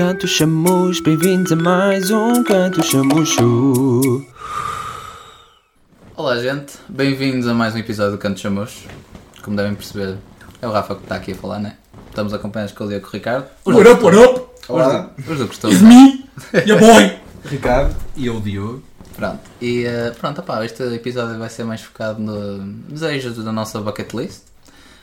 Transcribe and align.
Canto 0.00 0.26
Chamus, 0.26 0.98
bem-vindos 0.98 1.52
a 1.52 1.56
mais 1.56 2.10
um 2.10 2.42
Canto 2.42 2.82
Chamucho. 2.82 4.24
Olá 6.16 6.38
gente, 6.38 6.72
bem-vindos 6.88 7.46
a 7.46 7.52
mais 7.52 7.74
um 7.74 7.78
episódio 7.80 8.12
do 8.12 8.18
Canto 8.18 8.40
Chamus. 8.40 8.86
Como 9.42 9.58
devem 9.58 9.74
perceber, 9.74 10.16
é 10.62 10.66
o 10.66 10.72
Rafa 10.72 10.94
que 10.94 11.02
está 11.02 11.16
aqui 11.16 11.32
a 11.32 11.34
falar, 11.34 11.58
né? 11.58 11.76
Estamos 12.08 12.32
acompanhados 12.32 12.72
com 12.72 12.84
o 12.84 12.88
Diego 12.88 13.02
e 13.02 13.10
com 13.10 13.10
o 13.10 13.12
Ricardo. 13.12 13.46
What 13.66 13.88
up, 13.90 14.02
what 14.02 14.16
up? 14.16 14.40
Olá. 14.68 15.10
Os 15.18 15.38
do 15.38 15.46
costume. 15.46 15.74
It's 15.74 15.82
me, 15.82 16.24
your 16.66 16.80
boy. 16.80 17.18
Ricardo 17.44 17.94
e 18.16 18.24
eu, 18.24 18.40
Diogo. 18.40 18.82
Pronto, 19.14 19.40
e 19.60 19.84
eh, 19.84 20.14
pronto, 20.18 20.40
opá, 20.40 20.64
este 20.64 20.82
episódio 20.94 21.38
vai 21.38 21.50
ser 21.50 21.64
mais 21.64 21.82
focado 21.82 22.18
no 22.22 22.72
desejos 22.88 23.36
da 23.36 23.52
nossa 23.52 23.78
bucket 23.82 24.14
list. 24.14 24.44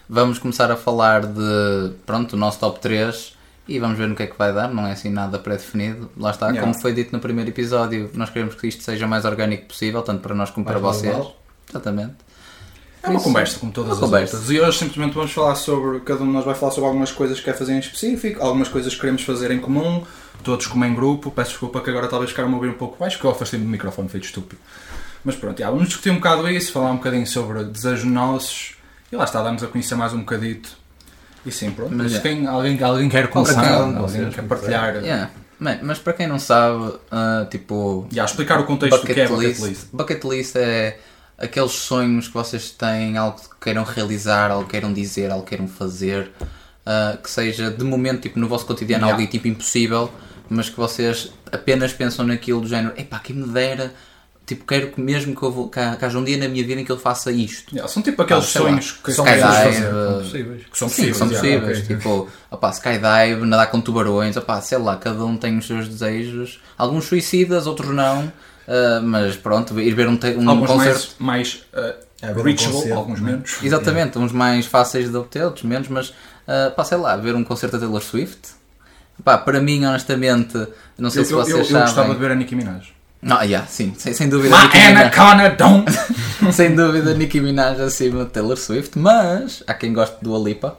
Vamos 0.09 0.39
começar 0.39 0.71
a 0.71 0.75
falar 0.75 1.23
de, 1.27 1.91
pronto, 2.03 2.33
o 2.33 2.35
nosso 2.35 2.59
top 2.59 2.79
3 2.79 3.36
e 3.67 3.79
vamos 3.79 3.97
ver 3.97 4.07
no 4.07 4.15
que 4.15 4.23
é 4.23 4.27
que 4.27 4.37
vai 4.37 4.53
dar, 4.53 4.67
não 4.73 4.87
é 4.87 4.91
assim 4.93 5.09
nada 5.09 5.37
pré-definido. 5.39 6.09
Lá 6.17 6.31
está, 6.31 6.47
Yeah. 6.47 6.61
como 6.61 6.79
foi 6.81 6.93
dito 6.93 7.11
no 7.13 7.19
primeiro 7.19 7.49
episódio, 7.49 8.09
nós 8.13 8.29
queremos 8.29 8.55
que 8.55 8.67
isto 8.67 8.83
seja 8.83 9.05
o 9.05 9.09
mais 9.09 9.25
orgânico 9.25 9.65
possível, 9.67 10.01
tanto 10.01 10.21
para 10.21 10.33
nós 10.35 10.49
como 10.49 10.65
para 10.65 10.79
Mais 10.79 10.95
vocês. 10.97 11.13
normal. 11.13 11.35
Exatamente. 11.69 12.15
É 13.03 13.09
uma 13.09 13.21
conversa, 13.21 13.59
como 13.59 13.71
todas 13.71 13.89
Uma 13.91 13.95
as 13.95 13.99
conversa. 14.01 14.35
outras. 14.37 14.51
E 14.51 14.59
hoje 14.59 14.79
simplesmente 14.79 15.13
vamos 15.13 15.31
falar 15.31 15.55
sobre. 15.55 15.99
Cada 16.01 16.23
um 16.23 16.27
de 16.27 16.33
nós 16.33 16.43
vai 16.43 16.55
falar 16.55 16.71
sobre 16.71 16.87
algumas 16.87 17.11
coisas 17.11 17.37
que 17.39 17.45
quer 17.45 17.57
fazer 17.57 17.73
em 17.73 17.79
específico, 17.79 18.41
algumas 18.43 18.67
coisas 18.67 18.93
que 18.93 18.99
queremos 18.99 19.21
fazer 19.21 19.51
em 19.51 19.59
comum, 19.59 20.03
todos 20.43 20.65
como 20.67 20.83
em 20.83 20.93
grupo. 20.93 21.29
Peço 21.31 21.51
desculpa 21.51 21.79
que 21.81 21.89
agora 21.89 22.07
talvez 22.07 22.31
ficaram 22.31 22.51
a 22.51 22.55
ouvir 22.55 22.69
um 22.69 22.73
pouco 22.73 22.97
baixo, 22.97 23.17
que 23.19 23.23
eu 23.25 23.31
afastei-me 23.31 23.63
do 23.65 23.71
microfone 23.71 24.09
feito 24.09 24.25
estúpido. 24.25 24.59
Mas 25.23 25.35
pronto, 25.35 25.57
já, 25.59 25.69
vamos 25.69 25.87
discutir 25.87 26.09
um 26.09 26.15
bocado 26.15 26.49
isso, 26.49 26.71
falar 26.71 26.91
um 26.91 26.97
bocadinho 26.97 27.27
sobre 27.27 27.63
desejos 27.65 28.03
nossos 28.05 28.75
e 29.11 29.15
lá 29.15 29.23
está, 29.25 29.41
darmos 29.41 29.63
a 29.63 29.67
conhecer 29.67 29.95
mais 29.95 30.13
um 30.13 30.19
bocadito. 30.19 30.75
E 31.47 31.51
sim, 31.51 31.71
pronto. 31.71 31.93
Mas 31.95 32.11
Mas 32.11 32.15
é. 32.15 32.19
quem, 32.19 32.45
alguém, 32.45 32.81
alguém 32.83 33.07
quer 33.09 33.29
começar, 33.29 33.65
alguém 33.73 34.01
vocês, 34.01 34.35
quer 34.35 34.43
partilhar. 34.43 34.95
Yeah. 34.97 35.31
Bem, 35.59 35.79
mas 35.81 35.97
para 35.97 36.13
quem 36.13 36.27
não 36.27 36.37
sabe, 36.37 36.93
ah, 37.09 37.47
tipo, 37.49 38.05
Já, 38.11 38.25
explicar 38.25 38.59
o 38.59 38.65
contexto 38.65 38.99
do 38.99 39.07
que 39.13 39.19
é 39.19 39.27
bucket 39.27 39.59
list. 39.59 39.87
Bucket 39.91 40.23
list 40.25 40.55
é 40.57 40.99
aqueles 41.37 41.71
sonhos 41.71 42.27
que 42.27 42.33
vocês 42.33 42.69
têm, 42.71 43.17
algo 43.17 43.39
que 43.39 43.55
queiram 43.61 43.83
realizar, 43.83 44.51
algo 44.51 44.65
que 44.65 44.71
queiram 44.71 44.91
dizer, 44.93 45.31
algo 45.31 45.43
que 45.43 45.49
queiram 45.49 45.67
fazer, 45.67 46.31
ah, 46.85 47.17
que 47.21 47.29
seja 47.29 47.71
de 47.71 47.83
momento 47.83 48.21
tipo, 48.21 48.39
no 48.39 48.47
vosso 48.47 48.65
cotidiano 48.65 49.05
Yeah. 49.05 49.19
algo 49.19 49.31
tipo 49.31 49.47
impossível, 49.47 50.11
mas 50.49 50.69
que 50.69 50.77
vocês 50.77 51.31
apenas 51.51 51.93
pensam 51.93 52.25
naquilo 52.25 52.61
do 52.61 52.67
género, 52.67 52.93
epá, 52.97 53.19
quem 53.19 53.35
me 53.35 53.47
dera, 53.47 53.93
tipo, 54.47 54.65
quero 54.65 54.91
que 54.91 54.99
mesmo 54.99 55.35
que, 55.35 55.43
eu 55.43 55.51
vou, 55.51 55.69
que, 55.69 55.79
que 55.97 56.05
haja 56.05 56.17
um 56.17 56.23
dia 56.23 56.37
na 56.37 56.47
minha 56.47 56.65
vida 56.65 56.81
em 56.81 56.85
que 56.85 56.91
eu 56.91 56.97
faça 56.97 57.31
isto. 57.31 57.75
Já, 57.75 57.87
são 57.87 58.01
tipo 58.01 58.21
aqueles 58.23 58.45
Ah, 58.55 58.59
sonhos 58.59 58.91
que 58.93 59.11
São 59.11 59.25
são 59.25 59.35
Skydive, 59.35 59.85
possíveis. 59.85 60.23
possíveis. 60.23 60.63
Que 60.71 60.77
são 60.79 60.89
Sim, 60.89 61.13
possíveis. 61.13 61.17
são 61.17 61.29
já, 61.29 61.35
possíveis. 61.39 61.79
ok. 61.79 61.95
Tipo, 61.97 62.29
opá, 62.49 62.69
skydive, 62.71 63.45
nadar 63.45 63.67
com 63.69 63.81
tubarões, 63.81 64.35
opá, 64.37 64.61
sei 64.61 64.77
lá, 64.79 64.95
cada 64.97 65.23
um 65.25 65.37
tem 65.37 65.57
os 65.57 65.67
seus 65.67 65.87
desejos. 65.87 66.59
Alguns 66.77 67.05
suicidas, 67.05 67.67
outros 67.67 67.89
não. 67.93 68.31
ah, 68.67 69.01
mas 69.03 69.35
pronto, 69.35 69.79
ir 69.79 69.93
ver 69.93 70.07
um, 70.07 70.17
um 70.39 70.49
Alguns 70.49 70.67
concerto. 70.71 71.15
mais, 71.19 71.63
mais 71.73 71.83
uh, 71.93 71.95
É, 72.21 72.31
um 72.31 72.41
reachable, 72.41 72.73
concerto, 72.73 72.93
alguns 72.97 73.21
né? 73.21 73.31
menos. 73.31 73.57
Exatamente, 73.63 74.17
uns 74.17 74.31
mais 74.31 74.65
fáceis 74.65 75.09
de 75.11 75.15
obter, 75.17 75.43
outros 75.43 75.63
menos, 75.65 75.87
mas 75.89 76.13
ah, 76.47 76.71
pá, 76.75 76.83
sei 76.83 76.97
lá, 76.97 77.15
ver 77.17 77.35
um 77.35 77.43
concerto 77.43 77.75
da 77.77 77.81
Taylor 77.85 78.01
Swift. 78.01 78.39
Pá, 79.23 79.37
para 79.37 79.59
mim, 79.59 79.83
honestamente, 79.85 80.55
não 80.97 81.09
sei 81.09 81.21
Eu, 81.21 81.25
se 81.25 81.33
eu, 81.33 81.37
vocês 81.39 81.55
eu, 81.55 81.59
eu 81.59 81.65
sabem. 81.65 81.81
gostava 81.85 82.13
de 82.13 82.19
ver 82.19 82.31
a 82.31 82.35
Nicki 82.35 82.55
Minaj. 82.55 82.93
Não, 83.21 83.41
yeah, 83.41 83.65
sim, 83.67 83.93
sem, 83.97 84.13
sem 84.13 84.29
dúvida. 84.29 84.55
Nicki 84.61 84.77
Minaj- 84.77 85.17
Anaconda 85.17 85.49
don't! 85.49 85.91
sem 86.53 86.75
dúvida, 86.75 87.13
Nicki 87.15 87.41
Minaj 87.41 87.81
acima 87.81 88.25
de 88.25 88.29
Taylor 88.31 88.57
Swift, 88.57 88.97
mas 88.97 89.63
há 89.65 89.73
quem 89.73 89.91
goste 89.91 90.17
do 90.21 90.35
Alipa. 90.35 90.77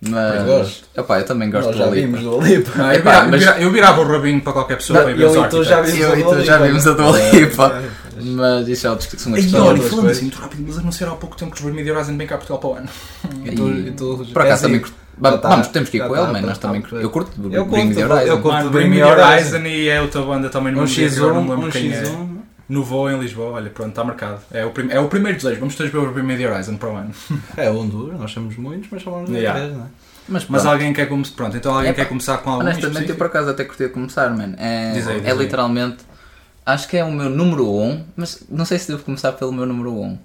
Mas, 0.00 0.36
Eu 0.40 0.44
gosto. 0.46 0.84
Opá, 0.96 1.18
eu 1.18 1.24
também 1.24 1.50
gosto 1.50 1.66
Nós 1.66 1.76
do 1.76 1.82
já 1.84 1.90
vimos 1.90 2.20
do 2.20 2.36
Olipa. 2.36 2.70
Não, 2.76 2.86
eu, 2.92 2.98
Epá, 3.00 3.10
virava, 3.10 3.28
mas- 3.30 3.32
eu 3.32 3.38
virava- 3.40 3.60
eu 3.62 3.70
virava 3.72 4.00
o 4.00 4.06
rabinho 4.06 4.40
para 4.40 4.52
qualquer 4.52 4.76
pessoa 4.76 5.00
para 5.02 5.10
ir 5.10 5.14
ver 5.16 5.24
eu 5.24 5.30
os 5.30 5.36
e 5.36 5.48
tu 5.48 5.64
já 5.64 5.78
Architects. 5.78 5.92
vimos 5.92 6.00
Eu 6.00 6.12
a 6.12 6.18
e 6.18 6.22
do 6.22 6.40
tu 6.40 6.44
já 6.46 6.58
vimos 6.58 6.86
a 6.86 6.92
do 6.92 7.04
Olipa. 7.06 7.82
é. 7.84 8.08
Mas 8.20 8.68
isso 8.68 8.86
é 8.86 8.90
outra 8.90 9.04
discussão. 9.06 9.36
Ei, 9.36 9.44
outra 9.44 9.58
olha, 9.60 9.64
história. 9.74 9.82
falando 9.90 10.04
coisas. 10.04 10.16
assim, 10.16 10.22
muito 10.26 10.40
rápido, 10.40 10.64
mas 10.66 10.78
anunciaram 10.78 11.12
há 11.14 11.16
pouco 11.16 11.36
tempo 11.36 11.50
que 11.52 11.58
os 11.58 11.64
Vermídia 11.64 11.94
Horizon 11.94 12.16
vêm 12.16 12.26
cá 12.28 12.34
a 12.36 12.38
Portugal 12.38 12.58
para 12.60 12.70
o 12.70 12.74
ano. 12.74 12.88
E 13.44 13.50
tu- 13.52 13.70
E- 13.70 13.90
tu- 13.92 14.26
Por 14.32 14.42
acaso 14.42 14.62
também 14.62 14.80
curto. 14.80 14.94
Tá- 15.20 15.48
Vamos, 15.48 15.66
temos 15.68 15.88
que 15.88 15.96
ir 15.96 16.00
já 16.00 16.06
com 16.08 16.14
tá, 16.14 16.20
ele, 16.22 16.32
man. 16.32 16.40
tá, 16.42 16.46
Nós 16.46 16.58
tá, 16.58 16.68
também 16.68 16.80
tá. 16.82 16.94
Eu 16.96 17.10
curto 17.10 17.32
Eu 17.50 17.64
Bring 17.64 17.86
Me 17.86 17.94
The 17.96 18.00
curto, 18.02 18.14
Horizon. 18.14 18.32
eu 18.32 18.40
curto. 18.40 18.56
Mano, 18.56 18.70
Bring 18.70 18.88
Me 18.88 19.02
Horizon. 19.02 19.58
E 19.66 19.88
é 19.88 20.00
outra 20.00 20.22
banda 20.22 20.48
também 20.48 20.72
no 20.72 20.82
Um 20.82 20.84
dia, 20.84 21.08
agora 21.08 21.34
não 21.34 21.42
me 21.42 21.48
X1, 21.48 21.50
lembro 21.54 21.66
um 21.66 21.70
quem 21.72 21.92
é. 21.92 22.02
X1. 22.04 22.37
No 22.68 22.84
voo 22.84 23.10
em 23.10 23.18
Lisboa, 23.18 23.52
olha, 23.52 23.70
pronto, 23.70 23.90
está 23.90 24.04
marcado. 24.04 24.40
É 24.50 24.64
o, 24.64 24.70
prim- 24.70 24.90
é 24.90 25.00
o 25.00 25.08
primeiro 25.08 25.38
desejo, 25.38 25.58
vamos 25.58 25.74
todos 25.74 25.90
ver 25.90 25.98
o 25.98 26.24
Me 26.24 26.36
the 26.36 26.46
Horizon 26.50 26.76
para 26.76 26.88
o 26.90 26.96
ano. 26.96 27.10
É 27.56 27.70
um 27.70 27.88
dos, 27.88 28.12
nós 28.18 28.30
somos 28.30 28.56
muitos, 28.56 28.88
mas 28.90 29.02
somos 29.02 29.30
Yeah. 29.30 29.58
três, 29.58 29.74
não 29.76 29.84
é? 29.84 29.88
Mas, 30.28 30.46
Mas 30.46 30.66
alguém 30.66 30.92
quer 30.92 31.06
começar, 31.08 31.34
pronto, 31.34 31.56
então 31.56 31.72
alguém 31.74 31.90
Epá, 31.90 32.02
quer 32.02 32.08
começar 32.08 32.36
com 32.38 32.50
algum 32.50 32.62
honestamente, 32.62 33.08
eu 33.08 33.16
por 33.16 33.26
acaso 33.28 33.48
até 33.48 33.64
curti 33.64 33.88
começar, 33.88 34.28
man. 34.28 34.52
É, 34.58 34.92
Diz 34.92 35.08
aí, 35.08 35.20
diz 35.20 35.30
é 35.30 35.34
literalmente. 35.34 35.96
Acho 36.66 36.86
que 36.86 36.98
é 36.98 37.04
o 37.04 37.10
meu 37.10 37.30
número 37.30 37.66
1, 37.66 37.82
um, 37.82 38.04
mas 38.14 38.44
não 38.50 38.66
sei 38.66 38.78
se 38.78 38.88
devo 38.88 39.02
começar 39.02 39.32
pelo 39.32 39.50
meu 39.50 39.64
número 39.64 39.90
1. 39.90 40.02
Um. 40.04 40.18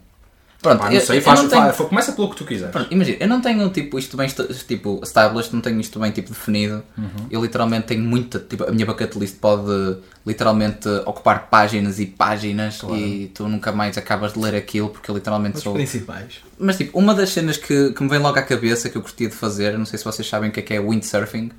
Pronto, 0.63 0.79
Pá, 0.79 0.85
não 0.85 0.93
eu, 0.93 1.01
sei, 1.01 1.21
faz, 1.21 1.41
não 1.41 1.49
tenho- 1.49 1.61
faz- 1.73 1.89
começa 1.89 2.11
pelo 2.13 2.29
que 2.31 2.37
tu 2.37 2.45
quiseres. 2.45 2.71
Pronto, 2.71 2.91
imagina, 2.91 3.17
eu 3.19 3.27
não 3.27 3.41
tenho 3.41 3.69
tipo, 3.69 3.99
isto 3.99 4.17
bem 4.17 4.27
tipo, 4.67 4.99
established, 5.03 5.53
não 5.53 5.61
tenho 5.61 5.79
isto 5.79 5.99
bem 5.99 6.09
tipo, 6.11 6.29
definido. 6.29 6.81
Uhum. 6.97 7.27
Eu 7.29 7.41
literalmente 7.43 7.85
tenho 7.87 8.01
muita. 8.01 8.39
Tipo, 8.39 8.63
a 8.63 8.71
minha 8.71 8.85
bucket 8.85 9.13
list 9.15 9.37
pode 9.39 9.97
literalmente 10.25 10.87
ocupar 11.05 11.47
páginas 11.49 11.99
e 11.99 12.05
páginas 12.05 12.79
e 12.95 13.29
tu 13.35 13.47
nunca 13.47 13.71
mais 13.71 13.97
acabas 13.97 14.33
de 14.33 14.39
ler 14.39 14.55
aquilo 14.55 14.89
porque 14.89 15.11
eu 15.11 15.15
literalmente 15.15 15.57
Os 15.57 15.63
sou. 15.63 15.73
principais. 15.73 16.35
Mas 16.57 16.77
tipo, 16.77 16.97
uma 16.97 17.13
das 17.13 17.29
cenas 17.31 17.57
que, 17.57 17.91
que 17.91 18.01
me 18.03 18.09
vem 18.09 18.19
logo 18.19 18.39
à 18.39 18.41
cabeça 18.41 18.89
que 18.89 18.97
eu 18.97 19.01
curtia 19.01 19.27
de 19.29 19.35
fazer, 19.35 19.77
não 19.77 19.85
sei 19.85 19.99
se 19.99 20.05
vocês 20.05 20.27
sabem 20.27 20.49
o 20.49 20.53
que 20.53 20.61
é 20.61 20.63
que 20.63 20.73
é 20.73 20.79
windsurfing. 20.79 21.51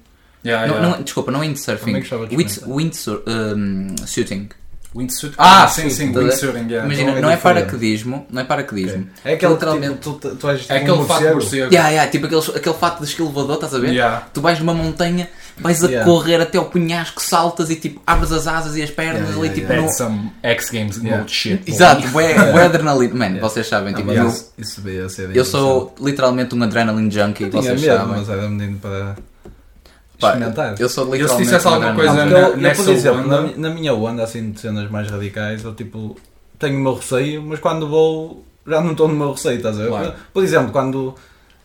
Yeah, 0.47 0.67
Não, 0.67 0.75
yeah. 0.77 0.97
não- 0.97 1.03
desculpa, 1.05 1.31
não 1.31 1.41
windsurfing. 1.41 2.01
Gostava 2.01 2.27
de 2.27 2.37
Wind, 2.37 2.49
experimentar. 2.51 2.77
windsur, 2.77 3.23
um, 3.27 3.95
shooting. 4.07 4.49
Windsuit. 4.95 5.35
Ah, 5.37 5.67
sim, 5.67 5.91
sim, 5.91 6.13
Tá 6.13 6.21
windsuiting, 6.21 6.69
yeah. 6.71 6.85
Imagina, 6.87 7.11
é 7.11 7.21
não 7.21 7.31
é 7.31 7.35
diferente. 7.37 7.43
paraquedismo, 7.43 8.27
não 8.31 8.43
é 8.43 8.45
paraquedismo. 8.45 9.07
É 9.25 9.33
aquele 9.35 9.53
literalmente. 9.55 9.95
tipo, 9.99 10.13
tu, 10.21 10.37
tu 10.37 10.49
és 10.49 10.61
tipo 10.61 10.73
É 10.73 10.77
aquele 10.77 10.93
um 10.93 11.05
fato 11.05 11.25
morcego. 11.25 11.73
Yeah, 11.75 11.89
yeah, 11.91 12.11
tipo 12.11 12.27
aquele, 12.27 12.43
aquele 12.57 12.75
fato 12.77 12.99
de 13.01 13.05
esquilvador, 13.07 13.55
estás 13.57 13.75
a 13.75 13.79
ver? 13.79 13.93
Yeah. 13.93 14.27
Tu 14.33 14.41
vais 14.41 14.59
numa 14.61 14.73
montanha, 14.73 15.29
vais 15.59 15.83
a 15.83 15.89
Yeah. 15.89 16.05
correr 16.09 16.41
até 16.41 16.59
ao 16.59 16.67
penhasco, 16.67 17.21
saltas 17.21 17.71
e 17.71 17.77
tipo 17.77 18.01
abres 18.07 18.31
as 18.31 18.47
asas 18.47 18.77
e 18.77 18.83
as 18.83 18.91
pernas 18.91 19.23
Yeah, 19.31 19.39
ali 19.39 19.49
tipo 19.51 19.67
yeah. 19.73 19.83
No. 19.87 19.93
some 19.93 20.31
X 20.43 20.71
Games 20.71 20.99
mode 20.99 21.31
shit. 21.33 21.63
Exato, 21.67 22.07
bué 22.15 22.35
adrenalina. 22.65 23.15
Man, 23.15 23.41
vocês 23.41 23.67
sabem, 23.67 23.93
Ah, 23.95 23.97
tipo, 23.97 24.13
eu, 24.13 24.29
isso- 24.29 24.53
Isso 24.57 24.81
eu 25.35 25.45
sou 25.45 25.95
literalmente 26.01 26.55
um 26.55 26.63
adrenaline 26.63 27.11
junkie, 27.11 27.47
vocês 27.51 27.81
sabem. 27.81 28.07
mas 28.07 28.29
era 28.29 28.49
menino 28.49 28.79
para 28.79 29.17
experimentar. 30.19 30.75
eu 30.81 30.89
sou 30.89 31.05
Eu 31.05 31.11
se 31.11 31.17
literalmente. 31.19 31.43
dissesse 31.45 31.67
um 31.69 31.71
alguma 31.75 31.95
coisa 31.95 32.13
Não, 32.15 32.27
na- 32.27 32.31
eu, 32.39 32.49
eu, 32.49 32.57
nessa 32.57 32.83
por 32.85 32.93
exemplo, 32.93 33.21
onda- 33.21 33.41
na, 33.43 33.57
na 33.57 33.71
minha 33.71 33.95
onda 33.95 34.23
assim 34.25 34.51
de 34.53 34.61
cenas 34.61 34.91
mais 34.91 35.11
radicais, 35.11 35.65
eu 35.65 35.75
tipo 35.75 36.17
tenho 36.59 36.79
o 36.79 36.83
meu 36.83 36.95
receio, 36.95 37.43
mas 37.43 37.59
quando 37.61 37.89
vou 37.89 38.45
já 38.67 38.81
não 38.81 38.93
estou 38.93 39.09
no 39.09 39.15
meu 39.15 39.33
receio, 39.33 39.57
estás 39.59 39.79
a 39.79 39.83
ver? 39.83 39.89
Claro. 39.89 40.15
Por 40.33 40.43
exemplo, 40.45 40.73
quando 40.73 41.15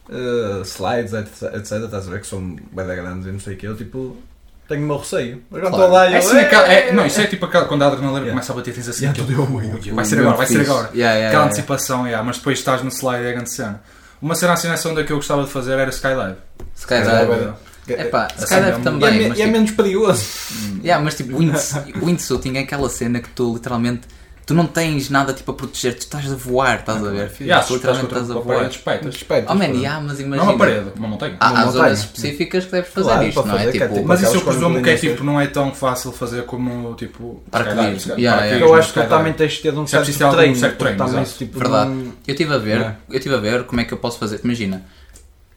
eh, 0.09 0.61
slides, 0.63 1.13
etc, 1.13 1.43
etc, 1.55 1.71
estás 1.83 2.07
a 2.07 2.11
ver 2.11 2.21
que 2.21 2.27
são 2.27 2.41
bem 2.41 2.85
grandes 2.85 3.27
e 3.27 3.31
não 3.31 3.39
sei 3.39 3.53
o 3.53 3.57
que, 3.57 3.67
eu 3.67 3.75
tipo 3.77 4.17
tenho 4.67 4.83
o 4.83 4.87
meu 4.87 4.97
receio. 4.97 5.41
Mas 5.49 5.61
quando 5.61 5.73
Claro. 5.75 5.83
estou 5.85 5.97
lá 5.97 6.07
É 6.07 6.13
eu. 6.13 6.17
assim, 6.19 6.37
aquela- 6.39 6.67
é- 6.73 6.89
"Eh". 6.89 6.91
não, 6.91 7.05
isso 7.05 7.21
é 7.21 7.27
tipo 7.27 7.45
aquela, 7.45 7.65
quando 7.65 7.81
a 7.83 7.87
adrenalina 7.87 8.19
Yeah. 8.19 8.31
começa 8.31 8.51
a 8.51 8.55
bater, 8.55 8.73
tens 8.73 8.87
assim, 8.89 9.05
Yeah, 9.05 9.21
aquele, 9.23 9.37
tudo- 9.37 9.55
"Ui, 9.55 9.91
vai 9.93 10.05
ser 10.05 10.19
agora, 10.19 10.37
vai 10.37 10.45
ser 10.47 10.61
agora. 10.61 10.89
Yeah, 10.93 10.95
yeah, 10.95 11.15
Aquela 11.15 11.27
yeah. 11.29 11.45
antecipação, 11.45 12.05
yeah, 12.05 12.23
mas 12.25 12.37
depois 12.37 12.59
estás 12.59 12.81
no 12.83 12.89
slide 12.91 13.23
e 13.23 13.27
é 13.27 13.31
grande 13.33 13.49
cena. 13.51 13.81
Uma 14.21 14.35
cena 14.35 14.53
assim 14.53 14.67
nessa 14.67 14.89
onda 14.89 15.03
que 15.03 15.11
eu 15.13 15.15
gostava 15.17 15.43
de 15.43 15.49
fazer 15.49 15.73
era 15.73 15.89
skydive. 15.89 16.35
Skydive. 16.75 17.53
Skydive. 17.93 18.07
Epá, 18.07 18.27
Assim, 18.35 18.43
Skydive 18.45 18.65
é- 18.65 18.69
E 18.69 18.79
é, 18.79 18.83
também, 18.83 18.99
mas 19.29 19.37
e 19.37 19.41
é 19.41 19.45
tipo, 19.45 19.51
menos 19.57 19.71
perigoso. 19.71 20.23
Yeah, 20.83 21.03
mas 21.03 21.15
tipo, 21.15 21.37
winds, 21.37 21.73
windsuiting 22.01 22.55
é 22.57 22.59
aquela 22.61 22.89
cena 22.89 23.19
que 23.19 23.29
tu 23.29 23.53
literalmente 23.53 24.01
tu 24.45 24.55
não 24.55 24.65
tens 24.65 25.11
nada 25.11 25.31
tipo 25.31 25.51
a 25.51 25.53
proteger, 25.53 25.93
tu 25.93 25.99
estás 25.99 26.31
a 26.31 26.35
voar, 26.35 26.79
estás 26.79 27.05
a 27.05 27.09
ver? 27.11 27.31
Yeah, 27.39 27.61
tu 27.63 27.67
se 27.67 27.73
literalmente 27.75 28.07
estás 28.07 28.31
a 28.31 28.33
uma 28.33 28.41
voar. 28.41 28.63
Respeito. 28.63 29.07
Oh 29.47 29.53
man, 29.53 29.65
yeah, 29.65 30.01
mas 30.01 30.17
Não 30.17 30.25
imagina. 30.25 30.49
uma 30.49 30.57
parede, 30.57 30.85
uma 30.95 31.07
montanha. 31.07 31.37
Há, 31.39 31.51
Uma 31.51 31.59
há 31.59 31.69
zonas 31.69 31.99
específicas 31.99 32.65
que 32.65 32.71
deves 32.71 32.89
fazer 32.91 33.05
Claro, 33.09 33.23
isto, 33.27 33.45
não 33.45 33.53
é? 33.53 33.57
fazer, 33.59 33.71
que 33.71 33.77
é 33.77 33.81
Tipo, 33.81 33.93
tipo- 33.93 34.07
Mas 34.07 34.21
isso 34.23 34.35
eu 34.35 34.41
presumo 34.41 34.81
que 34.81 34.89
é 34.89 34.95
tipo, 34.97 35.23
não 35.23 35.39
é 35.39 35.45
tão 35.45 35.71
fácil 35.75 36.11
fazer 36.11 36.45
como 36.45 36.95
tipo. 36.95 37.43
Paraquedismo. 37.51 38.13
Yeah, 38.17 38.43
yeah. 38.45 38.65
Eu 38.65 38.73
acho 38.73 38.91
que 38.91 39.03
também 39.03 39.33
tens 39.33 39.51
de 39.53 39.61
ter 39.61 39.73
um 39.77 39.83
é 39.83 39.87
certo 39.87 40.17
treino. 40.35 40.97
também, 40.97 41.23
tipo, 41.25 41.59
Verdade. 41.59 41.91
não- 41.91 42.05
Eu 42.27 42.33
estive 42.33 42.51
a 42.53 42.57
ver, 42.57 42.95
eu 43.07 43.17
estive 43.17 43.35
a 43.35 43.39
ver 43.39 43.63
como 43.65 43.81
é 43.81 43.83
que 43.85 43.93
eu 43.93 43.97
posso 43.99 44.17
fazer. 44.17 44.41
Imagina, 44.43 44.83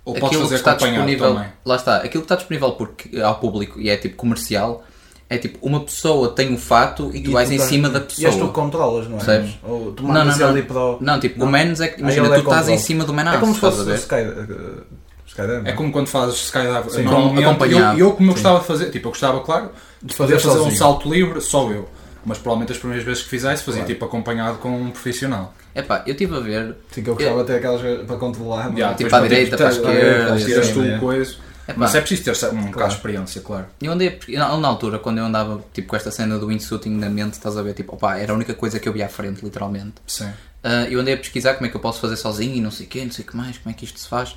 Ou 0.04 0.14
podes 0.14 0.26
aquilo 0.28 0.30
que 0.42 0.46
fazer 0.48 0.54
está 0.56 0.70
acompanhado 0.72 1.06
disponível. 1.06 1.34
também. 1.36 1.52
Lá 1.64 1.76
está, 1.76 1.96
aquilo 1.98 2.10
que 2.10 2.18
está 2.24 2.34
disponível 2.36 2.72
porque, 2.72 3.20
ao 3.20 3.36
público 3.36 3.80
e 3.80 3.88
é 3.88 3.96
tipo 3.96 4.16
comercial, 4.16 4.84
é 5.30 5.38
tipo 5.38 5.58
uma 5.66 5.80
pessoa 5.80 6.30
tem 6.30 6.52
o 6.52 6.58
fato 6.58 7.10
e 7.14 7.20
tu 7.22 7.30
E 7.30 7.32
vais 7.32 7.48
tu 7.48 7.54
em 7.54 7.58
tás- 7.58 7.68
cima 7.68 7.88
da 7.88 7.98
E 8.00 8.02
és 8.02 8.08
tu 8.16 8.22
pessoa. 8.24 8.48
que 8.48 8.52
controlas, 8.54 9.06
não 9.08 9.16
é? 9.16 9.24
Percebes? 9.24 9.58
Ou 9.62 9.92
tu 9.92 10.02
Não, 10.02 10.10
mandas 10.12 10.38
não, 10.38 10.46
não. 10.46 10.52
ali 10.54 10.62
para 10.62 10.78
o... 10.80 10.98
Não, 11.00 11.20
tipo, 11.20 11.38
Não? 11.38 11.46
o 11.46 11.50
menos 11.50 11.80
é 11.80 11.88
que. 11.88 12.00
Imagina, 12.00 12.26
é 12.26 12.30
tu 12.34 12.40
estás 12.40 12.68
em 12.68 12.78
cima 12.78 13.04
do 13.04 13.12
É 13.12 13.16
menaço, 13.16 13.38
como 13.40 13.54
se 13.54 13.60
fosse 13.60 13.80
o? 13.80 13.94
Sky... 13.94 14.14
uh, 14.16 14.82
Skydive. 15.26 15.62
É 15.68 15.72
como 15.72 15.90
quando 15.92 16.08
fazes 16.08 16.36
skydive. 16.44 16.90
Sim. 16.90 17.06
Acompanhado. 17.06 17.98
Eu, 17.98 18.08
eu 18.08 18.12
como 18.12 18.30
eu 18.30 18.34
gostava 18.34 18.58
de 18.60 18.66
fazer, 18.66 18.90
tipo, 18.90 19.08
eu 19.08 19.12
gostava, 19.12 19.40
claro, 19.40 19.70
de 20.02 20.14
fazer, 20.14 20.38
Fazer 20.38 20.48
fazer 20.58 20.68
um 20.68 20.70
salto 20.76 21.10
livre, 21.10 21.40
só 21.40 21.70
eu. 21.70 21.88
Mas 22.24 22.38
provavelmente 22.38 22.72
as 22.72 22.78
primeiras 22.78 23.04
vezes 23.06 23.22
que 23.22 23.28
fizesse 23.30 23.62
fazia 23.64 23.80
Claro. 23.80 23.94
tipo 23.94 24.04
acompanhado 24.04 24.58
com 24.58 24.68
um 24.68 24.90
profissional. 24.90 25.54
Epá, 25.74 26.02
eu 26.06 26.12
estive 26.12 26.36
a 26.36 26.40
ver. 26.40 26.74
Sim, 26.90 27.02
que 27.02 27.08
eu 27.10 27.14
gostava 27.14 27.40
de 27.40 27.46
ter 27.46 27.56
aquelas 27.56 27.80
para 28.06 28.16
controlar. 28.16 28.68
mas- 28.68 28.78
Yeah, 28.78 28.96
Tipo, 28.96 29.14
à 29.16 29.20
direita, 29.20 29.56
para 29.56 29.68
a 29.68 29.70
esquerda, 29.70 30.36
tiras 30.36 30.64
assim, 30.66 30.72
tu 30.74 30.80
yeah. 30.80 31.00
coisa. 31.00 31.34
Epá, 31.68 31.74
Mas 31.78 31.94
é 31.94 32.00
preciso 32.00 32.24
ter 32.40 32.46
um 32.54 32.64
bocado 32.66 32.88
de 32.90 32.94
experiência, 32.96 33.40
claro. 33.40 33.66
Eu 33.80 33.92
andei, 33.92 34.18
na, 34.30 34.56
na 34.58 34.68
altura, 34.68 34.98
quando 34.98 35.18
eu 35.18 35.24
andava 35.24 35.62
tipo, 35.72 35.88
com 35.88 35.96
esta 35.96 36.10
cena 36.10 36.36
do 36.38 36.48
windsuiting 36.48 36.90
na 36.90 37.08
mente, 37.08 37.34
estás 37.34 37.56
a 37.56 37.62
ver, 37.62 37.72
tipo, 37.74 37.94
opá, 37.94 38.18
era 38.18 38.32
a 38.32 38.34
única 38.34 38.52
coisa 38.52 38.80
que 38.80 38.88
eu 38.88 38.92
via 38.92 39.06
à 39.06 39.08
frente, 39.08 39.44
literalmente. 39.44 39.94
Sim. 40.06 40.28
Ah, 40.64 40.86
eu 40.90 41.00
andei 41.00 41.14
a 41.14 41.16
pesquisar 41.16 41.54
como 41.54 41.66
é 41.66 41.70
que 41.70 41.76
eu 41.76 41.80
posso 41.80 42.00
fazer 42.00 42.16
sozinho 42.16 42.56
e 42.56 42.60
não 42.60 42.70
sei 42.70 42.86
o 42.86 42.88
quê, 42.88 43.04
não 43.04 43.12
sei 43.12 43.24
o 43.24 43.28
que 43.28 43.36
mais, 43.36 43.58
como 43.58 43.72
é 43.72 43.78
que 43.78 43.84
isto 43.84 43.98
se 43.98 44.08
faz. 44.08 44.36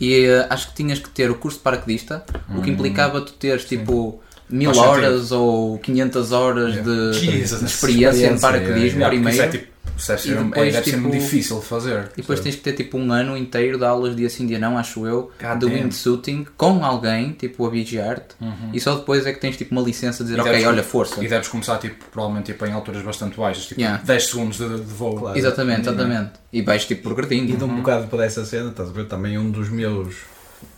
E 0.00 0.26
ah, 0.26 0.46
acho 0.50 0.68
que 0.68 0.74
tinhas 0.74 0.98
que 0.98 1.10
ter 1.10 1.30
o 1.30 1.34
curso 1.34 1.58
de 1.58 1.62
paraquedista, 1.64 2.24
o 2.56 2.62
que 2.62 2.70
implicava 2.70 3.20
tu 3.20 3.32
teres 3.34 3.64
tipo 3.66 4.20
mil 4.48 4.70
Hum. 4.70 4.78
Horas 4.78 5.30
ou 5.32 5.78
500 5.78 6.32
horas 6.32 6.74
de, 6.82 7.12
Jesus, 7.12 7.60
de 7.60 7.66
experiência 7.66 8.26
em 8.26 8.34
experiência, 8.34 8.38
paraquedismo, 8.40 9.00
Yeah, 9.00 9.06
hora 9.06 9.14
e 9.14 9.18
meia. 9.18 9.42
é 9.42 9.48
tipo. 9.48 9.71
Deve 10.06 10.20
ser, 10.22 10.28
E 10.28 10.32
é- 10.32 10.42
depois, 10.42 10.72
deve 10.72 10.84
ser 10.84 10.90
tipo, 10.96 11.02
muito 11.02 11.22
difícil 11.22 11.60
de 11.60 11.66
fazer. 11.66 12.10
E 12.16 12.20
depois 12.22 12.40
tens 12.40 12.56
que 12.56 12.60
ter 12.62 12.72
tipo 12.72 12.98
um 12.98 13.12
ano 13.12 13.36
inteiro 13.36 13.78
de 13.78 13.84
aulas 13.84 14.16
de 14.16 14.26
assim 14.26 14.46
dia 14.46 14.58
não, 14.58 14.76
acho 14.76 15.06
eu, 15.06 15.30
God 15.40 15.58
de 15.60 15.66
windsuiting 15.66 16.46
com 16.56 16.84
alguém, 16.84 17.32
tipo 17.32 17.66
a 17.66 17.70
vigiar-te, 17.70 18.34
e 18.72 18.80
só 18.80 18.96
depois 18.96 19.26
é 19.26 19.32
que 19.32 19.40
tens 19.40 19.56
tipo 19.56 19.72
uma 19.72 19.82
licença 19.82 20.24
de 20.24 20.30
dizer, 20.30 20.40
Uhum. 20.40 20.46
E 20.46 20.50
ok, 20.50 20.58
deves- 20.60 20.68
olha, 20.74 20.82
força. 20.82 21.24
E 21.24 21.28
deves 21.28 21.48
começar 21.48 21.78
tipo, 21.78 21.96
provavelmente 22.10 22.52
tipo, 22.52 22.66
em 22.66 22.72
alturas 22.72 23.02
bastante 23.02 23.36
baixas, 23.38 23.66
tipo 23.66 23.80
Yeah. 23.80 24.02
10 24.04 24.26
segundos 24.26 24.58
de, 24.58 24.68
de 24.68 24.82
voo. 24.82 25.16
Claro. 25.16 25.38
Exatamente, 25.38 25.80
exatamente. 25.82 26.30
E 26.52 26.62
vais 26.62 26.84
tipo 26.84 27.02
progredindo. 27.02 27.52
E 27.52 27.56
de 27.56 27.64
um 27.64 27.76
bocado 27.76 28.06
para 28.08 28.24
essa 28.24 28.44
cena, 28.44 28.70
estás 28.70 28.88
a 28.88 28.92
ver? 28.92 29.06
Também 29.06 29.38
um 29.38 29.50
dos 29.50 29.68
meus. 29.68 30.14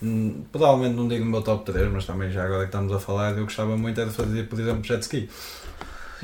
hum, 0.03 0.43
Provavelmente 0.53 0.95
não 0.97 1.09
digo 1.09 1.25
o 1.25 1.27
meu 1.27 1.43
top 1.43 1.71
3, 1.71 1.91
mas 1.93 2.05
também 2.07 2.31
já 2.31 2.45
agora 2.45 2.61
que 2.61 2.67
estamos 2.67 2.93
a 2.93 2.99
falar, 2.99 3.33
eu 3.37 3.45
gostava 3.45 3.77
muito 3.77 4.01
é 4.01 4.05
de 4.05 4.11
fazer, 4.11 4.49
por 4.49 4.59
exemplo, 4.61 4.85
jet 4.85 5.03
ski. 5.03 5.29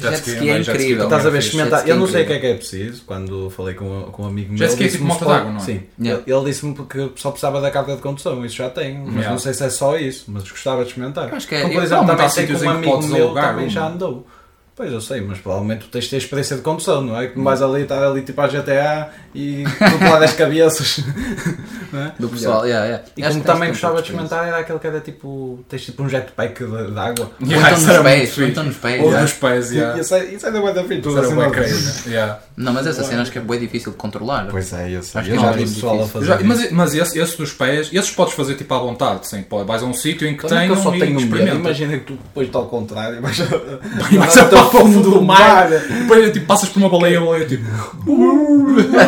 Jet 0.00 0.10
Jet 0.10 0.16
ski, 0.20 0.30
ski 0.30 0.50
é 0.50 0.58
incrível. 0.58 1.04
também 1.04 1.04
Estás 1.04 1.26
a 1.26 1.30
ver 1.30 1.38
experimentar. 1.38 1.88
Eu 1.88 1.96
não 1.96 2.06
sei 2.06 2.22
o 2.22 2.26
que 2.26 2.32
é 2.32 2.38
que 2.38 2.46
é 2.46 2.54
preciso. 2.54 3.02
Quando 3.06 3.50
falei 3.50 3.74
com, 3.74 4.02
com 4.12 4.22
um 4.22 4.26
amigo 4.26 4.48
meu. 4.50 4.58
Jet 4.58 4.70
ski 4.70 4.82
é 4.82 4.86
ele 4.86 4.92
tipo 4.92 5.04
disse-me 5.04 5.20
moto 5.20 5.24
d'água, 5.28 5.52
não 5.52 5.60
é? 5.60 5.64
Sim. 5.64 5.82
Yeah. 6.00 6.22
Ele, 6.26 6.44
disse-me 6.44 6.74
que 6.74 7.12
só 7.16 7.30
precisava 7.30 7.60
da 7.60 7.70
carta 7.70 7.94
de 7.96 8.02
condução, 8.02 8.44
isso 8.44 8.56
já 8.56 8.70
tenho. 8.70 9.00
Mas 9.04 9.14
Yeah. 9.14 9.30
não 9.30 9.38
sei 9.38 9.54
se 9.54 9.64
é 9.64 9.70
só 9.70 9.96
isso, 9.98 10.24
mas 10.28 10.48
gostava 10.50 10.82
de 10.82 10.88
experimentar. 10.88 11.28
Eu 11.28 11.36
acho 11.36 11.46
que 11.48 11.54
é- 11.54 11.60
Como, 11.62 11.72
eu- 11.72 11.76
por 11.78 11.84
exemplo, 11.84 12.06
provavelmente 12.06 12.16
também 12.16 12.26
há 12.26 12.28
sei 12.28 12.46
que 12.46 12.66
um 12.66 12.70
amigo 12.70 13.08
meu 13.14 13.34
também 13.34 13.68
já 13.68 13.86
andou. 13.86 14.26
Pois 14.74 14.92
eu 14.92 15.00
sei, 15.00 15.20
mas 15.20 15.38
provavelmente 15.38 15.84
tu 15.84 15.88
tens 15.88 16.04
de 16.04 16.10
ter 16.10 16.16
experiência 16.16 16.56
de 16.56 16.62
condução, 16.62 17.02
não 17.02 17.20
é? 17.20 17.28
Que 17.28 17.36
não 17.36 17.44
vais 17.44 17.60
ali 17.60 17.82
estar 17.82 18.02
ali 18.02 18.22
tipo 18.22 18.40
à 18.40 18.46
GTA 18.46 19.10
e 19.34 19.64
lá 20.00 20.18
das 20.18 20.32
cabeças. 20.32 21.00
não 21.92 22.02
é? 22.02 22.12
Do 22.18 22.28
pessoal, 22.28 22.64
yeah, 22.64 22.86
yeah. 22.86 23.04
E 23.16 23.22
Acho 23.22 23.30
como 23.30 23.40
que 23.40 23.46
tens 23.46 23.54
também 23.54 23.68
um 23.68 23.72
gostava 23.72 23.94
de 23.96 24.02
experimentar 24.02 24.48
era 24.48 24.58
aquele 24.58 24.78
que 24.78 24.86
era 24.86 25.00
tipo. 25.00 25.64
tens 25.68 25.84
tipo 25.84 26.02
um 26.02 26.08
jetpack 26.08 26.64
de, 26.64 26.90
de 26.90 26.98
água. 26.98 27.30
Ou 27.40 27.50
Yeah, 27.50 27.70
então 27.72 27.78
isso 27.78 27.92
nos 27.92 28.02
pés, 28.02 28.38
ou 28.38 28.44
então 28.44 28.64
nos 28.64 28.76
pés. 28.76 29.00
Ou 29.00 29.06
yeah. 29.06 29.22
dos 29.22 29.32
pés, 29.34 29.70
yeah. 29.72 29.98
E 29.98 30.00
Isso 30.00 30.14
é, 30.14 30.24
isso 30.24 30.46
é 30.46 30.50
da 30.50 30.84
fixe, 30.84 31.00
Tudo 31.02 31.18
era 31.18 31.26
assim, 31.26 31.36
bem 31.36 31.50
não-. 31.50 32.12
Yeah. 32.12 32.40
Mas 32.56 32.86
essa 32.86 33.04
cena 33.04 33.22
acho 33.22 33.32
que 33.32 33.38
é 33.38 33.40
bem 33.40 33.58
difícil 33.58 33.92
de 33.92 33.98
controlar. 33.98 34.46
Pois 34.50 34.72
é, 34.72 34.90
eu 34.90 35.02
sei. 35.02 35.20
Acho 35.20 35.30
Eu 35.30 35.36
que 35.36 35.42
já 35.42 35.50
é 35.50 35.52
vi 35.52 35.62
pessoal 35.62 36.02
a 36.02 36.06
fazer. 36.06 36.44
Mas 36.44 36.70
mas 36.70 36.94
esse, 36.94 37.18
esses 37.18 37.36
dos 37.36 37.52
pés, 37.52 37.90
esses 37.92 38.10
podes 38.10 38.34
fazer 38.34 38.54
tipo 38.54 38.72
à 38.72 38.78
vontade, 38.78 39.26
sim. 39.26 39.44
Vais 39.66 39.82
a 39.82 39.86
um 39.86 39.92
sítio 39.92 40.28
em 40.28 40.36
que 40.36 40.46
é 40.46 40.48
tem 40.48 40.66
que 40.66 40.72
eu 40.72 40.76
só 40.76 40.90
tenho 40.90 41.18
experimenta. 41.18 41.56
Imagina 41.56 41.98
que 41.98 42.04
tu 42.04 42.14
depois 42.14 42.46
está 42.46 42.58
ao 42.58 42.66
contrário, 42.66 43.20
a 43.20 44.59
para 44.68 44.80
o 44.82 44.86
fundo 44.92 45.10
do 45.10 45.22
mar. 45.22 45.68
Depois 45.68 46.32
tipo, 46.32 46.46
passas 46.46 46.68
por 46.68 46.78
uma 46.80 46.88
baleia 46.88 47.14
e 47.14 47.16
a 47.16 47.20
baleia 47.20 47.46
tipo. 47.46 47.64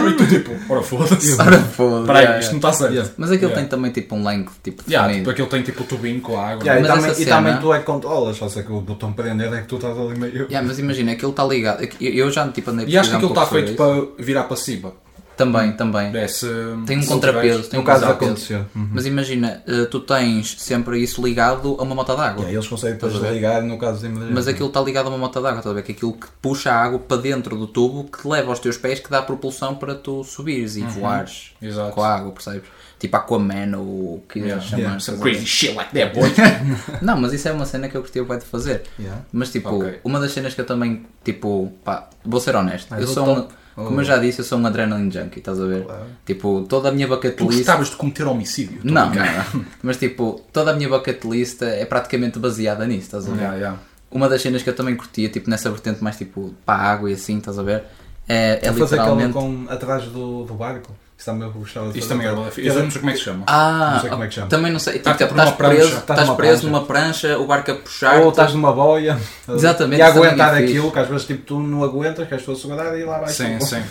e 0.09 0.13
tu 0.17 0.27
tipo, 0.27 0.51
ora 0.73 0.83
foda-se. 0.83 1.33
Ora, 1.41 1.59
foda 1.59 2.01
Espera 2.01 2.19
aí, 2.19 2.25
yeah, 2.25 2.41
isto 2.41 2.51
não 2.53 2.59
está 2.59 2.73
certo. 2.73 2.93
Yeah. 2.93 3.11
Mas 3.17 3.31
aquilo 3.31 3.51
Yeah. 3.51 3.61
tem 3.61 3.69
também 3.69 3.91
tipo 3.93 4.15
um 4.15 4.25
length 4.27 4.51
tipo 4.63 4.83
Yeah, 4.89 5.13
tipo, 5.13 5.31
aquele 5.31 5.49
tem 5.49 5.63
tipo 5.63 5.83
o 5.83 5.87
tubinho 5.87 6.21
com 6.21 6.39
a 6.39 6.49
água. 6.51 6.65
Yeah, 6.65 6.81
e, 6.81 6.87
também, 6.87 7.11
essa 7.11 7.23
e 7.23 7.27
também 7.27 7.53
cena- 7.53 7.61
tu 7.63 7.73
é 7.75 7.79
que 7.81 7.85
controlas, 7.85 8.37
só 8.37 8.49
sei 8.49 8.63
que 8.63 8.73
o 8.73 8.81
botão 8.81 9.13
prender 9.13 9.53
é 9.53 9.61
que 9.61 9.67
tu 9.67 9.77
estás 9.77 9.99
ali 9.99 10.19
meio. 10.19 10.33
Yeah, 10.49 10.63
mas 10.67 10.79
imagina, 10.79 11.13
aquilo 11.13 11.31
está 11.31 11.45
ligado. 11.45 11.87
Eu 12.01 12.31
já 12.31 12.47
tipo 12.49 12.71
andei 12.71 12.87
a 12.87 12.89
E 12.89 12.97
acho 12.99 13.09
que 13.11 13.15
um 13.15 13.19
aquilo 13.19 13.33
está 13.33 13.47
feito 13.47 13.69
isso. 13.69 13.77
para 13.77 14.03
virar 14.25 14.45
para 14.45 14.57
cima. 14.57 14.93
Também, 15.37 15.73
também. 15.73 16.15
É, 16.17 16.29
se- 16.29 16.47
Tem 16.87 16.99
um 16.99 17.07
contrapeso, 17.07 17.69
tem 17.69 17.81
um 17.81 17.85
caso 17.85 18.03
contrapeso. 18.07 18.31
acontecer. 18.33 18.65
Mas 18.75 19.07
imagina, 19.07 19.63
eh, 19.67 19.87
tu 19.87 20.01
tens 20.01 20.57
sempre 20.61 21.03
isso 21.03 21.25
ligado 21.25 21.77
a 21.79 21.83
uma 21.83 21.95
moto 21.95 22.09
d'água. 22.15 22.41
Yeah, 22.43 22.53
eles 22.53 22.67
conseguem 22.69 22.95
depois 22.97 23.15
desligar 23.15 23.63
no 23.63 23.79
caso 23.79 24.01
de 24.01 24.07
emergência. 24.07 24.35
Mas 24.35 24.47
aquilo 24.47 24.69
está 24.69 24.81
ligado 24.81 25.07
a 25.07 25.09
uma 25.09 25.19
moto 25.19 25.41
d'água, 25.41 25.59
estás 25.59 25.73
a 25.73 25.75
ver? 25.75 25.83
Que 25.83 25.93
aquilo 25.93 26.13
que 26.13 26.27
puxa 26.41 26.71
a 26.71 26.83
água 26.85 26.99
para 26.99 27.17
dentro 27.17 27.57
do 27.57 27.67
tubo 27.67 28.05
que 28.05 28.23
te 28.23 28.29
leva 28.29 28.51
aos 28.51 28.59
teus 28.59 28.77
pés, 28.77 29.01
que 29.01 29.11
dá 29.11 29.23
propulsão 29.23 29.75
para 29.75 29.95
tu 29.95 30.23
subires 30.23 30.77
e 30.77 30.83
voares 30.83 31.53
Exato. 31.61 31.93
com 31.93 32.03
a 32.03 32.15
água, 32.15 32.33
percebes? 32.33 32.69
Tipo 32.99 33.17
Aquaman 33.17 33.77
ou 33.79 33.85
o 34.17 34.25
que 34.29 34.39
Yeah, 34.39 34.63
chamar. 34.63 34.81
yeah. 35.01 35.13
a 35.13 35.17
Crazy 35.19 35.47
shit 35.47 35.75
like 35.75 35.93
that, 35.93 36.15
boy. 36.15 36.31
Não, 37.03 37.17
mas 37.21 37.33
isso 37.33 37.49
é 37.49 37.53
uma 37.53 37.67
cena 37.67 37.89
que 37.89 37.97
eu 37.97 38.25
bué 38.25 38.37
de 38.37 38.45
fazer. 38.45 38.83
Yeah. 38.99 39.23
Mas 39.33 39.51
tipo, 39.51 39.71
Ok. 39.71 39.99
uma 40.05 40.21
das 40.21 40.31
cenas 40.33 40.55
que 40.55 40.61
eu 40.61 40.67
também, 40.67 41.05
tipo, 41.25 41.73
pá, 41.85 42.09
vou 42.25 42.39
ser 42.39 42.55
honesto. 42.55 42.87
Mas 42.91 43.01
eu 43.01 43.09
sou 43.09 43.27
um, 43.29 43.49
top- 43.75 43.87
como 43.87 43.97
Oh. 43.99 44.01
eu 44.01 44.05
já 44.05 44.19
disse, 44.19 44.41
eu 44.41 44.45
sou 44.45 44.59
um 44.59 44.67
adrenaline 44.67 45.11
junkie, 45.11 45.39
estás 45.39 45.61
a 45.61 45.65
ver? 45.67 45.85
Claro. 45.85 46.05
Tipo, 46.27 46.63
toda 46.69 46.89
a 46.89 46.93
minha 46.93 47.07
bucket 47.09 47.37
Tu 47.37 47.45
list. 47.45 47.59
gostavas 47.59 47.91
de 47.91 47.97
cometer 47.97 48.27
homicídio. 48.27 48.81
Não, 48.85 49.07
não, 49.09 49.15
não. 49.15 49.65
Mas 49.83 49.97
tipo, 49.97 50.41
toda 50.53 50.71
a 50.73 50.75
minha 50.75 50.89
bucket 50.89 51.25
list 51.25 51.63
é 51.63 51.85
praticamente 51.85 52.39
baseada 52.39 52.87
nisso, 52.87 53.03
estás 53.07 53.27
a 53.27 53.31
ver? 53.31 53.37
Yeah, 53.39 53.57
yeah. 53.57 53.79
Uma 54.11 54.29
das 54.29 54.43
cenas 54.43 54.63
que 54.63 54.69
eu 54.71 54.77
também 54.77 54.95
curtia, 54.95 55.29
tipo, 55.29 55.49
nessa 55.49 55.71
vertente 55.71 56.03
mais 56.05 56.17
tipo 56.17 56.55
para 56.67 56.79
a 56.83 56.93
água 56.93 57.11
e 57.11 57.15
assim, 57.15 57.39
estás 57.39 57.59
a 57.59 57.63
ver? 57.63 57.83
É, 58.29 58.61
é 58.63 58.69
É 58.69 58.73
fazer 58.73 58.99
aquela 59.01 59.17
literalmente. 59.23 59.33
com 59.33 59.73
atrás 59.73 60.05
do, 60.05 60.45
do 60.45 60.55
barco. 60.55 60.91
De 61.25 61.99
Isto 61.99 62.09
também 62.09 62.27
era 62.27 62.37
bem 62.37 62.51
fixe. 62.51 62.69
Eu 62.69 62.83
não 62.83 62.91
sei 62.91 63.01
como 63.01 63.11
é 63.11 63.13
que 63.13 63.19
se 63.19 63.25
chama. 63.25 63.45
Ah, 63.47 63.91
Não 63.95 64.01
sei 64.01 64.11
como 64.11 64.25
é 64.25 64.27
que 64.29 64.35
chama. 64.35 64.47
também 64.49 64.73
não 64.73 64.79
sei. 64.79 64.93
Tipo, 64.95 65.05
Tá, 65.05 65.15
tipo, 65.15 65.31
estás 65.31 65.51
prancha. 65.53 65.75
preso, 65.75 65.89
Estás 65.89 66.03
estás 66.03 66.27
numa 66.29 66.37
preso 66.37 66.61
prancha. 66.63 66.67
numa 66.77 66.87
prancha, 66.87 67.39
o 67.39 67.47
barco 67.47 67.71
a 67.71 67.75
puxar. 67.77 68.21
Ou 68.21 68.31
estás 68.31 68.53
numa 68.55 68.73
boia 68.73 69.19
Exatamente, 69.49 70.03
e 70.03 70.05
também 70.07 70.25
aguentar 70.27 70.61
é 70.61 70.65
aquilo, 70.65 70.91
que 70.91 70.99
às 70.99 71.09
vezes 71.09 71.27
tipo, 71.27 71.43
tu 71.45 71.61
não 71.61 71.85
aguentas, 71.85 72.27
que 72.27 72.35
és 72.35 72.43
tu 72.45 72.53
a 72.53 72.57
segurar 72.57 72.99
e 72.99 73.05
lá 73.05 73.19
vais. 73.19 73.33
Sim, 73.33 73.59
tu. 73.59 73.67
sim. 73.67 73.83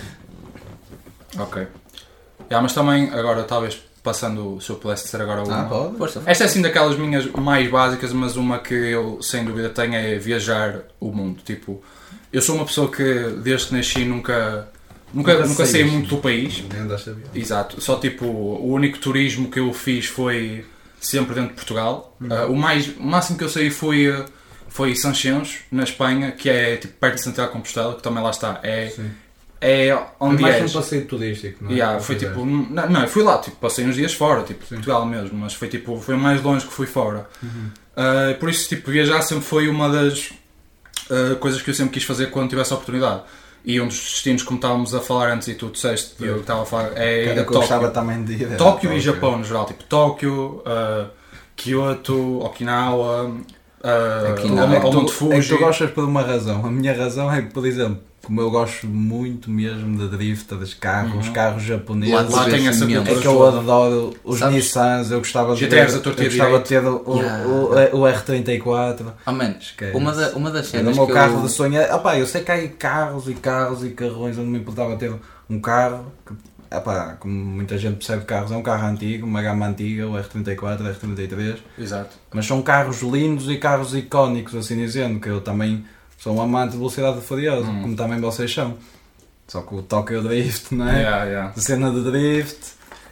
Ok. 1.37 1.61
Yeah, 2.49 2.61
mas 2.61 2.73
também, 2.73 3.09
agora, 3.13 3.43
talvez 3.43 3.81
passando, 4.03 4.59
se 4.59 4.69
eu 4.69 4.75
pudesse 4.75 5.05
dizer 5.05 5.21
agora 5.21 5.43
uma. 5.43 5.61
Ah, 5.61 5.63
pode. 5.65 5.95
Força, 5.97 6.21
Esta 6.25 6.43
é 6.43 6.47
assim 6.47 6.61
daquelas 6.61 6.97
minhas 6.97 7.25
mais 7.31 7.69
básicas, 7.69 8.11
mas 8.11 8.35
uma 8.35 8.59
que 8.59 8.73
eu 8.73 9.21
sem 9.21 9.45
dúvida 9.45 9.69
tenho 9.69 9.93
é 9.95 10.15
viajar 10.17 10.79
o 10.99 11.11
mundo. 11.11 11.41
Tipo, 11.45 11.81
eu 12.33 12.41
sou 12.41 12.55
uma 12.55 12.65
pessoa 12.65 12.91
que 12.91 13.03
desde 13.43 13.67
que 13.67 13.75
nasci 13.75 14.03
nunca, 14.03 14.67
nunca, 15.13 15.33
Nunca 15.33 15.47
nunca 15.47 15.65
saí 15.65 15.83
muito 15.83 16.15
do 16.15 16.17
país. 16.21 16.63
Nem 16.71 16.81
andaste 16.81 17.09
a 17.09 17.13
ver. 17.13 17.23
Exato. 17.33 17.81
Só 17.81 17.97
tipo, 17.97 18.25
o 18.25 18.71
único 18.71 18.99
turismo 18.99 19.49
que 19.49 19.59
eu 19.59 19.71
fiz 19.73 20.05
foi 20.05 20.65
sempre 21.01 21.33
dentro 21.33 21.49
de 21.49 21.55
Portugal. 21.55 22.15
Ah, 22.29 22.45
o, 22.45 22.55
mais, 22.55 22.87
o 22.87 23.03
máximo 23.03 23.37
que 23.37 23.43
eu 23.43 23.49
saí 23.49 23.71
foi, 23.71 24.23
foi 24.69 24.95
Sanchens, 24.95 25.59
na 25.71 25.83
Espanha, 25.83 26.31
que 26.31 26.49
é 26.49 26.77
tipo 26.77 26.93
perto 26.93 27.15
de 27.15 27.23
Santiago 27.23 27.49
de 27.49 27.53
Compostela, 27.53 27.95
que 27.95 28.03
também 28.03 28.23
lá 28.23 28.29
está. 28.29 28.59
É, 28.61 28.89
Sim. 28.89 29.11
é 29.59 29.99
onde 30.19 30.41
mais 30.41 30.55
és. 30.55 30.71
um 30.71 30.79
passeio 30.79 31.05
turístico, 31.05 31.63
não 31.63 31.71
é? 31.71 31.73
Yeah, 31.73 31.99
foi 31.99 32.15
tipo, 32.15 32.45
não, 32.45 32.89
não, 32.89 33.01
eu 33.01 33.07
fui 33.07 33.23
lá, 33.23 33.39
tipo, 33.39 33.57
passei 33.57 33.85
uns 33.85 33.95
dias 33.95 34.13
fora, 34.13 34.43
tipo, 34.43 34.63
Sim. 34.63 34.75
Portugal 34.75 35.05
mesmo, 35.05 35.37
mas 35.37 35.53
foi 35.53 35.67
tipo, 35.67 35.99
foi 35.99 36.15
mais 36.15 36.41
longe 36.41 36.65
que 36.65 36.73
fui 36.73 36.87
fora. 36.87 37.27
Uhum. 37.41 37.71
Uh, 37.91 38.39
por 38.39 38.49
isso, 38.49 38.69
tipo, 38.69 38.91
viajar 38.91 39.21
sempre 39.23 39.43
foi 39.43 39.67
uma 39.67 39.89
das 39.89 40.29
uh, 41.09 41.35
coisas 41.39 41.61
que 41.61 41.69
eu 41.69 41.73
sempre 41.73 41.93
quis 41.93 42.03
fazer 42.03 42.29
quando 42.29 42.49
tivesse 42.49 42.71
a 42.71 42.75
oportunidade. 42.75 43.23
E 43.63 43.79
um 43.79 43.87
dos 43.87 43.95
destinos, 43.99 44.41
como 44.43 44.57
estávamos 44.57 44.95
a 44.95 44.99
falar 45.01 45.31
antes 45.33 45.47
e 45.47 45.53
tu 45.53 45.67
disseste, 45.69 46.15
eu 46.19 46.39
estava 46.39 46.63
a 46.63 46.65
falar, 46.65 46.91
é 46.97 47.25
era 47.25 47.33
ir 47.35 47.39
o 47.39 47.41
a 47.41 47.45
que 47.45 47.51
eu 47.51 47.57
gostava 47.59 47.87
Tóquio. 47.87 47.93
também 47.93 48.23
de 48.23 48.33
ir. 48.33 48.43
era 48.47 48.55
Tóquio 48.55 48.91
e. 48.93 48.99
Japão 48.99 49.37
no 49.37 49.43
geral, 49.43 49.65
tipo, 49.65 49.83
Tóquio, 49.83 50.63
uh, 50.65 51.07
Kyoto, 51.55 52.39
Okinawa, 52.43 53.25
uh, 53.29 54.31
Okinawa. 54.31 54.67
ao- 54.67 54.73
É 54.73 54.79
que 54.79 54.81
tu- 54.81 55.25
Monte 55.25 55.35
É 55.35 55.39
que 55.41 55.47
tu 55.47 55.57
gostas 55.59 55.91
por 55.91 56.03
uma 56.05 56.21
razão. 56.23 56.65
A 56.65 56.71
minha 56.71 56.93
razão 56.95 57.31
é 57.31 57.41
que, 57.43 57.53
por 57.53 57.65
exemplo, 57.67 58.01
como 58.23 58.39
eu 58.39 58.51
gosto 58.51 58.85
muito 58.87 59.49
mesmo 59.49 59.97
de 59.97 60.07
drift, 60.15 60.53
dos 60.55 60.73
carros, 60.73 61.27
Uhum. 61.27 61.33
carros 61.33 61.63
japoneses. 61.63 62.13
Lá 62.13 62.21
Lá 62.21 62.45
tem 62.45 62.67
essa. 62.67 62.85
É 62.85 63.15
que 63.15 63.25
eu 63.25 63.47
adoro 63.47 64.13
os 64.23 64.39
Sabes? 64.39 64.55
Nissans, 64.55 65.11
eu 65.11 65.19
gostava 65.19 65.55
de 65.55 65.67
ter, 65.67 65.89
eu 65.89 66.01
gostava 66.01 66.59
de 66.59 66.65
ter 66.65 66.83
o, 66.85 67.01
o- 67.05 67.17
Yeah. 67.19 67.47
o, 67.47 67.97
o 67.97 68.01
R34. 68.03 69.05
Oh, 69.25 69.31
man, 69.31 69.55
uma, 69.93 70.11
da, 70.13 70.29
uma 70.31 70.51
das 70.51 70.73
Era 70.73 70.83
o 70.83 70.85
cenas 70.85 70.95
meu 70.97 71.07
que 71.07 71.13
carro 71.13 71.37
eu... 71.39 71.41
de 71.43 71.51
sonho. 71.51 71.77
é- 71.77 71.93
Opá, 71.93 72.17
eu 72.17 72.27
sei 72.27 72.43
que 72.43 72.51
há 72.51 72.55
aí 72.55 72.69
carros 72.69 73.27
e 73.27 73.33
carros 73.33 73.83
e 73.83 73.89
carrões 73.89 74.37
onde 74.37 74.49
me 74.49 74.59
importava 74.59 74.95
ter 74.95 75.11
um 75.49 75.59
carro 75.59 76.11
que, 76.25 76.33
como 77.19 77.33
muita 77.33 77.77
gente 77.77 77.97
percebe 77.97 78.23
carros, 78.23 78.51
é 78.51 78.55
um 78.55 78.61
carro 78.63 78.87
antigo, 78.87 79.25
uma 79.27 79.41
gama 79.41 79.67
antiga, 79.67 80.07
o 80.07 80.13
R34, 80.13 80.79
o 80.79 80.83
R33, 81.07 81.57
Exato. 81.77 82.15
mas 82.33 82.45
são 82.45 82.61
carros 82.61 83.01
lindos 83.01 83.49
e 83.49 83.57
carros 83.57 83.93
icónicos, 83.93 84.55
assim 84.55 84.77
dizendo, 84.77 85.19
que 85.19 85.27
eu 85.27 85.41
também 85.41 85.83
sou 86.21 86.35
um 86.35 86.41
amante 86.41 86.71
de 86.71 86.77
velocidade 86.77 87.19
furiosa, 87.21 87.67
Hum. 87.69 87.81
como 87.81 87.95
também 87.95 88.19
vocês 88.19 88.53
são. 88.53 88.75
Só 89.47 89.61
que 89.63 89.75
o 89.75 89.81
Tokyo 89.81 90.21
Drift, 90.21 90.73
não 90.73 90.87
é? 90.87 90.99
Yeah, 91.01 91.23
yeah. 91.25 91.53
A 91.55 91.59
cena 91.59 91.91
de 91.91 92.01
drift. 92.03 92.57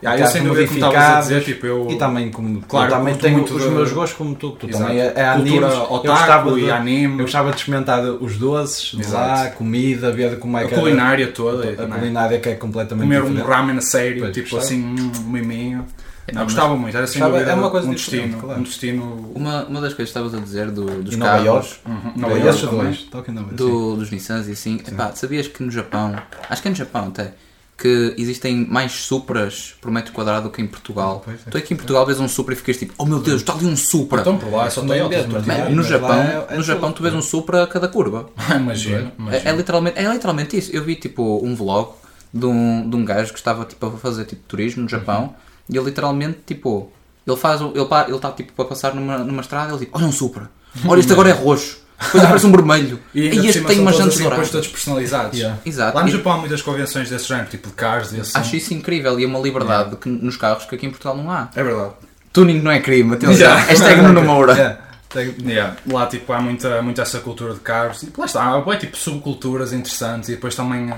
Yeah, 0.01 0.17
eu 0.17 0.23
carros 0.23 0.31
sem 0.31 0.43
dúvida, 0.43 0.67
como 0.67 0.79
estavas 0.79 1.03
a 1.17 1.19
dizer, 1.19 1.43
tipo, 1.43 1.65
eu... 1.65 1.87
E 1.91 1.97
também, 1.97 2.31
como, 2.31 2.61
Claro, 2.61 2.89
também 2.89 3.15
tenho 3.15 3.33
muito 3.39 3.53
os 3.53 3.61
de- 3.61 3.69
meus 3.69 3.91
gostos 3.91 4.17
como 4.17 4.33
tu, 4.33 4.53
que 4.53 4.59
tu 4.59 4.69
Exato. 4.69 4.85
também 4.85 5.01
é, 5.01 5.13
é 5.13 5.27
animes. 5.27 5.61
eu 5.61 5.87
gostava 6.03 6.53
de, 6.55 6.71
anime. 6.71 7.13
eu 7.19 7.25
gostava 7.25 7.49
de 7.51 7.57
experimentar 7.57 8.01
os 8.05 8.37
doces 8.37 8.97
Exato. 8.97 9.13
lá, 9.43 9.49
comida, 9.49 10.09
ver 10.13 10.39
como 10.39 10.57
é 10.57 10.63
a 10.63 10.67
que 10.67 10.73
era- 10.73 10.81
culinária 10.81 11.27
toda. 11.27 11.67
a 11.67 11.71
é? 11.83 11.85
culinária 11.85 12.39
que 12.39 12.47
é 12.47 12.55
completamente 12.55 13.07
Comer 13.07 13.21
um 13.23 13.25
diferente. 13.33 13.45
ramen 13.49 13.77
a 13.77 13.81
sério, 13.81 14.19
Pois, 14.21 14.33
tipo 14.33 14.49
gostava. 14.55 14.63
assim, 14.63 14.81
um 15.25 15.29
miminho. 15.29 15.79
Não, 15.79 15.85
Não, 16.33 16.43
mas- 16.43 16.53
gostava 16.53 16.75
muito, 16.77 16.95
era 16.97 17.07
sem 17.07 17.21
dúvida 17.21 17.51
é 17.51 17.53
uma 17.53 17.69
coisa 17.69 17.87
um 17.87 17.91
destino. 17.91 18.37
claro. 18.39 18.59
Um 18.59 18.63
destino. 18.63 19.31
Uma, 19.35 19.63
uma 19.65 19.81
das 19.81 19.93
coisas 19.93 20.13
que 20.13 20.19
estavas 20.19 20.33
a 20.33 20.39
dizer 20.39 20.71
do, 20.71 20.85
dos 21.03 21.13
E 21.13 21.17
Nova 21.17 21.43
carros. 21.43 21.79
Uhum, 21.85 22.11
Nova 22.15 22.33
York 22.33 22.45
York 22.47 22.61
também. 22.61 22.79
dois. 22.85 22.97
Tóquio 23.03 23.33
Nova 23.33 23.47
York, 23.47 23.57
do, 23.57 23.95
dos 23.95 24.11
Nissans 24.11 24.47
e 24.47 24.51
assim, 24.51 24.79
epá, 24.87 25.11
sabias 25.13 25.47
que 25.47 25.63
no 25.63 25.71
Japão, 25.71 26.15
acho 26.49 26.61
que 26.61 26.67
é 26.67 26.71
no 26.71 26.77
Japão 26.77 27.07
até, 27.07 27.33
que 27.77 28.13
existem 28.17 28.67
mais 28.69 28.91
supras 28.91 29.73
por 29.79 29.89
metro 29.89 30.11
quadrado 30.11 30.49
do 30.49 30.51
que 30.51 30.61
em 30.61 30.67
Portugal. 30.67 31.21
Pois 31.23 31.39
é. 31.47 31.49
tu 31.49 31.57
aqui 31.57 31.73
em 31.73 31.77
Portugal 31.77 32.05
vês 32.05 32.19
um 32.19 32.27
supra 32.27 32.53
e 32.53 32.57
ficas 32.57 32.75
tipo, 32.75 32.93
oh 32.97 33.05
meu 33.05 33.19
Deus, 33.19 33.39
está 33.41 33.53
ali 33.53 33.65
um 33.65 33.75
supra. 33.77 34.19
Então 34.19 34.37
por 34.37 34.51
lá 34.51 34.65
é 34.67 34.69
só 34.69 34.83
mas- 34.83 35.45
Man, 35.45 35.69
no 35.69 35.81
Japão, 35.83 36.19
é- 36.21 36.45
é 36.49 36.57
no 36.57 36.63
Japão 36.63 36.91
tu 36.91 37.01
vês 37.01 37.13
um 37.15 37.21
supra 37.21 37.63
a 37.63 37.67
cada 37.67 37.87
curva. 37.87 38.29
Imagina, 38.53 38.97
É, 38.97 39.01
é 39.01 39.11
imagina. 39.17 39.51
literalmente, 39.53 39.97
é 39.97 40.11
literalmente 40.11 40.57
isso. 40.57 40.71
Eu 40.75 40.83
vi 40.83 40.95
tipo 40.95 41.39
um 41.41 41.55
vlog 41.55 41.93
de 42.33 42.45
um, 42.45 42.89
de 42.89 42.95
um 42.97 43.05
gajo 43.05 43.31
que 43.31 43.39
estava 43.39 43.63
tipo, 43.63 43.85
a 43.87 43.91
fazer 43.91 44.25
tipo, 44.25 44.41
turismo 44.45 44.83
no 44.83 44.89
Japão 44.89 45.33
e 45.69 45.77
ele 45.77 45.85
literalmente 45.85 46.39
tipo. 46.45 46.91
Ele 47.27 47.37
faz 47.37 47.61
ele 47.61 48.15
está 48.15 48.31
tipo 48.31 48.59
a 48.59 48.65
passar 48.65 48.95
numa, 48.95 49.19
numa 49.19 49.41
estrada 49.41 49.69
e 49.69 49.75
ele 49.75 49.85
tipo, 49.85 49.97
olha 49.97 50.07
um 50.07 50.11
Supra, 50.11 50.49
olha 50.87 50.99
este 50.99 51.11
agora 51.11 51.29
é 51.29 51.31
roxo, 51.31 51.77
depois 52.01 52.23
aparece 52.23 52.47
um 52.47 52.51
vermelho 52.51 52.99
E 53.13 53.19
e, 53.21 53.47
este 53.47 53.61
tem 53.65 53.79
umas 53.81 53.95
jantes 53.97 54.15
assim, 54.15 54.23
depois 54.23 54.49
douradas. 54.49 54.49
todos 54.51 54.67
personalizados. 54.69 55.37
Yeah. 55.37 55.59
Exato. 55.63 55.95
Lá 55.95 56.01
no 56.03 56.09
E 56.09 56.11
Japão 56.11 56.31
há 56.33 56.37
muitas 56.39 56.61
convenções 56.63 57.07
desse 57.09 57.27
género, 57.27 57.47
tipo 57.49 57.67
de 57.67 57.75
cars 57.75 58.11
e 58.13 58.19
assim. 58.21 58.31
Acho 58.35 58.55
isso 58.55 58.73
incrível 58.73 59.19
e 59.19 59.25
é 59.25 59.27
uma 59.27 59.37
liberdade 59.39 59.95
que, 59.97 60.09
nos 60.09 60.37
carros 60.37 60.65
que 60.65 60.73
aqui 60.73 60.87
em 60.87 60.89
Portugal 60.89 61.15
não 61.15 61.29
há. 61.29 61.49
É 61.55 61.63
verdade. 61.63 61.93
Tuning 62.33 62.61
não 62.61 62.71
é 62.71 62.79
crime, 62.79 63.13
atenção. 63.13 63.35
Yeah. 63.35 63.61
Hashtag 63.67 64.01
Nuno 64.01 64.23
Moura. 64.23 64.53
Yeah. 64.53 64.79
Tem- 65.09 65.35
Yeah. 65.45 65.75
Lá 65.85 66.07
tipo, 66.07 66.33
há 66.33 66.41
muita, 66.41 66.81
muita 66.81 67.03
essa 67.03 67.19
cultura 67.19 67.53
de 67.53 67.59
carros. 67.59 68.01
E 68.01 68.11
lá 68.17 68.25
está, 68.25 68.43
há 68.43 68.75
tipo 68.77 68.97
subculturas 68.97 69.71
interessantes 69.71 70.29
e 70.29 70.31
depois 70.33 70.55
também 70.55 70.91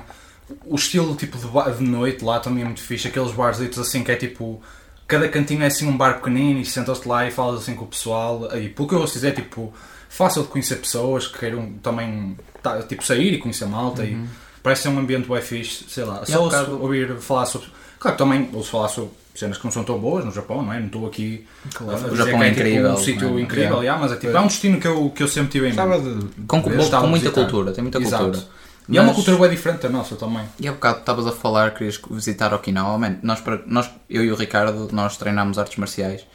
o 0.65 0.75
estilo 0.75 1.15
tipo 1.15 1.37
de, 1.37 1.45
ba- 1.47 1.69
de 1.69 1.83
noite 1.83 2.23
lá 2.23 2.39
também 2.39 2.63
é 2.63 2.65
muito 2.65 2.81
fixe. 2.81 3.07
Aqueles 3.07 3.31
barzitos 3.31 3.79
assim 3.79 4.03
que 4.03 4.11
é 4.11 4.15
tipo. 4.15 4.61
Cada 5.07 5.27
cantinho 5.27 5.63
é 5.63 5.67
assim 5.67 5.85
um 5.87 5.97
bar 5.97 6.15
pequenino 6.15 6.59
e 6.61 6.65
sentas-te 6.65 7.05
lá 7.07 7.27
e 7.27 7.31
falas 7.31 7.61
assim 7.61 7.75
com 7.75 7.83
o 7.83 7.87
pessoal. 7.87 8.49
E 8.57 8.69
pelo 8.69 8.87
que 8.87 8.95
eu 8.95 8.99
ouço 9.01 9.13
dizer, 9.13 9.29
é 9.29 9.31
tipo 9.31 9.73
fácil 10.07 10.43
de 10.43 10.47
conhecer 10.49 10.75
pessoas 10.77 11.27
que 11.27 11.37
queiram 11.39 11.73
também 11.83 12.37
tá, 12.63 12.81
tipo, 12.83 13.03
sair 13.03 13.33
e 13.33 13.37
conhecer 13.37 13.65
malta. 13.65 14.05
E 14.05 14.17
parece 14.63 14.83
ser 14.83 14.87
um 14.89 14.99
ambiente 14.99 15.27
bem 15.27 15.41
fixe. 15.41 15.83
Sei 15.89 16.03
lá, 16.05 16.19
há 16.21 16.25
só 16.25 16.43
ouço 16.43 16.71
ouvir 16.79 17.15
falar 17.17 17.45
sobre. 17.45 17.67
Claro 17.99 18.17
que 18.17 18.23
também 18.23 18.49
ouço 18.53 18.71
falar 18.71 18.87
sobre 18.87 19.11
cenas 19.35 19.57
que 19.57 19.63
não 19.65 19.71
são 19.71 19.83
tão 19.83 19.97
boas 19.99 20.23
no 20.25 20.31
Japão, 20.31 20.61
não 20.61 20.73
é? 20.73 20.79
Não 20.79 20.87
estou 20.87 21.05
aqui. 21.07 21.45
a 21.65 21.93
dizer 21.93 22.11
O 22.11 22.15
Japão 22.15 22.39
que 22.39 22.45
é 22.45 22.49
tipo, 22.49 22.59
incrível, 22.61 22.91
um 22.91 22.97
sítio 22.97 23.37
é? 23.37 23.41
incrível, 23.41 23.63
Yeah. 23.63 23.81
yeah, 23.81 24.01
mas 24.01 24.11
é, 24.11 24.15
tipo, 24.15 24.35
é 24.37 24.39
um 24.39 24.47
destino 24.47 24.79
que 24.79 24.87
eu, 24.87 25.09
que 25.09 25.23
eu 25.23 25.27
sempre 25.27 25.51
tive 25.51 25.67
em 25.69 25.73
mente. 25.73 26.25
Com, 26.47 26.61
com, 26.61 26.69
muita 27.07 27.31
cultura, 27.31 27.71
tem 27.73 27.81
muita 27.83 27.99
Exato. 27.99 28.23
cultura. 28.23 28.45
E 28.91 28.97
é 28.97 29.01
uma 29.01 29.13
cultura 29.13 29.37
bem 29.37 29.49
diferente 29.49 29.81
da 29.81 29.89
nossa 29.89 30.15
também. 30.15 30.43
E 30.59 30.67
há 30.67 30.71
bocado 30.71 30.99
estavas 30.99 31.25
a 31.25 31.31
falar, 31.31 31.73
querias 31.73 31.99
visitar 32.09 32.53
Okinawa. 32.53 32.97
Man, 32.97 33.15
nós, 33.23 33.41
nós, 33.65 33.89
eu 34.09 34.23
e 34.23 34.31
o 34.31 34.35
Ricardo, 34.35 34.89
nós 34.91 35.15
treinámos 35.17 35.57
artes 35.57 35.77
marciais. 35.77 36.25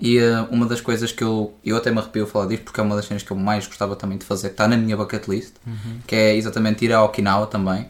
E 0.00 0.18
eh, 0.18 0.46
uma 0.50 0.66
das 0.66 0.80
coisas 0.80 1.10
que 1.10 1.24
eu, 1.24 1.54
eu 1.64 1.76
até 1.76 1.90
me 1.90 1.98
arrepio 1.98 2.24
a 2.24 2.26
falar 2.26 2.46
disto, 2.46 2.64
porque 2.64 2.80
é 2.80 2.82
uma 2.82 2.94
das 2.94 3.06
cenas 3.06 3.22
que 3.22 3.30
eu 3.30 3.36
mais 3.36 3.66
gostava 3.66 3.96
também 3.96 4.18
de 4.18 4.24
fazer, 4.24 4.48
está 4.48 4.68
na 4.68 4.76
minha 4.76 4.96
bucket 4.96 5.26
list, 5.26 5.54
que 6.06 6.14
é 6.14 6.36
exatamente 6.36 6.84
ir 6.84 6.92
a 6.92 7.02
Okinawa 7.02 7.46
também. 7.46 7.88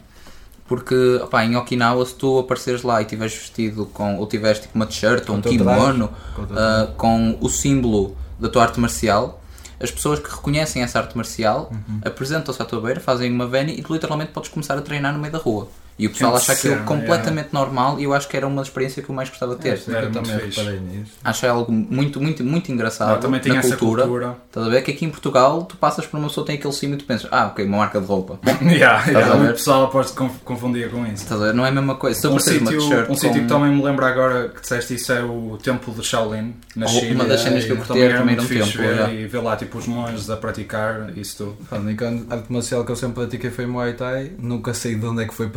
Porque 0.67 1.21
opá, 1.23 1.45
em 1.45 1.55
Okinawa, 1.57 2.05
se 2.05 2.15
tu 2.15 2.39
apareceres 2.39 2.83
lá 2.83 3.01
e 3.01 3.05
tiveres 3.05 3.35
vestido 3.35 3.87
com, 3.87 4.17
ou 4.17 4.27
tiveres 4.27 4.61
tipo 4.61 4.75
uma 4.75 4.87
t-shirt 4.87 5.29
ou 5.29 5.37
um 5.37 5.41
kimono 5.41 6.11
ah, 6.57 6.89
com 6.97 7.39
o 7.41 7.49
símbolo 7.49 8.17
da 8.39 8.49
tua 8.49 8.65
arte 8.65 8.81
marcial, 8.81 9.41
as 9.81 9.91
pessoas 9.91 10.19
que 10.21 10.31
reconhecem 10.31 10.83
essa 10.83 10.99
arte 10.99 11.17
marcial 11.17 11.71
Uhum. 11.71 12.01
apresentam-se 12.05 12.61
à 12.63 12.65
tua 12.65 12.81
beira, 12.81 13.01
fazem 13.01 13.31
uma 13.33 13.47
vénia 13.47 13.73
e 13.73 13.83
tu 13.83 13.93
literalmente 13.93 14.33
podes 14.33 14.51
começar 14.51 14.77
a 14.79 14.83
treinar 14.83 15.13
no 15.13 15.19
meio 15.19 15.33
da 15.33 15.39
rua. 15.39 15.69
E 15.99 16.07
o 16.07 16.11
pessoal 16.11 16.33
Que 16.33 16.39
acha 16.39 16.53
aquilo 16.53 16.75
cena, 16.75 16.87
completamente 16.87 17.49
normal 17.53 17.99
e 17.99 18.05
eu 18.05 18.13
acho 18.13 18.29
que 18.29 18.37
era 18.37 18.47
uma 18.47 18.61
experiência 18.63 19.03
que 19.03 19.09
eu 19.09 19.15
mais 19.15 19.29
gostava 19.31 19.55
de 19.55 19.63
ter. 19.63 19.81
É, 19.89 19.93
Era 19.93 20.07
eu 20.07 20.13
também 20.13 20.39
fixe. 20.41 20.61
reparei 20.61 20.81
nisso. 20.81 21.13
Acho 21.25 21.47
algo 21.47 21.73
muito, 21.73 22.21
muito, 22.21 22.45
muito 22.45 22.71
engraçado 22.71 23.09
Lá 23.13 23.17
também 23.17 23.41
tem 23.41 23.53
na 23.53 23.61
essa 23.61 23.77
cultura. 23.77 24.03
cultura. 24.03 24.37
Estás 24.47 24.67
a 24.67 24.71
ver 24.71 24.83
que 24.83 24.91
aqui 24.91 25.05
em 25.07 25.11
Portugal 25.11 25.65
tu 25.65 25.77
passas 25.77 26.05
por 26.07 26.19
uma 26.19 26.29
pessoa 26.29 26.45
que 26.45 26.53
tem 26.53 26.59
aquele 26.59 26.75
símbolo 26.75 26.99
e 27.01 27.03
tu 27.03 27.07
pensas, 27.07 27.29
ah, 27.33 27.47
ok, 27.47 27.65
uma 27.65 27.79
marca 27.79 27.99
de 28.01 28.07
roupa. 28.07 28.39
yeah, 28.63 29.03
a 29.05 29.09
yeah, 29.11 29.35
ver? 29.37 29.51
o 29.51 29.53
pessoal 29.55 29.89
pode 29.89 30.13
conf- 30.13 30.43
confundir 30.45 30.91
com 30.91 31.03
isso. 31.07 31.23
Estás 31.23 31.41
a 31.41 31.45
ver? 31.47 31.55
Não 31.55 31.65
é 31.65 31.69
a 31.71 31.73
mesma 31.73 31.95
coisa. 31.95 32.21
Se 32.21 32.27
eu 32.27 32.33
Um 32.33 32.39
sítio, 32.41 33.11
um 33.11 33.15
sítio 33.15 33.33
que 33.35 33.41
com- 33.41 33.47
também 33.47 33.73
me 33.75 33.83
lembra 33.83 34.07
agora 34.07 34.49
que 34.51 34.61
disseste 34.61 34.95
isso 34.95 35.13
é 35.13 35.23
o 35.23 35.59
Templo 35.63 35.95
de 35.95 36.03
Shaolin, 36.05 36.55
na 36.75 36.87
China. 36.87 37.15
uma 37.15 37.25
das 37.25 37.41
cenas 37.41 37.65
que 37.65 37.71
eu 37.73 37.77
curti 37.77 37.89
também 37.89 38.05
era 38.05 38.21
a 38.21 38.23
um 38.23 38.39
fixe 38.47 38.73
templo, 38.79 39.07
ver 39.07 39.15
e 39.21 39.27
ver 39.27 39.39
lá 39.39 39.57
tipo 39.57 39.79
os 39.79 39.87
monges 39.87 40.29
a 40.29 40.37
praticar 40.37 41.17
isso 41.17 41.37
tudo. 41.39 41.57
A 41.71 42.35
arte 42.35 42.53
marcial 42.53 42.85
que 42.85 42.93
eu 42.93 42.97
sempre 42.97 43.15
pratiquei 43.23 43.51
foi 43.51 43.65
Muay 43.67 43.95
Thai. 43.95 44.33
Nunca 44.39 44.75
sei 44.75 44.95
de 44.95 45.07
onde 45.07 45.23
é 45.23 45.27
que 45.27 45.33
foi 45.35 45.49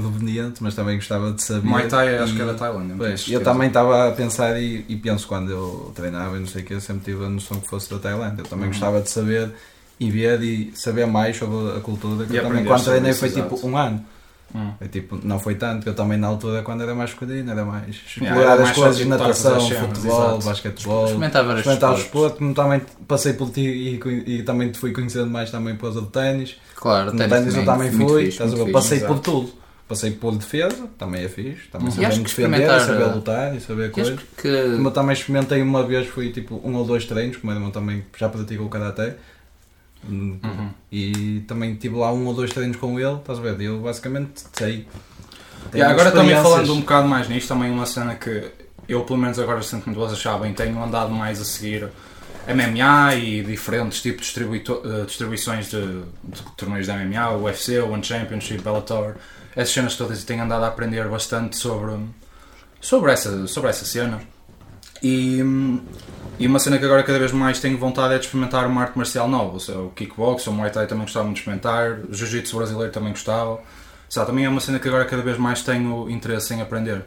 mas 0.62 0.75
também 0.75 0.95
gostava 0.95 1.31
de 1.31 1.41
saber. 1.43 1.67
Muay 1.67 1.88
Thai 1.88 2.17
acho 2.17 2.33
E- 2.33 2.36
que 2.36 2.41
é 2.41 2.45
da 2.45 2.53
Tailândia. 2.53 2.95
Pois, 2.98 3.27
eu 3.29 3.43
também 3.43 3.67
estava 3.67 4.07
a 4.07 4.12
pensar 4.12 4.59
e, 4.62 4.86
e 4.88 4.95
penso 4.95 5.27
quando 5.27 5.51
eu 5.51 5.91
treinava 5.95 6.38
e 6.38 6.39
não 6.39 6.48
sei 6.48 6.62
o 6.62 6.65
que, 6.65 6.74
eu 6.74 6.81
sempre 6.81 7.12
tive 7.12 7.25
a 7.25 7.29
noção 7.29 7.59
que 7.59 7.67
fosse 7.67 7.89
da 7.89 8.00
Tailândia. 8.00 8.41
Eu 8.41 8.45
também 8.45 8.65
Uhum. 8.65 8.71
gostava 8.71 9.01
de 9.01 9.09
saber 9.09 9.51
e 10.00 10.09
ver 10.12 10.41
e 10.41 10.71
saber 10.75 11.05
mais 11.07 11.38
sobre 11.38 11.77
a 11.77 11.81
cultura. 11.81 12.25
Que 12.25 12.33
E 12.33 12.38
eu 12.38 12.43
também 12.43 12.63
quando 12.65 12.83
treinei 12.83 13.13
foi 13.13 13.27
exato. 13.29 13.55
tipo 13.55 13.67
um 13.67 13.77
ano. 13.77 14.05
Hum. 14.55 14.71
É 14.81 14.88
tipo, 14.88 15.19
não 15.24 15.38
foi 15.39 15.53
tanto, 15.53 15.83
que 15.83 15.89
eu 15.89 15.93
também 15.93 16.17
na 16.17 16.25
altura 16.25 16.63
quando 16.63 16.81
era 16.81 16.95
mais 16.95 17.12
pequenino 17.13 17.51
era 17.51 17.63
mais 17.63 17.95
Yeah, 18.17 18.29
explorar 18.36 18.41
era 18.41 18.53
as 18.53 18.59
mais 18.62 18.75
coisas, 18.77 18.98
tipo, 18.98 19.09
natação, 19.09 19.59
futebol, 19.69 20.25
exato. 20.31 20.45
basquetebol, 20.45 21.03
Experimentar 21.05 21.43
vários 21.43 21.59
experimentar 21.59 21.91
o 21.91 21.95
desporto, 21.95 22.38
como 22.38 22.53
também 22.55 22.81
passei 23.07 23.33
por 23.33 23.51
ti 23.51 23.62
e, 23.62 24.00
e 24.38 24.41
também 24.41 24.71
te 24.71 24.79
fui 24.79 24.91
conhecendo 24.91 25.29
mais 25.29 25.51
também 25.51 25.75
por 25.75 25.81
causa 25.81 26.01
do 26.01 26.07
ténis. 26.07 26.55
Claro, 26.75 27.12
No 27.12 27.17
ténis 27.19 27.31
ténis 27.31 27.55
eu 27.55 27.63
também 27.65 27.91
fui, 27.91 28.25
fixe, 28.31 28.38
fixe. 28.43 28.71
passei 28.71 29.00
por 29.01 29.05
exato. 29.17 29.21
tudo. 29.21 29.53
Passei 29.89 30.12
por 30.12 30.38
defesa, 30.38 30.88
também 31.00 31.24
é 31.24 31.27
fixe, 31.27 31.67
também 31.72 31.89
saber 31.89 32.05
acho 32.05 32.17
me 32.19 32.24
que 32.24 32.29
defender, 32.29 32.60
experimentar, 32.60 32.86
saber 32.86 33.01
eh, 33.01 33.13
lutar 33.15 33.55
e 33.55 33.60
saber 33.60 33.89
coisas. 33.89 34.19
que 34.39 34.63
Como 34.75 34.88
eu 34.88 34.91
também 34.91 35.13
experimentei 35.13 35.62
uma 35.63 35.84
vez, 35.84 36.08
fui 36.08 36.31
tipo 36.31 36.62
um 36.63 36.75
ou 36.75 36.86
dois 36.86 37.05
treinos, 37.05 37.38
como 37.38 37.51
irmão 37.51 37.72
também 37.72 38.05
já 38.15 38.29
praticou 38.29 38.67
o 38.67 38.69
Karaté. 38.69 39.17
Hum, 40.08 40.38
Uhum. 40.43 40.69
E 40.91 41.39
também 41.48 41.75
tive 41.75 41.96
lá 41.96 42.13
um 42.13 42.24
ou 42.27 42.36
dois 42.36 42.53
treinos 42.53 42.77
com 42.77 43.00
ele, 43.00 43.15
estás 43.15 43.39
a 43.39 43.41
ver? 43.41 43.60
Eu 43.60 43.79
basicamente 43.79 44.43
sei. 44.53 44.88
Agora 45.74 46.12
também 46.12 46.36
falando 46.36 46.72
um 46.72 46.81
bocado 46.81 47.08
mais 47.08 47.27
nisto, 47.27 47.48
também 47.48 47.72
uma 47.72 47.88
cena 47.88 48.13
que 48.13 48.48
eu 48.88 49.01
pelo 49.01 49.17
menos 49.17 49.39
agora 49.39 49.62
sinto-me 49.63 49.96
vocês 49.96 50.19
sabem, 50.19 50.53
tenho 50.53 50.81
andado 50.81 51.12
mais 51.12 51.41
a 51.41 51.46
seguir 51.46 51.89
MMA 52.48 53.15
e 53.15 53.43
diferentes 53.43 54.01
tipos 54.01 54.34
de 54.34 54.43
eh, 54.43 55.05
distribuições 55.05 55.69
de, 55.69 56.01
de 56.24 56.41
torneios 56.58 56.88
de 56.88 56.93
MMA, 56.93 57.29
o 57.31 57.43
UFC, 57.43 57.79
o 57.79 57.91
One 57.91 58.03
Championship, 58.03 58.62
Bellator, 58.63 59.15
essas 59.59 59.73
cenas 59.73 59.95
todas 59.95 60.21
e 60.21 60.25
tenho 60.25 60.43
andado 60.43 60.63
a 60.63 60.67
aprender 60.67 61.07
bastante 61.09 61.57
sobre, 61.57 61.97
sobre, 62.79 63.11
essa, 63.11 63.45
sobre 63.47 63.69
essa 63.69 63.85
cena. 63.85 64.21
E, 65.03 65.39
e 66.37 66.47
uma 66.47 66.59
cena 66.59 66.77
que 66.77 66.85
agora 66.85 67.03
cada 67.03 67.19
vez 67.19 67.31
mais 67.31 67.59
tenho 67.59 67.77
vontade 67.77 68.13
é 68.13 68.17
de 68.17 68.25
experimentar 68.25 68.65
uma 68.67 68.81
arte 68.81 68.97
marcial 68.97 69.27
nova, 69.27 69.53
ou 69.53 69.59
seja, 69.59 69.79
o 69.79 69.89
kickbox, 69.91 70.45
o 70.47 70.51
Muay 70.53 70.71
Thai 70.71 70.87
também 70.87 71.03
gostava 71.03 71.25
muito 71.25 71.35
de 71.35 71.41
experimentar, 71.41 71.99
Jiu-Jitsu 72.09 72.57
brasileiro 72.57 72.91
também 72.91 73.11
gostava. 73.11 73.59
Sabe, 74.09 74.27
também 74.27 74.45
é 74.45 74.49
uma 74.49 74.59
cena 74.59 74.79
que 74.79 74.87
agora 74.87 75.05
cada 75.05 75.21
vez 75.21 75.37
mais 75.37 75.61
tenho 75.61 76.09
interesse 76.09 76.53
em 76.53 76.61
aprender. 76.61 77.05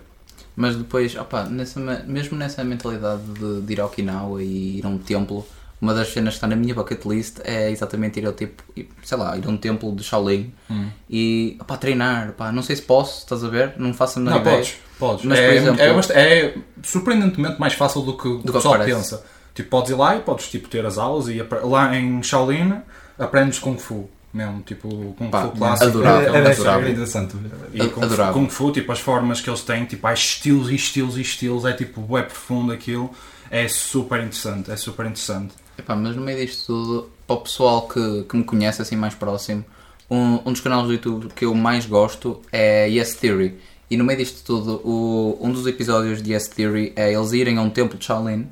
Mas 0.55 0.77
depois, 0.77 1.17
opa, 1.17 1.45
nessa, 1.45 1.81
me- 1.81 2.03
mesmo 2.07 2.37
nessa 2.37 2.63
mentalidade 2.63 3.23
de, 3.23 3.61
de 3.63 3.73
ir 3.73 3.81
ao 3.81 3.89
Okinawa 3.89 4.43
e 4.43 4.79
ir 4.79 4.87
a 4.87 4.89
um 4.89 4.99
templo, 4.99 5.45
uma 5.83 5.93
das 5.93 6.13
cenas 6.13 6.35
que 6.35 6.37
está 6.39 6.47
na 6.47 6.55
minha 6.57 6.75
bucket 6.75 7.05
list 7.05 7.41
é 7.45 7.71
exatamente 7.71 8.21
ir 8.21 8.25
ao 8.27 8.33
tipo, 8.33 8.63
sei 9.03 9.19
lá, 9.19 9.37
ir 9.37 9.45
a 9.45 9.51
um 9.51 9.57
templo 9.59 9.95
de 9.95 10.03
Shaolin 10.05 10.55
Hum. 10.71 10.89
e 11.11 11.57
opá, 11.61 11.77
treinar. 11.77 12.33
Não 12.55 12.63
sei 12.63 12.77
se 12.77 12.83
posso, 12.83 13.19
estás 13.19 13.43
a 13.45 13.49
ver? 13.49 13.75
Não 13.77 13.93
faço 13.93 14.19
a 14.19 14.23
menor 14.23 14.37
Não, 14.37 14.41
ideia. 14.43 14.57
podes, 14.59 14.75
podes. 14.99 15.25
Mas, 15.25 15.39
é, 15.39 15.47
por 15.49 15.57
exemplo- 15.57 15.81
é, 16.15 16.23
é 16.47 16.55
surpreendentemente 16.85 17.61
mais 17.61 17.75
fácil 17.75 18.03
do 18.03 18.17
que 18.17 18.29
o 18.29 18.41
pessoal 18.43 18.79
pensa. 18.79 19.23
Tipo, 19.55 19.69
podes 19.69 19.91
ir 19.91 19.95
lá 19.95 20.17
e 20.17 20.21
podes 20.21 20.49
tipo, 20.49 20.69
ter 20.69 20.87
as 20.87 20.97
aulas 20.97 21.29
e 21.29 21.43
lá 21.65 21.95
em 21.97 22.23
Shaolin 22.23 22.75
aprendes 23.19 23.59
Kung 23.59 23.77
Fu 23.77 24.09
mesmo, 24.33 24.63
tipo 24.63 25.15
Kung 25.19 25.29
Pá, 25.31 25.43
Fu 25.43 25.51
clássico. 25.51 25.91
adorável, 25.91 26.35
Era, 26.35 26.51
adorável. 26.53 26.89
interessante. 26.91 27.37
E 27.75 27.79
Kung 27.81 27.91
Fu, 27.91 28.03
Adorável. 28.05 28.33
Kung 28.33 28.49
Fu, 28.49 28.73
tipo, 28.73 28.91
as 28.93 29.01
formas 29.01 29.41
que 29.43 29.51
eles 29.51 29.61
têm, 29.63 29.85
tipo, 29.85 30.07
há 30.07 30.15
estilos 30.15 30.71
e 30.71 30.75
estilos 30.77 31.19
e 31.19 31.21
estilos, 31.21 31.65
é 31.67 31.73
tipo, 31.75 32.17
é 32.17 32.23
profundo 32.23 32.73
aquilo, 32.73 33.11
é 33.51 33.69
super 33.69 34.21
interessante, 34.21 34.71
é 34.71 34.77
super 34.77 35.05
interessante. 35.05 35.53
Epá, 35.79 35.97
mas 35.97 36.15
no 36.15 36.23
meio 36.23 36.45
disto 36.45 36.67
tudo, 36.67 37.11
para 37.27 37.37
o 37.37 37.41
pessoal 37.41 37.89
que, 37.89 38.25
que 38.25 38.37
me 38.37 38.45
conhece 38.45 38.83
assim 38.83 38.97
mais 38.97 39.15
próximo, 39.15 39.65
um, 40.11 40.41
um 40.45 40.53
dos 40.53 40.61
canais 40.61 40.87
do 40.87 40.93
YouTube 40.93 41.29
que 41.35 41.45
eu 41.45 41.55
mais 41.55 41.87
gosto 41.87 42.41
é 42.53 42.89
Yes 42.89 43.15
Theory. 43.15 43.59
E 43.91 43.97
no 43.97 44.05
meio 44.05 44.19
disto 44.19 44.45
tudo, 44.45 44.81
o, 44.85 45.39
um 45.41 45.51
dos 45.51 45.67
episódios 45.67 46.23
de 46.23 46.33
Yes 46.33 46.49
Theory 46.49 46.93
é 46.97 47.13
eles 47.13 47.33
irem 47.33 47.59
a 47.59 47.63
um 47.63 47.71
templo 47.71 47.99
de 47.99 48.05
Shaolin 48.05 48.47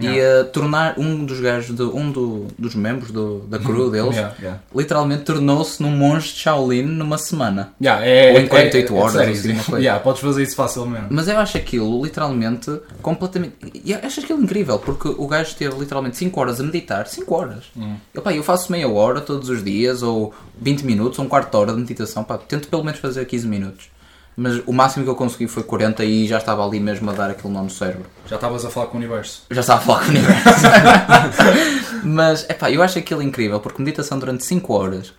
e 0.00 0.20
a 0.20 0.44
tornar 0.44 0.98
um 0.98 1.24
dos 1.24 1.40
gajos, 1.40 1.74
de, 1.74 1.82
um 1.82 2.10
do- 2.10 2.46
dos 2.58 2.74
membros 2.74 3.10
do- 3.10 3.40
da 3.48 3.58
crew 3.58 3.88
deles, 3.92 4.14
Yeah. 4.16 4.34
Yeah. 4.40 4.60
literalmente 4.74 5.22
tornou-se 5.24 5.82
num 5.82 5.90
monge 5.90 6.32
de 6.32 6.38
Shaolin 6.40 6.82
numa 6.82 7.18
semana. 7.18 7.72
Yeah, 7.80 8.04
é, 8.06 8.32
Ou 8.32 8.40
em 8.40 8.46
48 8.46 8.94
horas, 8.94 9.12
sério, 9.12 9.32
assim, 9.32 9.52
uma 9.52 9.64
coisa. 9.64 9.80
yeah, 9.80 10.02
podes 10.02 10.20
fazer 10.20 10.42
isso 10.42 10.56
facilmente. 10.56 11.06
Mas 11.10 11.28
eu 11.28 11.38
acho 11.38 11.56
aquilo 11.56 12.02
literalmente 12.04 12.70
completamente. 13.02 13.54
Eu 13.84 13.98
acho 14.02 14.20
aquilo 14.20 14.42
incrível, 14.42 14.78
porque 14.78 15.08
o 15.08 15.26
gajo 15.26 15.54
teve 15.56 15.78
literalmente 15.78 16.16
5 16.16 16.38
horas 16.40 16.60
a 16.60 16.62
meditar. 16.62 17.06
5 17.06 17.34
horas. 17.34 17.64
Hum. 17.76 17.96
Eu, 18.12 18.22
pá, 18.22 18.32
eu 18.34 18.42
faço 18.42 18.70
meia 18.72 18.88
hora 18.88 19.20
todos 19.20 19.48
os 19.48 19.62
dias, 19.64 20.02
ou 20.02 20.34
20 20.60 20.82
minutos, 20.82 21.18
ou 21.18 21.24
um 21.24 21.28
quarto 21.28 21.50
de 21.50 21.56
hora 21.56 21.72
de 21.72 21.78
meditação. 21.78 22.24
Pá, 22.24 22.36
tento 22.38 22.68
pelo 22.68 22.84
menos 22.84 23.00
fazer 23.00 23.24
15 23.24 23.46
minutos. 23.46 23.88
Mas 24.36 24.60
o 24.66 24.72
máximo 24.72 25.02
que 25.04 25.10
eu 25.10 25.14
consegui 25.14 25.46
foi 25.48 25.62
40 25.62 26.04
e 26.04 26.26
já 26.28 26.36
estava 26.38 26.62
ali 26.66 26.78
mesmo 26.78 27.08
a 27.10 27.14
dar 27.14 27.30
aquele 27.30 27.52
nó 27.54 27.62
no 27.62 27.70
cérebro. 27.70 28.04
Já 28.28 28.36
estavas 28.36 28.64
a 28.66 28.70
falar 28.70 28.86
com 28.88 28.94
o 28.94 28.96
universo. 28.98 29.44
Já 29.50 29.62
estava 29.62 29.80
a 29.80 29.84
falar 29.84 29.98
com 30.00 30.06
o 30.06 30.08
universo. 30.10 30.44
Mas, 32.04 32.44
é 32.48 32.54
pá, 32.54 32.70
eu 32.70 32.82
acho 32.82 32.98
aquilo 32.98 33.22
incrível, 33.22 33.58
porque 33.60 33.80
meditação 33.82 34.18
durante 34.18 34.44
5 34.44 34.72
horas 34.72 35.12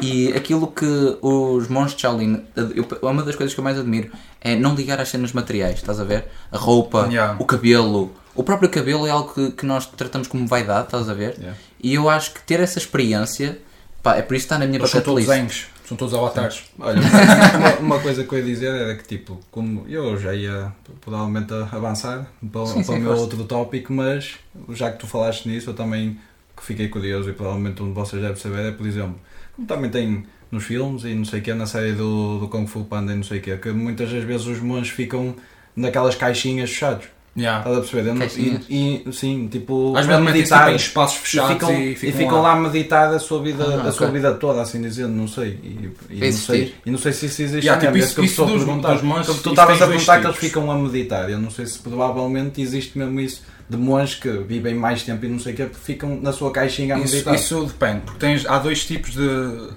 E 0.00 0.32
aquilo 0.32 0.66
que 0.68 0.86
os 1.20 1.68
monges 1.68 1.94
de 1.94 2.00
Shaolin, 2.02 2.42
eu- 2.74 2.86
uma 3.08 3.22
das 3.22 3.36
coisas 3.36 3.52
que 3.54 3.60
eu 3.60 3.64
mais 3.64 3.78
admiro 3.78 4.10
é 4.40 4.56
não 4.56 4.74
ligar 4.74 4.98
às 4.98 5.10
cenas 5.10 5.32
materiais, 5.32 5.76
estás 5.76 6.00
a 6.00 6.04
ver? 6.04 6.24
A 6.50 6.56
roupa, 6.56 7.06
Yeah. 7.10 7.36
o 7.38 7.44
cabelo. 7.44 8.10
O 8.34 8.42
próprio 8.42 8.68
cabelo 8.70 9.06
é 9.06 9.10
algo 9.10 9.32
que, 9.34 9.50
que 9.52 9.66
nós 9.66 9.84
tratamos 9.86 10.26
como 10.26 10.46
vaidade, 10.46 10.86
estás 10.86 11.08
a 11.10 11.14
ver? 11.14 11.36
Yeah. 11.38 11.56
E 11.80 11.94
eu 11.94 12.08
acho 12.08 12.32
que 12.32 12.40
ter 12.40 12.58
essa 12.58 12.78
experiência, 12.78 13.58
pá, 14.02 14.16
é 14.16 14.22
por 14.22 14.34
isso 14.34 14.46
que 14.48 14.54
está 14.54 14.58
na 14.58 14.66
minha 14.66 14.78
Eles 14.80 14.90
bucket 14.92 15.06
list. 15.14 15.66
São 15.92 15.96
todos 15.96 16.14
avatares. 16.14 16.64
Olha, 16.78 17.00
uma, 17.00 17.94
uma 17.94 18.00
coisa 18.00 18.24
que 18.24 18.32
eu 18.32 18.38
ia 18.38 18.44
dizer 18.44 18.70
era 18.70 18.96
que, 18.96 19.04
tipo, 19.04 19.38
como 19.50 19.86
eu 19.88 20.18
já 20.18 20.34
ia 20.34 20.72
provavelmente 21.00 21.52
avançar 21.52 22.26
para, 22.50 22.66
Sim, 22.66 22.74
para 22.74 22.82
sim, 22.84 22.94
o 22.94 23.00
meu 23.00 23.16
outro 23.16 23.44
tópico, 23.44 23.92
mas 23.92 24.36
já 24.70 24.90
que 24.90 24.98
tu 24.98 25.06
falaste 25.06 25.48
nisso, 25.48 25.70
eu 25.70 25.74
também 25.74 26.18
que 26.56 26.64
fiquei 26.64 26.88
curioso 26.88 27.30
e 27.30 27.32
provavelmente 27.32 27.82
um 27.82 27.88
de 27.88 27.94
vocês 27.94 28.20
deve 28.20 28.38
saber 28.38 28.66
é, 28.66 28.70
por 28.72 28.86
exemplo, 28.86 29.18
como 29.54 29.66
também 29.66 29.90
tem 29.90 30.24
nos 30.50 30.64
filmes 30.64 31.04
e 31.04 31.14
não 31.14 31.24
sei 31.24 31.40
o 31.40 31.42
que, 31.42 31.54
na 31.54 31.66
série 31.66 31.92
do, 31.92 32.38
do 32.38 32.48
Kung 32.48 32.66
Fu 32.66 32.84
Panda 32.84 33.12
e 33.12 33.16
não 33.16 33.22
sei 33.22 33.38
o 33.38 33.42
que, 33.42 33.56
que 33.56 33.70
muitas 33.70 34.10
das 34.10 34.22
vezes 34.22 34.46
os 34.46 34.60
monges 34.60 34.90
ficam 34.90 35.34
naquelas 35.74 36.14
caixinhas 36.14 36.70
fechados. 36.70 37.06
Yeah. 37.34 37.60
Estás 37.60 37.76
a 37.78 37.80
perceber? 37.80 38.12
Não-? 38.14 38.26
E, 38.68 39.02
e, 39.08 39.12
sim, 39.12 39.48
tipo, 39.50 39.96
Às 39.96 40.04
a 40.04 40.08
vezes 40.08 40.22
metem-se 40.22 40.48
tipo, 40.48 40.54
meditar. 40.60 40.72
em 40.72 40.76
espaços 40.76 41.16
E 41.16 41.22
fechados 41.22 41.52
ficam, 41.54 41.72
e 41.72 41.92
e 41.92 41.96
ficam, 41.96 42.18
ficam 42.18 42.42
lá 42.42 42.52
a 42.52 42.56
meditar 42.56 43.14
a 43.14 43.18
sua 43.18 43.42
vida, 43.42 43.64
Ah, 43.64 43.88
a 43.88 43.92
sua 43.92 44.08
ok. 44.08 44.20
vida 44.20 44.34
toda, 44.34 44.60
assim 44.60 44.82
dizendo, 44.82 45.14
não 45.14 45.26
sei. 45.26 45.58
E, 45.62 45.90
e 46.10 46.20
não 46.26 46.32
sei, 46.32 46.74
e 46.84 46.90
não 46.90 46.98
sei 46.98 47.12
se 47.14 47.24
isso 47.26 47.42
existe 47.42 47.66
Yeah, 47.66 47.80
mesmo, 47.90 47.94
tipo, 47.94 47.96
é 47.96 48.06
isso- 48.06 48.14
que 48.14 48.20
eu 48.20 48.24
isso 48.24 48.32
estou 48.32 48.44
a 48.44 48.48
dos- 48.50 48.64
perguntar. 48.66 48.92
dos 48.92 49.02
monges, 49.02 49.26
Como 49.28 49.40
tu 49.40 49.48
estavas 49.50 49.80
a 49.80 49.86
perguntar 49.86 50.20
que 50.20 50.26
eles 50.26 50.36
ficam 50.36 50.70
a 50.70 50.74
meditar. 50.76 51.30
Eu 51.30 51.38
não 51.38 51.50
sei 51.50 51.64
se 51.64 51.78
provavelmente 51.78 52.60
existe 52.60 52.98
mesmo 52.98 53.18
isso 53.18 53.42
de 53.70 53.76
monges 53.78 54.16
que 54.16 54.28
vivem 54.30 54.74
mais 54.74 55.02
tempo 55.02 55.24
e 55.24 55.28
não 55.30 55.38
sei 55.38 55.54
o 55.54 55.56
que, 55.56 55.66
ficam 55.74 56.20
na 56.20 56.32
sua 56.32 56.50
caixinha 56.52 56.96
a 56.96 56.98
Isso, 56.98 57.14
meditar. 57.14 57.34
isso 57.34 57.64
depende, 57.64 58.00
porque 58.02 58.18
tens, 58.18 58.44
há 58.44 58.58
dois 58.58 58.84
tipos 58.84 59.12
de, 59.14 59.70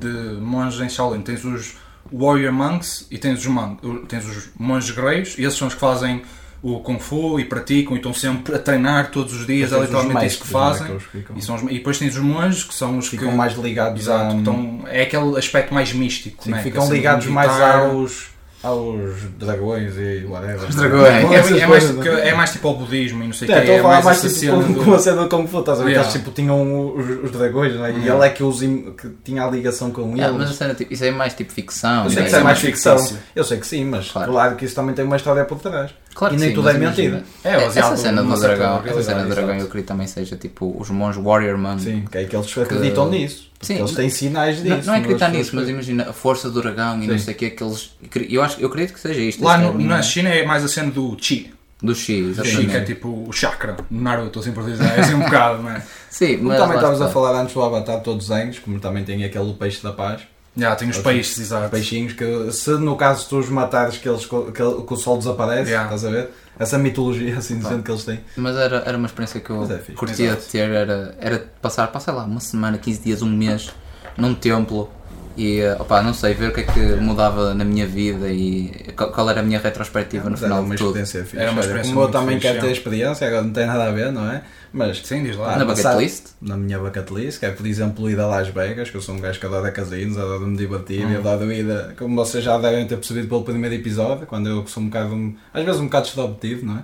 de 0.00 0.38
monges 0.40 0.80
em 0.80 0.88
Shaolin. 0.90 1.22
Tens 1.22 1.42
os 1.44 1.76
Warrior 2.12 2.52
Monks 2.52 3.06
e 3.10 3.16
tens 3.16 3.38
os, 3.40 3.46
mon, 3.46 3.76
tens 4.06 4.26
os 4.26 4.50
monges 4.58 4.90
guerreiros, 4.94 5.38
e 5.38 5.44
esses 5.44 5.58
são 5.58 5.68
os 5.68 5.72
que 5.74 5.80
fazem 5.80 6.20
o 6.62 6.80
Kung 6.80 6.98
Fu 6.98 7.40
e 7.40 7.44
praticam 7.44 7.94
e 7.94 7.96
estão 7.96 8.12
sempre 8.12 8.54
a 8.54 8.58
treinar 8.58 9.10
todos 9.10 9.32
os 9.32 9.46
dias, 9.46 9.72
é 9.72 9.78
literalmente 9.80 10.26
isso 10.26 10.40
que 10.40 10.48
é, 10.48 10.50
fazem. 10.50 10.86
que 10.98 11.04
ficam, 11.04 11.36
E, 11.36 11.42
são 11.42 11.54
os- 11.56 11.62
e 11.62 11.74
depois 11.74 11.98
tens 11.98 12.14
os 12.16 12.22
monges 12.22 12.64
que 12.64 12.74
são 12.74 12.98
os 12.98 13.08
ficam 13.08 13.30
que. 13.30 13.34
mais 13.36 13.54
ligados 13.56 14.02
Exato, 14.02 14.34
a, 14.34 14.36
então, 14.36 14.80
é 14.86 15.02
aquele 15.02 15.38
aspecto 15.38 15.72
mais 15.72 15.92
místico. 15.92 16.44
sim, 16.44 16.50
né? 16.50 16.62
ficam 16.62 16.86
é 16.86 16.90
ligados 16.90 17.26
mais 17.26 17.50
aos, 17.50 18.26
aos 18.62 19.22
dragões 19.38 19.94
e 19.96 20.26
whatever. 20.28 20.68
Os 20.68 20.74
dragões. 20.74 21.06
É, 21.06 21.22
é, 21.56 21.60
é 21.62 21.66
mais, 21.66 21.84
que- 21.86 21.92
não 21.94 22.02
é? 22.18 22.28
é 22.28 22.34
mais 22.34 22.52
tipo 22.52 22.68
ao 22.68 22.76
budismo 22.76 23.24
e 23.24 23.26
não 23.28 23.32
sei 23.32 23.48
o 23.48 23.52
É, 23.52 23.54
que. 23.54 23.60
estou 23.60 23.74
a 23.74 23.78
É 23.78 23.82
falar 23.82 23.94
mais 23.94 24.04
mais 24.04 24.20
tipo 24.20 24.34
cena 24.34 24.52
como, 24.52 24.74
do- 24.74 24.80
como 24.84 24.94
a 24.94 24.98
cena 24.98 25.22
do 25.22 25.28
Kung 25.30 25.46
Fu, 25.46 25.60
estás 25.60 25.80
a 25.80 25.82
ver? 25.84 25.90
Yeah. 25.92 26.10
eles 26.10 26.20
tipo, 26.20 26.30
tinham 26.34 26.94
os, 26.94 27.24
os 27.24 27.30
dragões, 27.30 27.74
não 27.74 27.86
é? 27.86 27.90
E 27.90 27.94
Yeah. 28.00 28.14
ele 28.16 28.26
é 28.26 28.30
que, 28.30 28.42
os, 28.42 28.60
que 28.60 29.08
tinha 29.24 29.44
a 29.44 29.50
ligação 29.50 29.90
com 29.90 30.02
Yeah, 30.14 30.26
eles. 30.26 30.36
mas 30.36 30.50
a 30.50 30.52
cena, 30.52 30.74
tipo, 30.74 30.92
isso 30.92 31.02
é 31.04 31.10
mais 31.10 31.32
tipo 31.32 31.52
ficção. 31.54 32.04
Eu 32.04 32.10
sei 32.10 32.16
né? 32.16 32.22
que 32.24 32.28
isso 32.28 32.36
é 32.36 32.42
mais 32.44 32.58
ficção. 32.58 33.18
Eu 33.34 33.44
sei 33.44 33.58
que 33.58 33.66
sim, 33.66 33.84
mas 33.86 34.10
Claro. 34.10 34.30
claro, 34.32 34.56
que 34.56 34.64
isso 34.66 34.74
também 34.74 34.94
tem 34.94 35.06
uma 35.06 35.16
história 35.16 35.42
por 35.46 35.58
trás. 35.58 35.90
Claro 36.14 36.34
E 36.34 36.36
que 36.36 36.40
nem 36.40 36.50
sim, 36.50 36.54
tudo 36.56 36.68
é 36.68 36.74
mentira. 36.74 37.22
É, 37.44 37.60
baseado 37.64 37.92
essa 37.92 37.96
cena 38.02 38.22
do 38.22 38.38
dragão, 38.40 38.82
essa 38.84 39.02
cena 39.02 39.22
do 39.22 39.28
dragão 39.30 39.54
eu 39.56 39.64
acredito 39.66 39.88
também 39.88 40.06
seja 40.06 40.36
tipo 40.36 40.74
os 40.78 40.90
monges 40.90 41.22
Warrior 41.22 41.56
Man. 41.56 41.78
Sim, 41.78 42.04
que 42.10 42.18
é 42.18 42.24
que 42.24 42.34
eles 42.36 42.58
acreditam 42.58 43.08
nisso. 43.08 43.48
Porque 43.58 43.66
Sim. 43.74 43.78
eles 43.78 43.92
têm 43.92 44.08
sinais 44.10 44.56
disso. 44.62 44.68
Não, 44.78 44.84
não 44.86 44.94
é 44.94 44.98
acreditar 44.98 45.28
nisso, 45.28 45.54
mas 45.54 45.68
imagina 45.68 46.10
a 46.10 46.12
força 46.12 46.50
do 46.50 46.60
dragão 46.60 47.02
e 47.02 47.06
não 47.06 47.18
Sim. 47.18 47.24
sei 47.24 47.34
o 47.34 47.36
que 47.36 47.44
é 47.46 47.50
que 47.50 47.62
eles. 47.62 47.90
Eu, 48.28 48.42
acho, 48.42 48.60
eu 48.60 48.68
acredito 48.68 48.94
que 48.94 49.00
seja 49.00 49.20
isto. 49.20 49.44
Lá 49.44 49.54
é 49.54 49.58
no- 49.58 49.70
a 49.70 49.96
na 49.96 50.02
China 50.02 50.28
é 50.30 50.44
mais 50.44 50.64
a 50.64 50.68
cena 50.68 50.90
do 50.90 51.16
Chi. 51.20 51.52
Do 51.82 51.94
X, 51.94 52.38
O 52.38 52.44
Chi 52.44 52.56
que 52.56 52.58
é 52.58 52.60
exatamente. 52.64 52.86
tipo 52.86 53.24
o 53.28 53.32
chakra. 53.32 53.76
No 53.90 54.02
Naruto, 54.02 54.40
assim 54.40 54.52
por 54.52 54.64
dizer. 54.64 54.84
É 54.84 55.00
assim 55.00 55.14
um 55.14 55.20
bocado, 55.20 55.62
não 55.62 55.70
é? 55.70 55.82
Sim, 56.10 56.36
Como 56.36 56.48
mas 56.48 56.58
também 56.58 56.74
lá 56.76 56.82
estavas 56.82 57.00
a 57.02 57.08
falar 57.08 57.40
antes 57.40 57.54
do 57.54 57.62
Avatar 57.62 58.00
todos 58.02 58.26
os 58.26 58.30
anos, 58.30 58.58
como 58.58 58.78
também 58.80 59.02
tem 59.04 59.24
aquele 59.24 59.52
peixe 59.54 59.82
da 59.82 59.92
paz, 59.92 60.20
Já, 60.60 60.76
tem 60.76 60.88
os 60.90 60.98
Ok. 60.98 61.12
peixes, 61.12 61.38
exato. 61.38 61.70
peixinhos 61.70 62.12
que 62.12 62.52
se 62.52 62.70
no 62.72 62.96
caso 62.96 63.26
tu 63.28 63.38
os 63.38 63.48
matares 63.48 63.96
que, 63.98 64.08
eles, 64.08 64.26
que, 64.26 64.52
que 64.52 64.62
o 64.92 64.96
sol 64.96 65.16
desaparece, 65.18 65.70
Yeah. 65.70 65.84
estás 65.94 66.04
a 66.04 66.10
ver? 66.16 66.30
Essa 66.58 66.76
mitologia 66.78 67.38
assim 67.38 67.58
dizendo 67.58 67.82
que 67.82 67.90
eles 67.90 68.04
têm. 68.04 68.20
Mas 68.36 68.54
era, 68.56 68.82
era 68.84 68.98
uma 68.98 69.06
experiência 69.06 69.40
que 69.40 69.48
eu 69.50 69.64
é 69.64 69.78
curtia 69.94 70.36
de 70.36 70.42
ter, 70.42 70.70
era, 70.70 71.16
era 71.18 71.46
passar, 71.62 71.86
passar 71.88 72.12
lá 72.12 72.24
uma 72.24 72.40
semana, 72.40 72.76
15 72.76 73.00
dias, 73.00 73.22
um 73.22 73.30
mês 73.30 73.70
num 74.16 74.34
templo 74.34 74.90
e 75.36 75.60
opá, 75.78 76.02
não 76.02 76.12
sei, 76.12 76.34
ver 76.34 76.48
o 76.50 76.52
que 76.52 76.60
é 76.60 76.62
que 76.64 76.80
mudava 76.96 77.54
na 77.54 77.64
minha 77.64 77.86
vida 77.86 78.28
e 78.30 78.70
qual, 78.96 79.28
era 79.30 79.40
a 79.40 79.42
minha 79.42 79.58
retrospectiva 79.58 80.28
no 80.28 80.36
final 80.36 80.64
de 80.64 80.76
tudo. 80.76 80.94
fixe. 80.98 81.36
Era 81.36 81.50
uma 81.52 81.60
experiência 81.60 81.92
Como 81.94 82.04
eu 82.06 82.10
também 82.10 82.36
fixe, 82.36 82.40
quero 82.48 82.58
é. 82.58 82.60
ter 82.60 82.72
experiência, 82.72 83.26
agora 83.26 83.42
não 83.42 83.52
tem 83.52 83.66
nada 83.66 83.84
a 83.84 83.90
ver, 83.90 84.12
não 84.12 84.30
é? 84.30 84.42
Mas 84.72 84.98
Sim, 85.04 85.24
diz 85.24 85.36
lá. 85.36 85.56
Na 85.56 85.64
bucket 85.64 85.82
passar- 85.82 85.98
list? 86.00 86.26
na 86.40 86.56
minha 86.56 86.78
bucket 86.78 87.10
list, 87.10 87.40
que 87.40 87.46
é 87.46 87.50
por 87.50 87.66
exemplo 87.66 88.08
ir 88.10 88.20
a 88.20 88.26
Las 88.26 88.48
Vegas, 88.48 88.88
que 88.90 88.96
eu 88.96 89.00
sou 89.02 89.14
um 89.16 89.20
gajo 89.20 89.40
que 89.40 89.46
adora 89.46 89.70
casinos, 89.72 90.16
adoro 90.16 90.46
me 90.46 90.56
divertir, 90.56 91.04
Hum. 91.04 91.12
e 91.12 91.16
adoro 91.16 91.50
ir 91.52 91.70
a, 91.70 91.92
como 91.98 92.14
vocês 92.16 92.44
já 92.44 92.56
devem 92.58 92.86
ter 92.86 92.96
percebido 92.96 93.26
pelo 93.28 93.42
primeiro 93.42 93.74
episódio, 93.74 94.26
quando 94.26 94.48
eu 94.48 94.64
sou 94.66 94.82
um 94.82 94.86
bocado, 94.86 95.14
um- 95.14 95.34
às 95.52 95.64
vezes 95.64 95.80
um 95.80 95.84
bocado 95.84 96.06
extrovertido, 96.06 96.64
não 96.66 96.76
é? 96.78 96.82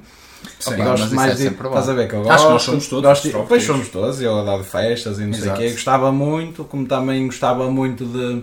Sim. 0.59 0.75
Opa, 0.75 0.85
gosto 0.85 1.15
mais 1.15 1.41
é 1.41 1.49
de, 1.49 1.55
estás 1.55 1.89
a 1.89 1.95
ver 1.95 2.09
que 2.09 2.15
eu 2.15 2.23
gosto, 2.23 2.33
Acho 2.35 2.47
que 2.47 2.53
nós 2.53 2.63
somos 2.63 2.89
todos 2.89 3.05
gosto 3.09 3.29
de. 3.29 3.47
Pois 3.47 3.63
somos 3.65 3.89
todos, 3.89 4.21
eu 4.21 4.39
adoro 4.39 4.65
festas 4.65 5.19
e 5.19 5.25
não 5.25 5.33
sei 5.33 5.43
o 5.43 5.45
Exato. 5.47 5.61
quê, 5.61 5.71
gostava 5.73 6.13
muito, 6.13 6.65
como 6.65 6.87
também 6.87 7.27
gostava 7.27 7.71
muito 7.71 8.05
de, 8.05 8.43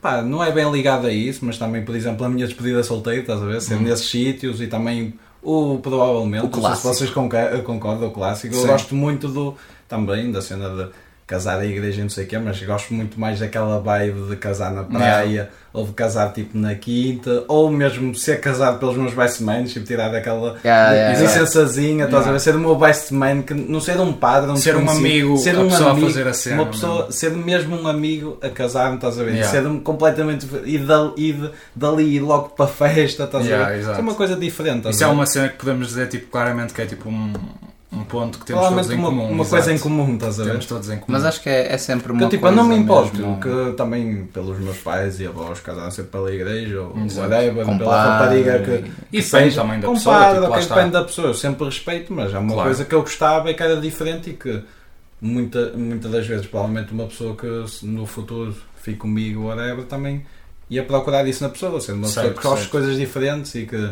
pá, 0.00 0.22
não 0.22 0.42
é 0.42 0.50
bem 0.50 0.70
ligado 0.70 1.06
a 1.06 1.12
isso, 1.12 1.44
mas 1.44 1.58
também, 1.58 1.84
por 1.84 1.94
exemplo, 1.94 2.24
a 2.24 2.28
minha 2.28 2.46
despedida 2.46 2.82
solteira, 2.82 3.20
estás 3.20 3.42
a 3.42 3.46
ver, 3.46 3.60
ser 3.60 3.80
nesses 3.80 4.08
sítios 4.08 4.60
e 4.60 4.66
também 4.66 5.14
o 5.42 5.78
provavelmente, 5.82 6.44
O 6.46 6.50
sei 6.50 6.54
se 6.54 6.60
clássico. 6.60 6.88
vocês 6.94 7.10
concordam, 7.10 8.08
o 8.08 8.10
clássico, 8.10 8.54
eu 8.54 8.60
Sim. 8.60 8.66
gosto 8.68 8.94
muito 8.94 9.28
do, 9.28 9.56
também 9.88 10.30
da 10.30 10.42
cena 10.42 10.68
de 10.70 10.90
casar 11.30 11.60
à 11.60 11.64
igreja 11.64 12.00
e 12.00 12.02
não 12.02 12.10
sei 12.10 12.24
o 12.24 12.26
quê, 12.26 12.36
mas 12.38 12.60
gosto 12.60 12.92
muito 12.92 13.18
mais 13.20 13.38
daquela 13.38 13.78
vibe 13.78 14.30
de 14.30 14.34
casar 14.36 14.72
na 14.72 14.82
praia, 14.82 15.48
ou 15.72 15.86
de 15.86 15.92
casar 15.92 16.32
tipo 16.32 16.58
na 16.58 16.74
quinta, 16.74 17.44
ou 17.46 17.70
mesmo 17.70 18.12
ser 18.16 18.40
casado 18.40 18.80
pelos 18.80 18.96
meus 18.96 19.14
best 19.14 19.40
men, 19.40 19.62
tipo 19.62 19.86
tirar 19.86 20.12
aquela 20.12 20.58
Yeah, 20.64 20.92
yeah, 20.92 21.20
licençazinha, 21.20 22.06
estás 22.06 22.22
a 22.22 22.26
Yeah. 22.26 22.32
ver? 22.32 22.40
Ser 22.40 22.56
o 22.56 22.58
meu 22.58 22.74
best 22.74 23.14
man, 23.14 23.42
que 23.42 23.54
não 23.54 23.80
ser 23.80 24.00
um 24.00 24.12
padre, 24.12 24.50
um 24.50 24.56
Ser 24.56 24.74
um 24.74 24.90
amigo, 24.90 25.36
ser 25.38 25.54
a 25.54 25.60
um 25.60 25.68
pessoa 25.68 25.90
a 25.90 25.92
amigo, 25.92 26.06
fazer 26.08 26.26
a 26.26 26.34
cena, 26.34 26.62
uma 26.62 26.66
pessoa, 26.72 27.12
ser 27.12 27.30
mesmo 27.30 27.76
um 27.76 27.86
amigo 27.86 28.36
a 28.42 28.48
casar, 28.48 28.92
estás 28.92 29.16
a 29.16 29.22
ver? 29.22 29.34
Yeah. 29.34 29.50
Ser 29.50 29.64
um 29.68 29.78
completamente 29.78 30.48
e 30.64 30.78
dali, 30.78 31.12
e 31.16 31.50
dali 31.76 32.16
ir 32.16 32.20
logo 32.20 32.48
para 32.48 32.64
a 32.64 32.68
festa, 32.68 33.22
estás 33.22 33.46
a 33.52 33.66
ver? 33.66 33.78
Isso 33.78 33.90
é 33.90 33.98
uma 33.98 34.14
coisa 34.14 34.34
diferente, 34.34 34.88
Isso 34.88 35.04
a 35.04 35.06
é 35.06 35.10
uma 35.10 35.26
cena 35.26 35.48
que 35.48 35.58
podemos 35.58 35.86
dizer 35.86 36.08
tipo, 36.08 36.26
claramente 36.26 36.74
que 36.74 36.82
é 36.82 36.86
tipo 36.86 37.08
um, 37.08 37.32
um 37.92 38.04
ponto 38.04 38.38
que 38.38 38.46
temos 38.46 38.60
Provavelmente 38.60 38.86
todos 38.88 38.98
em 38.98 39.00
uma, 39.00 39.08
comum. 39.10 39.32
uma 39.34 39.42
exato. 39.42 39.50
coisa 39.50 39.72
em 39.72 39.78
comum, 39.78 40.14
estás 40.14 40.38
a 40.40 40.44
ver? 40.44 40.50
Temos 40.50 40.66
todos 40.66 40.88
em 40.90 40.96
comum. 40.98 41.04
Mas 41.08 41.24
acho 41.24 41.42
que 41.42 41.48
é, 41.48 41.72
é 41.72 41.76
sempre 41.78 42.12
uma 42.12 42.20
Que, 42.22 42.28
tipo, 42.30 42.46
eu 42.46 42.52
coisa 42.52 42.56
não 42.62 42.68
me 42.68 42.76
importo 42.82 43.16
mesmo. 43.16 43.40
que 43.40 43.72
também 43.76 44.24
pelos 44.26 44.58
meus 44.60 44.76
pais 44.78 45.18
e 45.18 45.26
avós 45.26 45.58
casaram 45.60 45.90
sempre 45.90 46.12
pela 46.12 46.32
igreja 46.32 46.80
ou 46.82 46.94
whatever, 47.16 47.66
pela 47.78 48.02
rapariga 48.04 48.58
que, 48.60 48.90
E 49.12 49.20
depende 49.20 49.54
também 49.56 49.80
da 49.80 49.88
pessoa, 49.90 50.28
tipo, 50.28 50.40
lá 50.40 50.48
ok, 50.50 50.58
está. 50.60 50.74
depende 50.76 50.92
da 50.92 51.04
pessoa, 51.04 51.26
eu 51.28 51.34
sempre 51.34 51.64
respeito, 51.64 52.12
mas 52.12 52.32
é 52.32 52.38
uma 52.38 52.52
Claro. 52.52 52.68
coisa 52.68 52.84
que 52.84 52.94
eu 52.94 53.00
gostava 53.00 53.50
e 53.50 53.54
que 53.54 53.62
era 53.62 53.80
diferente 53.80 54.30
e 54.30 54.34
que 54.34 54.62
muita, 55.20 55.72
muitas 55.76 56.10
das 56.10 56.26
vezes 56.26 56.46
provavelmente 56.46 56.92
uma 56.92 57.06
pessoa 57.06 57.34
que 57.36 57.64
no 57.82 58.06
futuro 58.06 58.54
fique 58.76 58.98
comigo 58.98 59.46
whatever 59.48 59.84
também 59.84 60.24
ia 60.70 60.84
procurar 60.84 61.26
isso 61.26 61.42
na 61.42 61.48
pessoa, 61.50 61.80
sendo 61.80 61.96
uma 61.96 62.06
pessoa 62.06 62.26
Certo, 62.26 62.40
que 62.40 62.46
gosta 62.46 62.64
de 62.64 62.70
coisas 62.70 62.96
diferentes 62.96 63.52
e 63.56 63.66
que 63.66 63.90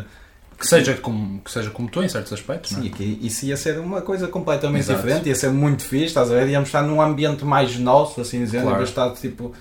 Que 0.59 0.67
seja, 0.67 0.93
como, 0.95 1.39
que 1.39 1.49
seja 1.49 1.69
como 1.69 1.87
tu 1.89 2.03
em 2.03 2.09
certos 2.09 2.33
aspectos, 2.33 2.71
não 2.73 2.81
Sim, 2.83 2.89
é? 2.89 2.91
que 2.91 3.03
isso 3.21 3.45
ia 3.45 3.55
ser 3.55 3.79
uma 3.79 4.01
coisa 4.01 4.27
completamente 4.27 4.81
Exato. 4.81 5.01
diferente, 5.01 5.29
ia 5.29 5.35
ser 5.35 5.51
muito 5.51 5.83
fixe, 5.83 6.07
estás 6.07 6.29
a 6.29 6.35
ver? 6.35 6.49
Íamos 6.49 6.67
estar 6.67 6.81
num 6.83 7.01
ambiente 7.01 7.45
mais 7.45 7.77
nosso, 7.79 8.19
assim 8.19 8.39
dizendo, 8.43 8.63
Claro. 8.63 8.75
em 8.75 8.79
vez 8.79 8.89
de 8.89 8.99
estar 8.99 9.09
tipo. 9.11 9.53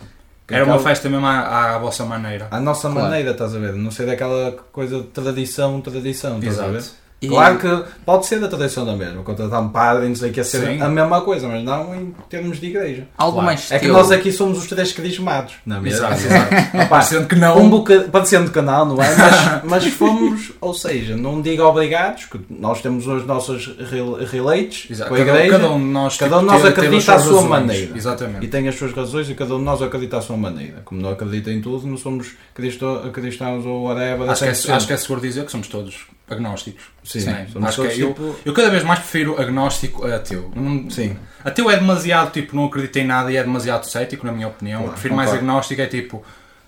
Era 0.51 0.65
uma 0.65 0.79
festa 0.81 1.09
mesmo 1.09 1.27
à, 1.27 1.75
à 1.75 1.79
vossa 1.79 2.05
maneira. 2.05 2.49
À 2.51 2.59
nossa 2.59 2.89
Claro. 2.91 3.09
maneira, 3.09 3.31
estás 3.31 3.55
a 3.55 3.59
ver? 3.59 3.75
Não 3.75 3.91
ser 3.93 4.07
daquela 4.07 4.53
coisa 4.73 5.01
de 5.03 5.07
tradição, 5.09 5.81
tradição, 5.81 6.39
estás 6.39 6.59
a 6.59 6.67
ver? 6.69 6.83
E- 7.21 7.27
Claro 7.27 7.59
que 7.59 7.85
pode 8.07 8.27
ser 8.27 8.39
da 8.39 8.47
tradição 8.47 8.87
da 8.87 8.95
mesma, 8.95 9.25
contratar 9.25 9.61
um 9.61 9.71
padre 9.71 10.07
e 10.07 10.09
não 10.09 10.15
sei 10.15 10.31
o 10.31 10.33
que, 10.33 10.39
é 10.39 10.45
ser 10.45 10.65
Sim. 10.65 10.81
a 10.81 10.89
mesma 10.89 11.21
coisa, 11.23 11.49
mas 11.49 11.65
não 11.65 11.93
em 11.95 12.15
termos 12.31 12.61
de 12.61 12.67
igreja. 12.69 13.09
Algo 13.19 13.33
Claro. 13.35 13.47
mais 13.47 13.73
É 13.73 13.79
que 13.81 13.87
teu. 13.87 13.93
nós 13.95 14.13
aqui 14.13 14.31
somos 14.31 14.57
os 14.59 14.67
três 14.69 14.93
crismados, 14.93 15.55
não 15.67 15.79
é 15.79 15.81
mesmo? 15.81 15.99
Exato, 16.07 16.15
exato. 16.23 16.55
Opa, 16.87 17.01
Sendo 17.03 17.27
que 17.27 17.35
não. 17.35 17.59
um 17.59 17.69
bocadinho, 17.71 18.09
parecendo 18.09 18.45
de 18.45 18.51
canal, 18.53 18.87
não 18.87 19.03
é? 19.03 19.17
Mas, 19.17 19.65
mas 19.65 19.85
fomos, 19.95 20.53
ou 20.61 20.73
seja, 20.73 21.17
não 21.17 21.43
digo 21.43 21.65
obrigados, 21.65 22.27
que 22.27 22.39
nós 22.49 22.81
temos 22.81 23.09
as 23.09 23.27
nossas 23.27 23.67
rel- 23.91 24.19
relates 24.25 24.89
Exato. 24.89 25.09
com 25.11 25.17
a 25.17 25.19
Cada, 25.19 25.31
igreja 25.39 25.51
cada 25.59 25.73
um 25.73 25.79
de 25.81 25.85
nós, 25.87 26.17
cada 26.17 26.37
um 26.37 26.41
de 26.41 26.47
nós 26.47 26.65
acredita 26.65 27.15
à 27.15 27.19
sua 27.19 27.33
razões. 27.33 27.49
maneira. 27.51 27.97
Exatamente. 27.97 28.45
e 28.47 28.49
tem 28.49 28.69
as 28.69 28.77
suas 28.77 28.93
razões 28.93 29.29
e 29.29 29.35
cada 29.35 29.57
um 29.57 29.59
de 29.59 29.65
nós 29.65 29.83
acredita 29.83 30.19
à 30.19 30.21
sua 30.23 30.37
maneira. 30.37 30.83
Como 30.85 31.01
não 31.01 31.11
acredita 31.11 31.51
em 31.51 31.61
tudo, 31.61 31.85
não 31.85 31.97
somos 31.97 32.29
cristo- 32.55 33.11
cristãos 33.13 33.67
ou 33.67 33.87
whatever. 33.87 34.31
Acho 34.31 34.45
que, 34.45 34.51
é, 34.51 34.53
100%. 34.53 34.71
acho 34.77 34.87
que 34.87 34.93
é 34.93 34.97
seguro 34.97 35.21
dizer 35.21 35.45
que 35.45 35.51
somos 35.51 35.67
todos 35.67 36.07
agnósticos. 36.31 36.85
Sim, 37.09 37.21
Sim. 37.21 37.35
somos 37.53 37.69
Acho 37.71 37.83
que 37.89 38.01
eu, 38.03 38.09
tipo- 38.09 38.37
eu 38.45 38.53
cada 38.53 38.69
vez 38.69 38.83
mais 38.85 38.99
prefiro 38.99 39.41
agnóstico 39.41 40.05
a 40.07 40.17
ateu. 40.17 40.51
Não- 40.55 40.91
Sim. 40.91 41.17
Ateu 41.43 41.71
é 41.71 41.77
demasiado, 41.77 42.31
tipo, 42.33 42.55
não 42.55 42.67
acredito 42.67 42.97
em 42.99 43.07
nada 43.07 43.33
e 43.33 43.37
é 43.37 43.43
demasiado 43.43 43.85
cético, 43.89 44.27
na 44.27 44.33
minha 44.33 44.49
opinião. 44.49 44.79
Claro, 44.81 44.89
eu 44.89 44.93
prefiro 44.93 45.15
mais 45.15 45.33
agnóstico, 45.33 45.81
é 45.81 45.87
tipo, 45.87 46.23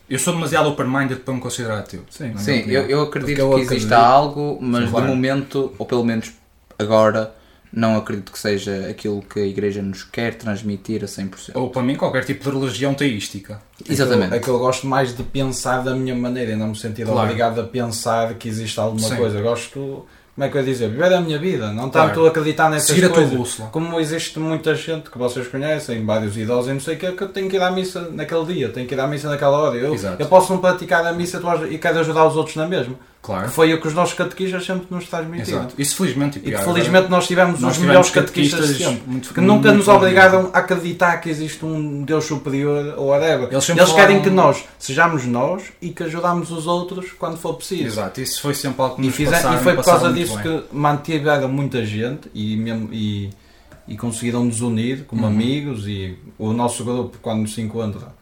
eu 0.09 0.19
sou 0.19 0.33
demasiado 0.33 0.69
open-minded 0.71 1.21
para 1.21 1.35
me 1.35 1.41
considerar 1.41 1.81
ateu. 1.81 2.03
Sim. 2.09 2.33
Sim, 2.39 2.65
eu, 2.69 2.83
eu 2.89 3.03
acredito 3.03 3.39
eu 3.39 3.51
que 3.51 3.57
exista 3.61 3.97
acredito. 3.97 4.13
algo, 4.15 4.59
mas 4.63 4.85
Sim, 4.87 4.91
claro. 4.93 5.07
de 5.07 5.13
momento, 5.13 5.75
ou 5.79 5.85
pelo 5.85 6.05
menos 6.05 6.33
agora, 6.79 7.35
não 7.73 7.97
acredito 7.97 8.33
que 8.33 8.39
seja 8.39 8.89
aquilo 8.91 9.23
que 9.23 9.39
a 9.39 9.47
Igreja 9.47 9.81
nos 9.83 10.03
quer 10.03 10.35
transmitir 10.35 11.05
a 11.05 11.07
100%. 11.07 11.53
Ou 11.55 11.71
para 11.71 11.83
mim, 11.83 11.95
qualquer 11.95 12.25
tipo 12.25 12.43
de 12.51 12.59
religião 12.59 12.95
teística. 12.95 13.61
Exatamente. 13.89 14.35
É 14.35 14.39
que 14.41 14.49
eu 14.49 14.59
gosto 14.59 14.87
mais 14.89 15.15
de 15.17 15.23
pensar 15.23 15.83
da 15.85 15.95
minha 15.95 16.15
maneira 16.17 16.53
e 16.53 16.57
não 16.57 16.69
me 16.69 16.77
sentir 16.77 17.05
Claro. 17.05 17.21
obrigado 17.29 17.61
a 17.61 17.65
pensar 17.65 18.35
que 18.35 18.49
existe 18.49 18.81
alguma 18.81 19.07
Sim. 19.07 19.17
coisa. 19.17 19.39
Eu 19.39 19.43
gosto, 19.45 20.05
como 20.35 20.47
é 20.47 20.49
que 20.49 20.57
eu 20.57 20.61
ia 20.61 20.67
dizer, 20.67 20.89
viver 20.89 21.13
a 21.13 21.21
minha 21.21 21.39
vida, 21.39 21.71
não 21.73 21.91
Claro. 21.91 22.09
tanto 22.11 22.27
acreditar 22.27 22.71
nessas 22.71 22.89
Seguir 22.89 23.05
a 23.05 23.09
tua 23.09 23.17
coisas. 23.19 23.35
bússola. 23.37 23.69
Como 23.71 24.01
existe 24.01 24.39
muita 24.39 24.75
gente 24.75 25.11
que 25.11 25.19
vocês 25.19 25.47
conhecem, 25.49 26.05
vários 26.07 26.37
idosos 26.37 26.71
e 26.71 26.73
não 26.73 26.81
sei 26.81 26.95
o 26.95 26.99
que, 26.99 27.13
que 27.13 27.23
eu 27.23 27.29
tenho 27.29 27.49
que 27.51 27.57
ir 27.57 27.63
à 27.63 27.71
missa 27.71 28.09
naquele 28.13 28.45
dia, 28.47 28.69
tenho 28.71 28.87
que 28.87 28.95
ir 28.95 29.01
à 29.01 29.07
missa 29.07 29.29
naquela 29.29 29.59
hora. 29.59 29.77
Eu, 29.77 29.93
Exato. 29.93 30.17
eu 30.23 30.27
posso 30.27 30.53
não 30.53 30.61
praticar 30.61 31.05
a 31.07 31.13
missa 31.13 31.41
e 31.71 31.77
quero 31.79 31.99
ajudar 32.01 32.27
os 32.27 32.37
outros 32.37 32.57
na 32.57 32.67
mesma. 32.67 32.95
Claro. 33.23 33.49
Que 33.49 33.53
foi 33.53 33.75
o 33.75 33.81
que 33.81 33.87
os 33.87 33.93
nossos 33.93 34.15
catequistas 34.15 34.65
sempre 34.65 34.87
nos 34.91 35.07
transmitiram. 35.07 35.59
Exato. 35.61 35.75
Isso 35.77 35.95
felizmente, 35.97 36.39
E 36.39 36.43
que 36.43 36.49
Piar, 36.51 36.65
felizmente 36.65 37.11
nós 37.11 37.27
tivemos 37.27 37.61
nós 37.61 37.73
os 37.73 37.77
tivemos 37.77 37.89
melhores 37.89 38.11
catequistas, 38.11 38.61
catequistas 38.61 38.87
sempre. 38.95 39.03
muito- 39.11 39.35
Que 39.35 39.41
nunca 39.43 39.69
muito 39.69 39.77
nos 39.79 39.89
obrigaram 39.89 40.51
a 40.55 40.59
acreditar 40.59 41.19
que 41.19 41.29
existe 41.29 41.63
um 41.65 42.03
Deus 42.03 42.25
superior 42.25 42.95
ou 42.97 43.09
whatever. 43.09 43.49
Eles 43.53 43.69
Eles 43.69 43.93
querem 43.93 44.23
que 44.23 44.31
nós 44.31 44.65
sejamos 44.79 45.27
nós 45.27 45.65
e 45.83 45.91
que 45.91 46.03
ajudamos 46.03 46.51
os 46.51 46.67
outros 46.67 47.13
quando 47.13 47.37
for 47.37 47.55
preciso. 47.55 47.85
Exato, 47.89 48.21
isso 48.23 48.41
foi 48.41 48.55
sempre 48.55 48.81
algo 48.81 48.97
que 48.97 49.03
E, 49.03 49.07
nos 49.07 49.15
fizer- 49.15 49.31
passaram, 49.33 49.61
e 49.61 49.63
foi 49.65 49.75
por 49.75 49.85
causa 49.85 50.13
disso 50.15 50.39
bem. 50.39 50.43
que 50.43 50.65
mantiveram 50.75 51.49
muita 51.49 51.85
gente 51.85 52.31
e, 52.35 52.57
mesmo, 52.57 52.89
e, 52.91 53.29
e 53.87 53.99
conseguiram 53.99 54.45
nos 54.45 54.63
unir 54.63 55.05
como 55.07 55.23
Uhum. 55.25 55.29
amigos 55.29 55.87
e 55.87 56.17
o 56.39 56.55
nosso 56.55 56.83
grupo 56.85 57.19
quando 57.21 57.47
se 57.49 57.61
encontra 57.61 58.19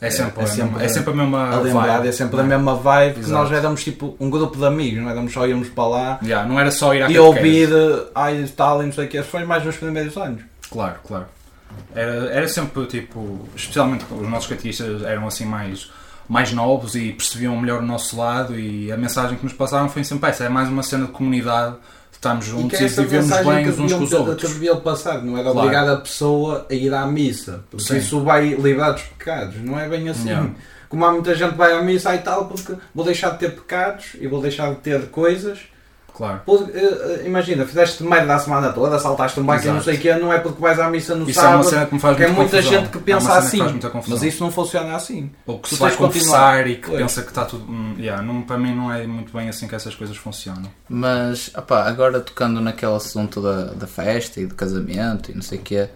É 0.00 0.10
sempre, 0.10 0.40
é 0.40 0.44
a 0.44 0.46
sempre- 0.46 0.64
mesma- 0.70 0.82
é 0.84 0.88
sempre 0.88 1.10
a 1.10 1.16
mesma 1.16 1.50
a 1.50 1.60
lembrar 1.60 2.06
é 2.06 2.12
sempre 2.12 2.36
não 2.36 2.44
a 2.44 2.46
mesma 2.46 2.74
vibe 2.76 3.20
que 3.20 3.30
nós 3.30 3.50
éramos 3.50 3.82
tipo 3.82 4.16
um 4.20 4.30
grupo 4.30 4.56
de 4.56 4.64
amigos, 4.64 5.02
não 5.02 5.10
éramos 5.10 5.32
só 5.32 5.46
íamos 5.46 5.68
para 5.70 5.88
lá. 5.88 6.18
Yeah, 6.22 6.48
não 6.48 6.58
era 6.60 6.70
só 6.70 6.94
ir 6.94 7.02
à 7.02 7.10
e 7.10 7.18
ouvir 7.18 7.68
ai 8.14 8.48
tal 8.56 8.82
e 8.82 8.86
não 8.86 8.92
sei 8.92 9.06
o 9.06 9.08
que, 9.08 9.22
foi 9.22 9.44
mais 9.44 9.64
nos 9.64 9.76
primeiros 9.76 10.16
anos. 10.16 10.42
Claro, 10.70 10.94
claro. 11.06 11.26
Era, 11.94 12.26
era 12.30 12.48
sempre 12.48 12.86
tipo, 12.86 13.48
especialmente 13.56 14.04
os 14.10 14.28
nossos 14.28 14.48
catequistas 14.48 15.02
eram 15.02 15.26
assim 15.26 15.44
mais, 15.44 15.90
mais 16.28 16.52
novos 16.52 16.94
e 16.94 17.12
percebiam 17.12 17.56
melhor 17.60 17.80
o 17.82 17.86
nosso 17.86 18.16
lado 18.16 18.58
e 18.58 18.92
a 18.92 18.96
mensagem 18.96 19.36
que 19.36 19.44
nos 19.44 19.52
passaram 19.52 19.88
foi 19.88 20.04
sempre 20.04 20.30
essa, 20.30 20.44
é 20.44 20.48
mais 20.48 20.68
uma 20.68 20.82
cena 20.82 21.06
de 21.06 21.12
comunidade, 21.12 21.76
de 22.18 22.26
estarmos 22.26 22.44
juntos 22.46 22.80
e, 22.80 22.84
essa 22.84 23.02
vivemos 23.02 23.30
bem 23.30 23.64
que 23.64 23.80
uns 23.80 23.92
com 23.92 24.02
os 24.02 24.12
outros. 24.12 24.42
Que 24.42 24.54
deviam 24.58 24.80
passar, 24.80 25.22
não 25.22 25.34
era 25.38 25.44
Claro. 25.52 25.58
obrigar 25.60 25.88
a 25.88 25.96
pessoa 25.98 26.66
a 26.68 26.74
ir 26.74 26.92
à 26.92 27.06
missa, 27.06 27.64
porque 27.70 27.84
Sim. 27.86 27.98
isso 27.98 28.20
vai 28.24 28.54
livrar 28.54 28.92
dos 28.94 29.02
pecados, 29.02 29.54
não 29.62 29.78
é 29.78 29.88
bem 29.88 30.08
assim. 30.08 30.30
Como 30.88 31.04
há 31.04 31.12
muita 31.12 31.34
gente 31.34 31.52
que 31.52 31.58
vai 31.58 31.72
à 31.72 31.82
missa 31.82 32.14
e 32.14 32.18
tal, 32.18 32.46
porque 32.46 32.74
vou 32.94 33.04
deixar 33.04 33.30
de 33.30 33.38
ter 33.38 33.50
pecados 33.54 34.16
e 34.20 34.26
vou 34.26 34.40
deixar 34.42 34.70
de 34.70 34.76
ter 34.80 35.06
coisas. 35.10 35.60
Claro. 36.18 36.40
Porque, 36.44 36.76
eh, 36.76 37.20
eh, 37.22 37.26
imagina, 37.26 37.64
fizeste 37.64 38.02
merda 38.02 38.34
a 38.34 38.38
semana 38.40 38.72
toda, 38.72 38.98
saltaste 38.98 39.38
um 39.38 39.44
banco 39.44 39.64
e 39.64 39.70
não 39.70 39.80
sei 39.80 39.94
o 39.94 40.00
quê, 40.00 40.14
não 40.16 40.32
é 40.32 40.40
porque 40.40 40.60
vais 40.60 40.76
à 40.80 40.90
missa 40.90 41.14
no 41.14 41.30
Isso 41.30 41.38
é 41.38 41.42
uma 41.44 41.50
sábado. 41.52 41.70
cena 41.70 41.86
que 41.86 41.94
me 41.94 42.00
faz 42.00 42.16
porque 42.16 42.24
é 42.24 42.26
muita 42.34 42.40
muita 42.42 42.56
confusão. 42.56 42.80
gente 42.80 42.90
que 42.90 42.96
É 42.96 43.14
uma 43.14 43.20
pensa 43.20 43.30
que 43.32 43.38
assim. 43.46 43.58
faz 43.58 43.70
muita 43.70 43.90
confusão. 43.90 44.18
Mas 44.18 44.26
isso 44.34 44.42
não 44.42 44.50
funciona 44.50 44.96
assim. 44.96 45.30
Ou 45.46 45.60
que 45.60 45.68
tu 45.68 45.74
se 45.76 45.80
vai 45.80 45.94
confessar 45.94 46.66
e 46.66 46.74
que 46.74 46.88
Pois. 46.88 46.98
pensa 47.00 47.22
que 47.22 47.28
está 47.28 47.44
tudo. 47.44 47.64
hum, 47.70 47.94
yeah, 47.98 48.20
não, 48.20 48.42
para 48.42 48.58
mim 48.58 48.74
não 48.74 48.92
é 48.92 49.06
muito 49.06 49.32
bem 49.32 49.48
assim 49.48 49.68
que 49.68 49.76
essas 49.76 49.94
coisas 49.94 50.16
funcionam. 50.16 50.68
Mas, 50.88 51.52
opá, 51.56 51.84
agora 51.88 52.18
tocando 52.20 52.60
naquele 52.60 52.96
assunto 52.96 53.40
da, 53.40 53.66
da 53.66 53.86
festa 53.86 54.40
e 54.40 54.46
do 54.46 54.56
casamento 54.56 55.30
e 55.30 55.34
não 55.36 55.42
sei 55.42 55.58
o 55.58 55.62
quê, 55.62 55.88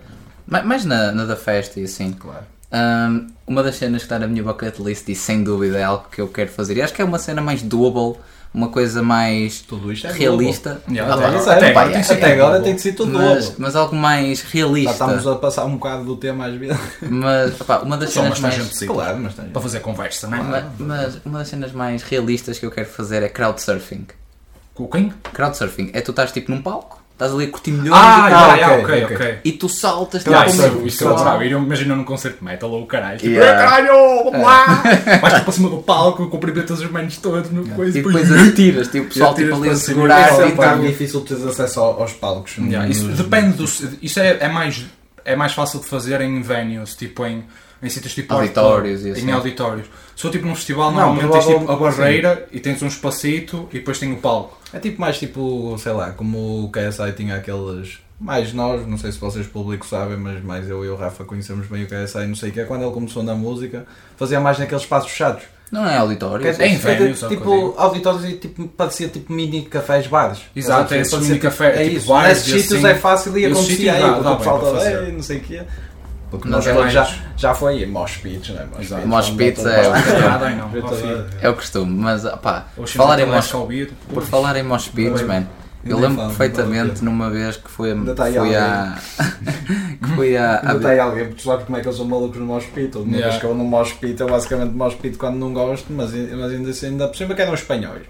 ma- 0.47 0.63
mais 0.63 0.85
na, 0.85 1.11
na 1.11 1.25
da 1.25 1.35
festa 1.35 1.81
e 1.81 1.83
assim, 1.85 2.13
Claro. 2.13 2.45
hum, 2.73 3.27
uma 3.45 3.63
das 3.65 3.75
cenas 3.75 4.03
que 4.03 4.07
está 4.07 4.21
na 4.21 4.29
minha 4.29 4.45
bucket 4.45 4.79
list 4.79 5.09
e 5.09 5.17
sem 5.17 5.43
dúvida 5.43 5.79
é 5.79 5.83
algo 5.83 6.07
que 6.13 6.21
eu 6.21 6.29
quero 6.29 6.51
fazer, 6.51 6.77
e 6.77 6.83
acho 6.83 6.95
que 6.95 7.03
é 7.03 7.05
uma 7.05 7.19
cena 7.19 7.43
mais 7.43 7.61
doable, 7.61 8.21
uma 8.55 8.69
coisa 8.69 9.03
mais 9.03 9.61
Tudo 9.61 9.93
isto 9.93 10.07
é 10.07 10.13
realista. 10.13 10.83
Yeah, 10.89 11.13
Ah, 11.13 11.17
até 11.17 11.27
agora- 11.27 11.53
até 11.53 11.71
agora 11.71 11.91
tem 11.91 12.01
até 12.01 12.15
sido 12.15 12.25
agora 12.27 12.61
tem 12.61 12.75
que 12.75 12.81
ser 12.83 12.93
tudo 12.93 13.13
mas, 13.13 13.45
novo. 13.47 13.55
mas 13.59 13.77
algo 13.77 13.97
mais 13.97 14.39
Já 14.41 14.45
realista. 14.51 14.91
estamos 14.93 15.27
a 15.27 15.35
passar 15.37 15.65
um 15.65 15.77
bocado 15.77 16.05
do 16.05 16.17
tema 16.17 16.47
às 16.47 16.55
vezes. 16.55 16.79
Mas, 17.09 17.61
opá, 17.61 17.79
uma 17.79 17.97
das 17.97 18.11
cenas 18.11 18.39
mais. 18.41 18.79
Claro, 18.81 19.19
mas 19.21 19.35
tem. 19.35 19.47
Para 19.47 19.63
fazer 19.63 19.81
conversa, 19.81 20.29
não 20.29 20.39
é? 20.39 20.43
Ma- 20.43 20.73
Mas 20.79 21.19
uma 21.25 21.39
das 21.41 21.49
cenas 21.49 21.73
mais 21.73 22.03
realistas 22.03 22.59
que 22.59 22.67
eu 22.67 22.71
quero 22.71 22.89
fazer 22.89 23.23
é 23.23 23.29
crowdsurfing. 23.29 24.07
Com 24.75 24.87
quem? 24.89 25.13
Crowdsurfing 25.35 25.91
é 25.93 26.01
tu 26.01 26.13
estás 26.13 26.33
tipo 26.33 26.51
num 26.51 26.63
palco, 26.63 27.02
estás 27.13 27.33
ali 27.33 27.45
a 27.45 27.49
curtir 27.51 27.71
milhões 27.71 27.99
Ah, 28.01 28.05
e, 28.05 28.31
yeah, 28.31 28.31
tal, 28.31 28.57
yeah, 28.57 28.83
ok, 28.83 29.05
ok, 29.05 29.17
ok. 29.17 29.39
e 29.45 29.53
tu 29.53 29.69
saltas 29.69 30.25
Yeah, 30.27 30.51
tipo, 30.51 30.57
isso, 30.67 30.79
é- 30.85 30.87
isso 30.89 31.05
eu 31.05 31.13
adorava. 31.15 31.45
Imagina 31.45 31.95
num 31.95 32.05
concerto 32.05 32.39
de 32.39 32.45
metal 32.45 32.71
ou 32.71 32.83
o 32.83 32.87
caralho. 32.87 33.19
Tipo, 33.19 33.31
Yeah. 33.33 33.53
"Eh, 33.53 33.65
caralho, 33.65 34.25
vamos 34.25 34.41
lá! 34.43 34.65
Vais 35.21 35.35
tipo 35.35 35.45
para 35.45 35.53
cima 35.53 35.69
do 35.71 35.77
palco, 35.79 36.27
cumprimentas 36.29 36.81
os 36.81 36.91
manos 36.91 37.17
todos 37.19 37.51
no 37.51 37.67
coisa 37.69 37.99
E 37.99 38.03
depois 38.03 38.31
atiras, 38.33 38.89
tipo, 38.89 39.05
o 39.05 39.09
pessoal 39.09 39.31
atiras 39.33 39.51
tipo 39.53 39.61
ali 39.63 39.69
a 39.69 39.73
para 39.73 39.81
cima. 39.81 39.95
segurar 39.95 40.21
É 40.21 40.33
Isso 40.33 40.41
e 40.41 40.45
um 40.45 40.51
bocado 40.57 40.77
tal. 40.81 40.87
difícil 40.91 41.21
teres 41.21 41.47
acesso 41.47 41.81
ao- 41.81 42.01
aos 42.03 42.13
palcos. 42.13 42.57
Yeah, 42.59 42.89
isso 42.89 43.05
nos- 43.05 43.19
depende 43.19 43.57
do. 43.57 43.65
Isso 43.65 44.19
é, 44.21 44.39
é 44.41 44.49
mais. 44.49 44.85
É 45.25 45.37
mais 45.37 45.53
fácil 45.53 45.79
de 45.79 45.87
fazer 45.87 46.21
em 46.21 46.43
venues, 46.43 46.97
tipo 46.97 47.25
em, 47.25 47.45
em 47.81 47.89
sítios 47.89 48.13
tipo 48.13 48.35
Auditórios 48.35 49.05
e 49.05 49.11
Em 49.11 49.13
assim. 49.13 49.31
auditórios. 49.31 49.87
Se 50.17 50.23
for 50.23 50.31
tipo 50.33 50.47
num 50.47 50.55
festival, 50.57 50.91
Não, 50.91 50.99
normalmente 51.15 51.31
tens 51.31 51.45
tipo 51.47 51.59
a 51.59 51.77
provavelmente- 51.77 51.97
barreira 52.23 52.49
e 52.51 52.59
tens 52.59 52.83
um 52.83 52.89
espacito 52.89 53.69
e 53.73 53.79
depois 53.79 54.01
tem 54.01 54.13
o 54.13 54.17
palco. 54.17 54.59
É 54.73 54.79
tipo 54.79 55.01
mais 55.01 55.19
tipo, 55.19 55.77
sei 55.79 55.93
lá, 55.93 56.11
como 56.13 56.65
o 56.65 56.71
KSI 56.71 57.13
tinha 57.17 57.37
aqueles. 57.37 57.99
Mais 58.19 58.53
nós, 58.53 58.87
não 58.87 58.97
sei 58.97 59.11
se 59.11 59.19
vocês 59.19 59.47
público 59.47 59.85
sabem, 59.85 60.17
mas 60.17 60.43
mais 60.45 60.69
eu 60.69 60.85
e 60.85 60.89
o 60.89 60.95
Rafa 60.97 61.25
conhecemos 61.25 61.67
bem 61.67 61.83
o 61.85 61.87
KSI, 61.89 62.27
não 62.27 62.37
sei 62.37 62.51
o 62.51 62.53
que 62.53 62.61
é. 62.61 62.65
Quando 62.65 62.83
ele 62.83 62.93
começou 62.93 63.23
na 63.23 63.35
música, 63.35 63.85
fazia 64.17 64.39
mais 64.41 64.59
naqueles 64.59 64.83
espaços 64.85 65.11
fechados. 65.11 65.43
Não 65.73 65.89
é 65.89 65.97
auditório. 65.97 66.47
É 66.47 66.51
é 66.51 66.55
que 66.55 67.03
eu 67.03 67.15
tipo, 67.15 67.29
digo. 67.29 67.75
auditórios 67.79 68.25
e 68.27 68.35
tipo, 68.35 68.69
parecia 68.69 69.09
tipo 69.09 69.33
mini 69.33 69.63
cafés, 69.63 70.07
bares. 70.07 70.41
Exato, 70.55 70.93
é 70.93 71.01
esses 71.01 71.19
mini 71.19 71.39
café, 71.39 71.81
É 71.81 71.85
tipo 71.85 71.97
isso, 71.97 72.07
nesses 72.23 72.47
e 72.47 72.61
sítios 72.63 72.85
assim. 72.85 72.95
é 72.95 72.95
fácil 72.95 73.39
e 73.39 73.47
acontecia 73.47 73.93
aí, 73.95 74.01
dá 74.23 74.33
o 74.33 74.37
pessoal. 74.37 74.77
"Ei, 74.87 75.13
não 75.13 75.23
sei 75.23 75.39
o 75.39 75.41
quê. 75.41 75.63
Porque 76.33 76.49
nós 76.49 76.67
é 76.67 76.73
todos 76.73 76.91
já, 76.93 77.09
já 77.37 77.55
foi 77.55 77.85
mosh 77.85 78.17
pits, 78.17 78.49
não 78.55 78.63
é? 78.63 78.65
Mosh 79.05 79.27
Exato. 79.27 79.37
pits, 79.37 79.67
é 79.67 79.83
fim. 80.97 81.07
gente- 81.09 81.37
É 81.43 81.49
o 81.51 81.55
costume, 81.55 81.93
mas 81.95 82.25
pá, 82.41 82.67
Ou 82.77 82.87
falar 82.87 83.21
em 83.21 83.27
mosh, 83.27 83.53
por 84.13 84.23
falar 84.25 84.57
em 84.57 84.63
mosh 84.63 84.89
pits, 84.89 85.21
man, 85.23 85.45
eu 85.85 85.99
lembro 85.99 86.25
perfeitamente 86.29 87.05
numa 87.05 87.29
vez 87.29 87.57
que 87.59 87.71
fui, 87.71 87.91
a- 87.91 87.95
Ainda 87.95 88.15
tá 88.15 88.25
aí 88.25 88.35
fui 88.35 88.57
a. 88.57 88.95
que 90.03 90.09
fui 90.17 90.37
a. 90.39 90.61
Ainda 90.71 90.89
tem 90.89 90.99
alguém, 90.99 91.25
porque 91.27 91.43
tu 91.43 91.45
sabes 91.45 91.67
como 91.67 91.77
é 91.77 91.81
que 91.83 91.89
eu 91.89 91.93
sou 91.93 92.07
maluco 92.07 92.39
no 92.39 92.47
mosh 92.47 92.65
pit. 92.75 92.97
Uma 92.97 93.07
Yeah. 93.09 93.29
vez 93.29 93.39
que 93.41 93.47
eu 93.47 93.55
no 93.55 93.65
mosh 93.65 93.93
pit, 93.93 94.19
eu 94.19 94.27
basicamente 94.29 94.73
mosh 94.75 94.95
pit 94.95 95.19
quando 95.19 95.37
não 95.37 95.53
gosto, 95.53 95.93
mas, 95.93 96.13
mas 96.15 96.51
ainda 96.53 96.71
assim, 96.71 96.87
ainda 96.87 97.09
por 97.09 97.17
cima 97.17 97.35
que 97.35 97.43
eram 97.43 97.53
espanhóis. 97.53 98.03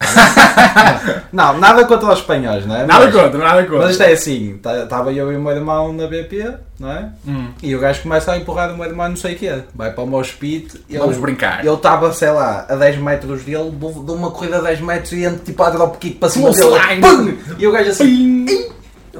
não, 1.32 1.58
nada 1.58 1.84
contra 1.84 2.12
os 2.12 2.18
espanhóis, 2.20 2.64
não 2.66 2.76
é? 2.76 2.86
Nada 2.86 3.06
mas, 3.06 3.14
contra, 3.14 3.38
nada 3.38 3.62
contra. 3.64 3.78
mas 3.78 3.90
isto 3.92 4.02
é 4.02 4.12
assim, 4.12 4.60
estava 4.84 5.12
eu 5.12 5.32
e 5.32 5.36
o 5.36 5.40
meu 5.40 5.52
irmão 5.52 5.92
na 5.92 6.06
BP, 6.06 6.54
não 6.78 6.90
é? 6.92 7.08
Hum, 7.26 7.48
E 7.62 7.74
o 7.74 7.80
gajo 7.80 8.02
começa 8.02 8.32
a 8.32 8.38
empurrar 8.38 8.72
o 8.72 8.76
meu 8.76 8.86
irmão 8.86 9.08
não 9.08 9.16
sei 9.16 9.34
o 9.34 9.38
quê. 9.38 9.58
Vai 9.74 9.92
para 9.92 10.04
o 10.04 10.06
mosh 10.06 10.32
pit, 10.32 10.80
ele- 10.88 10.98
Vamos 10.98 11.16
brincar. 11.18 11.64
ele 11.64 11.74
estava, 11.74 12.12
sei 12.12 12.30
lá, 12.30 12.66
a 12.68 12.76
10 12.76 12.98
metros 12.98 13.42
dele, 13.42 13.70
dou 13.72 14.14
uma 14.16 14.30
corrida 14.30 14.58
a 14.58 14.60
10 14.60 14.80
metros 14.80 15.12
e 15.12 15.24
entro 15.24 15.44
tipo 15.44 15.62
a 15.62 15.70
drop 15.70 15.98
kick 15.98 16.16
para 16.18 16.28
cima 16.30 16.50
Como 16.52 16.56
dele. 16.56 17.00
slime. 17.00 17.38
E 17.58 17.66
o 17.66 17.72
gajo 17.72 17.90
assim. 17.90 18.46
"Ei!" 18.48 18.70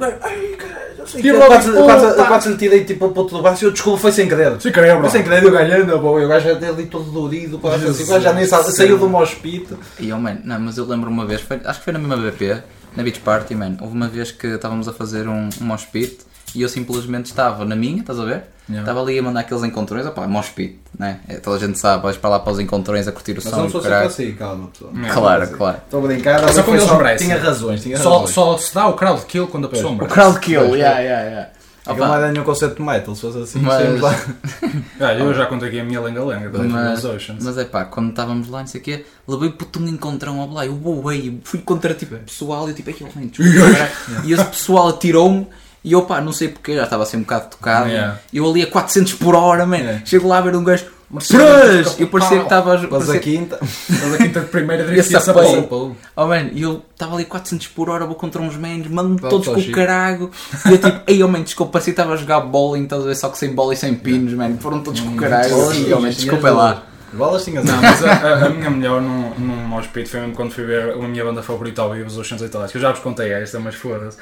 Ai, 0.01 0.55
caralho, 0.57 0.88
não 1.13 1.21
sei 1.21 1.21
o 1.21 1.23
quê. 1.23 1.29
Filho 1.29 1.39
da 1.39 1.45
Quase- 1.47 1.71
quase- 1.73 2.15
Quase 2.27 2.49
lhe 2.49 2.57
tirei 2.57 2.83
tipo 2.85 3.05
o 3.05 3.11
ponto 3.11 3.35
do 3.35 3.41
braço 3.41 3.63
e 3.63 3.67
eu 3.67 3.71
desculpa, 3.71 3.99
foi 3.99 4.11
sem 4.11 4.27
querer. 4.27 4.59
Sem 4.61 4.71
querer, 4.71 4.91
bro. 4.93 5.01
Foi 5.01 5.09
sem 5.09 5.23
querer, 5.23 5.45
o 5.45 5.51
gajo 5.51 5.73
anda 5.83 5.97
bom. 5.97 6.19
E 6.19 6.25
o 6.25 6.27
gajo 6.27 6.51
até 6.51 6.67
ali 6.69 6.85
todo 6.85 7.11
dorido, 7.11 7.57
quase 7.59 7.85
assim, 7.87 8.03
o 8.03 8.07
gajo 8.07 8.23
já 8.23 8.33
nem 8.33 8.45
sabe, 8.45 8.71
saiu 8.71 8.97
do 8.97 9.09
mosh 9.09 9.33
pit. 9.35 9.67
E 9.99 10.09
eu, 10.09 10.17
man, 10.19 10.37
não, 10.43 10.59
mas 10.59 10.77
eu 10.77 10.85
lembro 10.85 11.09
uma 11.09 11.25
vez, 11.25 11.41
foi- 11.41 11.59
acho 11.65 11.79
que 11.79 11.85
foi 11.85 11.93
na 11.93 11.99
mesma 11.99 12.17
BP, 12.17 12.57
na 12.95 13.03
Beach 13.03 13.19
Party, 13.19 13.55
man. 13.55 13.75
Houve 13.81 13.93
uma 13.95 14.07
vez 14.07 14.31
que 14.31 14.47
estávamos 14.47 14.87
a 14.87 14.93
fazer 14.93 15.27
um, 15.27 15.49
um 15.61 15.65
mosh 15.65 15.85
pit 15.85 16.19
e 16.55 16.61
eu 16.61 16.69
simplesmente 16.69 17.25
estava 17.27 17.63
na 17.65 17.75
minha, 17.75 18.01
estás 18.01 18.19
a 18.19 18.25
ver? 18.25 18.43
Yeah. 18.69 18.81
Estava 18.81 19.01
ali 19.01 19.17
a 19.17 19.23
mandar 19.23 19.39
aqueles 19.39 19.63
encontrões, 19.63 20.05
opá, 20.05 20.27
mosh 20.27 20.49
pit, 20.49 20.79
né? 20.97 21.21
É, 21.27 21.37
toda 21.37 21.55
a 21.57 21.59
gente 21.59 21.79
sabe, 21.79 22.03
vais 22.03 22.17
para 22.17 22.29
lá 22.29 22.39
para 22.39 22.53
os 22.53 22.59
encontrões 22.59 23.07
a 23.07 23.11
curtir 23.11 23.31
o 23.31 23.35
Mas 23.35 23.45
som. 23.45 23.57
não 23.57 23.65
e 23.67 23.71
sou 23.71 23.79
o 23.79 23.83
sempre 23.83 23.97
assim, 23.97 24.31
calma 24.33 24.67
pessoal. 24.67 24.91
Não. 24.93 25.09
Claro, 25.09 25.47
claro. 25.49 25.77
Estou 25.83 26.03
a 26.03 26.07
brincar, 26.07 26.39
Só 26.41 26.47
foi 26.53 26.63
quando 26.63 26.75
eles 26.77 26.83
só- 26.89 26.97
merecem. 26.97 27.27
tinha 27.27 27.39
razões, 27.41 27.81
tinha 27.81 27.97
Só, 27.97 28.11
razões. 28.11 28.29
só 28.31 28.57
se 28.57 28.75
dá 28.75 28.87
o 28.87 28.93
crowd 28.93 29.25
kill 29.25 29.47
quando 29.47 29.65
a 29.65 29.69
pessoa 29.69 29.91
O 29.91 29.95
merece. 29.95 30.13
crowd 30.13 30.39
kill, 30.39 30.61
Pois, 30.67 30.73
yeah, 30.79 30.99
yeah, 30.99 31.23
yeah. 31.27 31.49
Aquilo 31.87 32.05
não 32.05 32.13
era 32.15 32.31
nenhum 32.31 32.43
conceito 32.43 32.75
de 32.75 32.81
metal, 32.83 33.15
se 33.15 33.21
fosse 33.21 33.37
assim, 33.39 33.59
Mas- 33.61 33.99
lá. 33.99 34.13
Ah, 34.99 35.13
eu 35.13 35.33
já 35.33 35.45
contei 35.47 35.69
aqui 35.69 35.79
a 35.79 35.83
minha 35.83 35.99
lenga-lenga 36.01 36.49
das 36.49 36.61
Mas, 36.61 36.71
Mas, 36.71 37.05
Oceans. 37.05 37.43
mas 37.43 37.57
é 37.57 37.63
pá, 37.65 37.85
quando 37.85 38.09
estávamos 38.09 38.49
lá, 38.49 38.59
não 38.59 38.67
sei 38.67 38.81
o 38.81 38.83
quê, 38.83 39.05
levei 39.27 39.49
puto 39.49 39.79
um 39.79 39.87
encontrão 39.87 40.39
ao 40.41 40.49
lá, 40.51 40.65
eu 40.65 40.75
voei, 40.75 41.39
fui 41.43 41.59
contra 41.61 41.93
tipo 41.95 42.15
pessoal 42.17 42.67
e 42.67 42.71
eu 42.71 42.75
tipo, 42.75 42.89
aquilo, 42.91 43.09
man, 43.15 43.25
desculpa, 43.27 43.71
caralho." 43.73 43.91
e 44.25 44.33
esse 44.33 44.43
pessoal 44.45 44.89
atirou-me 44.89 45.47
e 45.83 45.91
eu 45.93 46.01
pá, 46.03 46.19
não 46.21 46.31
sei 46.31 46.49
porque, 46.49 46.75
já 46.75 46.83
estava 46.83 47.03
assim 47.03 47.17
um 47.17 47.21
bocado 47.21 47.47
tocado, 47.51 47.89
Yeah. 47.89 48.19
eu 48.33 48.49
ali 48.49 48.61
a 48.63 48.67
400 48.67 49.13
por 49.13 49.35
hora, 49.35 49.65
man, 49.65 49.77
Yeah. 49.77 50.01
chego 50.05 50.27
lá 50.27 50.37
a 50.39 50.41
ver 50.41 50.55
um 50.55 50.63
gajo, 50.63 50.85
Mercedes! 51.11 51.99
Eu 51.99 52.07
parecia 52.07 52.37
que 52.37 52.43
estava 52.43 52.75
a 52.75 52.87
Mas 52.87 53.09
a 53.09 53.17
quinta. 53.17 53.57
Mas 53.89 54.13
a 54.13 54.17
quinta 54.17 54.39
de 54.41 54.45
primeira 54.45 54.83
e 54.95 54.99
essa 54.99 55.33
pole. 55.33 55.95
Oh 56.15 56.27
man, 56.27 56.49
e 56.53 56.61
eu 56.61 56.83
estava 56.93 57.15
ali 57.15 57.25
400 57.25 57.65
por 57.69 57.89
hora, 57.89 58.05
vou 58.05 58.13
contra 58.13 58.39
uns 58.39 58.55
manos, 58.55 58.87
mando-me 58.87 59.19
Volta 59.19 59.29
todos 59.29 59.47
com 59.65 59.71
o 59.71 59.73
carago. 59.73 60.29
E 60.67 60.71
eu 60.71 60.77
tipo, 60.77 61.01
ei, 61.07 61.23
oh 61.23 61.27
man, 61.27 61.41
desculpa, 61.41 61.71
parecia 61.73 61.93
que 61.93 61.99
estava 61.99 62.13
a 62.13 62.17
jogar 62.17 62.41
bowling, 62.41 62.83
estás 62.83 63.01
a 63.01 63.05
ver, 63.07 63.15
só 63.15 63.29
que 63.29 63.39
sem 63.39 63.55
bola 63.55 63.73
e 63.73 63.77
sem 63.77 63.95
pinos, 63.95 64.33
man. 64.33 64.55
Foram 64.59 64.81
todos 64.83 64.99
com 65.01 65.09
o 65.09 65.15
carago. 65.15 65.49
Bolas 65.49 65.69
Assim, 65.71 65.83
tinhas, 65.85 65.97
oh 65.97 66.01
man, 66.01 66.09
desculpa 66.09 66.49
lá. 66.51 66.71
duas. 66.73 66.89
Bolas 67.11 67.43
tinhas 67.43 67.65
Não, 67.65 67.81
mas 67.81 68.03
a, 68.05 68.45
a- 68.45 68.49
minha 68.49 68.69
melhor 68.69 69.01
num, 69.01 69.81
pit 69.91 70.07
foi 70.07 70.19
mesmo 70.19 70.35
quando 70.35 70.51
fui 70.51 70.63
ver 70.63 70.93
a 70.93 70.95
minha 71.07 71.23
banda 71.25 71.41
favorita 71.41 71.81
ao 71.81 71.91
vivo, 71.91 72.05
os 72.05 72.19
Oceans 72.19 72.43
Italis, 72.43 72.71
que 72.71 72.77
eu 72.77 72.81
já 72.83 72.91
vos 72.91 72.99
contei 72.99 73.31
esta, 73.33 73.59
mas 73.59 73.73
foda-se. 73.73 74.17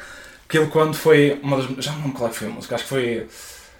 Aquilo 0.47 0.67
quando 0.67 0.93
foi 0.95 1.39
uma 1.43 1.57
das. 1.57 1.65
Já 1.83 1.91
não 1.91 1.97
me 1.99 2.03
lembro 2.05 2.17
qual 2.19 2.29
é 2.29 2.33
que 2.33 2.39
foi 2.39 2.47
a 2.47 2.51
música, 2.51 2.75
acho 2.75 2.83
que 2.85 2.89
foi. 2.89 3.27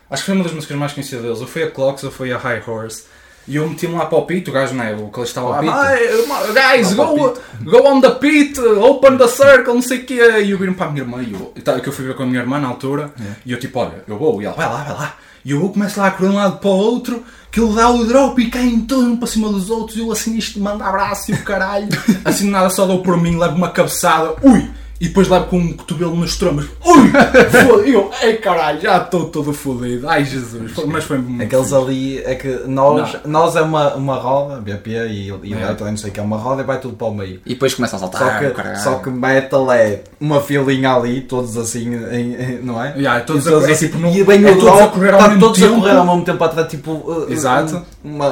Acho 0.10 0.22
que 0.24 0.26
foi 0.26 0.36
uma 0.36 0.44
das 0.44 0.54
músicas 0.54 0.78
mais 0.78 0.94
conhecidas 0.94 1.24
deles, 1.24 1.42
ou 1.42 1.48
foi 1.48 1.64
a 1.64 1.72
Clocks 1.72 2.04
ou 2.04 2.12
foi 2.12 2.32
a 2.32 2.38
High 2.38 2.62
Horse. 2.66 3.04
E 3.48 3.56
eu 3.56 3.70
meti-me 3.70 3.96
lá 3.96 4.06
para 4.06 4.18
o 4.18 4.26
pit, 4.26 4.50
o 4.50 4.54
gajo 4.54 4.74
não 4.74 4.84
é, 4.84 4.94
o 4.94 5.08
que 5.08 5.20
ele 5.20 5.26
estava 5.26 5.56
Ao 5.56 5.60
pito. 5.62 5.72
"Ah, 5.72 6.74
guys, 6.76 6.94
go, 6.94 7.34
go 7.64 7.88
on 7.88 8.02
the 8.02 8.10
pit, 8.12 8.60
open 8.60 9.18
the 9.18 9.28
circle, 9.30 9.74
não 9.74 9.82
sei 9.82 10.00
o 10.00 10.06
quê. 10.06 10.20
E 10.44 10.52
eu 10.52 10.58
viro 10.58 10.74
para 10.74 10.88
a 10.88 10.90
minha 10.92 11.04
irmã, 11.04 11.22
e 11.24 11.32
eu, 11.32 11.54
tá, 11.64 11.80
que 11.80 11.88
eu 11.88 11.94
fui 11.94 12.06
ver 12.06 12.16
com 12.16 12.24
a 12.24 12.26
minha 12.26 12.42
irmã 12.42 12.60
na 12.60 12.68
altura, 12.68 13.14
e 13.46 13.52
eu 13.54 13.58
tipo, 13.60 13.80
olha, 13.80 14.04
eu 14.06 14.18
vou, 14.18 14.42
e 14.42 14.46
ela, 14.46 14.54
vai 14.56 14.66
lá, 14.68 14.84
vai 14.84 14.94
lá. 14.94 15.16
E 15.46 15.52
eu 15.52 15.62
vou, 15.62 15.70
começo 15.72 15.98
lá 15.98 16.08
a 16.08 16.12
correr 16.12 16.28
de 16.30 16.36
um 16.36 16.38
lado 16.38 16.58
para 16.58 16.70
o 16.70 16.74
outro, 16.74 17.24
que 17.50 17.62
ele 17.62 17.74
dá 17.74 17.90
o 17.90 18.04
drop 18.06 18.42
e 18.42 18.50
caem 18.50 18.82
todos 18.82 19.06
um 19.06 19.16
para 19.16 19.28
cima 19.30 19.50
dos 19.50 19.70
outros, 19.70 19.98
e 19.98 20.02
eu 20.02 20.12
assim 20.12 20.36
isto 20.38 20.60
manda 20.60 20.84
abraço 20.84 21.32
e 21.32 21.34
o 21.36 21.44
caralho. 21.44 21.88
Assim 22.26 22.50
nada 22.50 22.70
só 22.70 22.86
dou 22.86 23.02
por 23.02 23.16
mim, 23.16 23.38
levo 23.38 23.56
uma 23.56 23.70
cabeçada, 23.72 24.36
ui! 24.44 24.70
E 25.00 25.08
depois 25.10 25.28
levo 25.28 25.46
com 25.46 25.58
um 25.60 25.74
cotovelo 25.74 26.16
nos 26.16 26.36
trombas, 26.38 26.66
ui! 26.84 27.10
Foda- 27.12 27.88
eu, 27.88 28.10
ei 28.24 28.38
caralho, 28.38 28.82
já 28.82 28.98
estou 28.98 29.30
todo 29.30 29.54
fodido, 29.54 30.10
ai 30.10 30.26
Jesus. 30.26 30.72
Mas 30.88 31.04
foi 31.04 31.20
muito 31.20 31.44
Aqueles 31.44 31.66
fixe. 31.68 31.76
ali 31.78 32.18
é 32.26 32.34
que 32.34 32.48
nós, 32.66 33.16
nós 33.26 33.56
é 33.56 33.62
uma, 33.62 33.94
uma 33.94 34.16
roda, 34.16 34.60
BP 34.60 34.90
e, 34.90 35.28
e 35.28 35.30
É. 35.30 35.56
o 35.56 35.60
Metal, 35.60 35.88
não 35.88 35.98
sei 35.98 36.10
o 36.10 36.14
que 36.14 36.20
é 36.20 36.24
uma 36.24 36.38
roda 36.38 36.64
e 36.64 36.66
vai 36.66 36.80
tudo 36.80 36.96
para 36.96 37.08
o 37.08 37.14
meio. 37.14 37.40
E 37.46 37.50
depois 37.54 37.76
começam 37.76 37.98
a 37.98 38.00
saltar. 38.00 38.22
Só 38.22 38.40
que, 38.40 38.50
caralho. 38.56 38.78
só 38.80 38.96
que 38.96 39.10
metal 39.12 39.72
é 39.72 40.02
uma 40.20 40.42
filinha 40.42 40.96
ali, 40.96 41.22
todos 41.22 41.56
assim, 41.58 41.94
em- 41.94 42.34
em- 42.34 42.60
não 42.64 42.84
é? 42.84 42.96
Yeah, 42.98 43.22
todos 43.22 43.46
E 43.46 43.54
a- 43.54 43.72
é 43.72 43.76
tipo 43.76 44.00
no- 44.00 44.10
e 44.10 44.24
vem 44.24 44.44
é 44.44 44.56
todos 44.56 44.82
a 44.82 44.88
correr 44.88 45.12
ao 45.14 45.20
tá 45.20 45.28
mesmo 45.28 45.42
todos 45.42 45.60
tempo. 45.60 45.74
a 45.76 45.80
correr 45.80 45.92
ao 45.98 46.06
mesmo 46.06 46.26
tempo 46.26 46.44
atrás, 46.44 46.68
tipo 46.70 46.92
uh, 46.92 47.28
Exato. 47.32 47.86
um- 48.04 48.16
uma, 48.16 48.30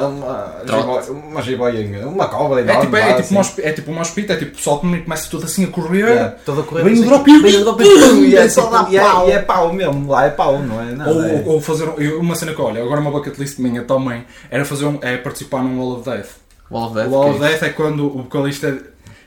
uma, 1.28 1.42
jiboia- 1.42 2.06
uma 2.08 2.26
cobra 2.28 2.60
É 2.60 2.80
tipo, 2.80 2.96
é, 2.96 3.06
tipo 3.08 3.20
assim. 3.20 3.34
um 3.36 3.38
hospi- 3.40 3.62
é 3.62 3.72
tipo 3.72 3.90
um 3.92 4.00
hospítal, 4.00 4.36
é 4.36 4.38
tipo 4.38 4.52
o 4.52 4.56
pessoal 4.56 4.78
começa 4.80 5.30
tudo 5.30 5.44
assim 5.44 5.64
a 5.64 5.68
correr. 5.68 6.34
Yeah, 6.56 6.60
todo 6.60 6.60
a 6.60 6.64
correr, 6.64 6.82
Vem 6.84 6.92
o 6.92 6.96
assim, 6.96 7.06
drop 7.08 7.30
e- 7.30 7.42
vem 7.42 7.56
o 7.56 7.60
drop 7.64 7.82
e 7.84 7.86
e 8.30 8.36
é, 8.36 8.44
e 8.46 8.50
só 8.50 8.62
tipo- 8.62 8.72
dá 8.72 8.86
e 8.90 8.96
é- 8.96 9.00
pau. 9.00 9.28
e 9.28 9.32
é 9.32 9.38
pau 9.40 9.72
mesmo, 9.72 10.10
lá 10.10 10.26
é 10.26 10.30
pau, 10.30 10.58
não 10.62 10.80
é? 10.82 10.92
Nada, 10.92 11.10
Ou, 11.10 11.22
é- 11.24 11.42
ou 11.46 11.60
fazer 11.60 11.88
um- 11.88 11.94
eu- 12.00 12.20
uma 12.20 12.34
cena 12.34 12.52
que 12.54 12.60
olha, 12.60 12.82
agora 12.82 13.00
uma 13.00 13.10
bucket 13.10 13.38
list 13.38 13.58
minha 13.58 13.82
também 13.84 14.24
era 14.50 14.64
fazer 14.64 14.86
um, 14.86 14.98
é 15.02 15.16
participar 15.16 15.62
num 15.62 15.78
Wall 15.78 15.98
of 16.00 16.08
Death. 16.10 16.28
Wall 16.70 16.86
of 16.86 16.94
Death. 16.94 17.06
o 17.06 17.10
Wall 17.10 17.30
of 17.30 17.38
que 17.38 17.44
é 17.44 17.48
Death 17.48 17.62
é 17.62 17.68
quando 17.70 18.06
o 18.06 18.22
vocalista 18.22 18.78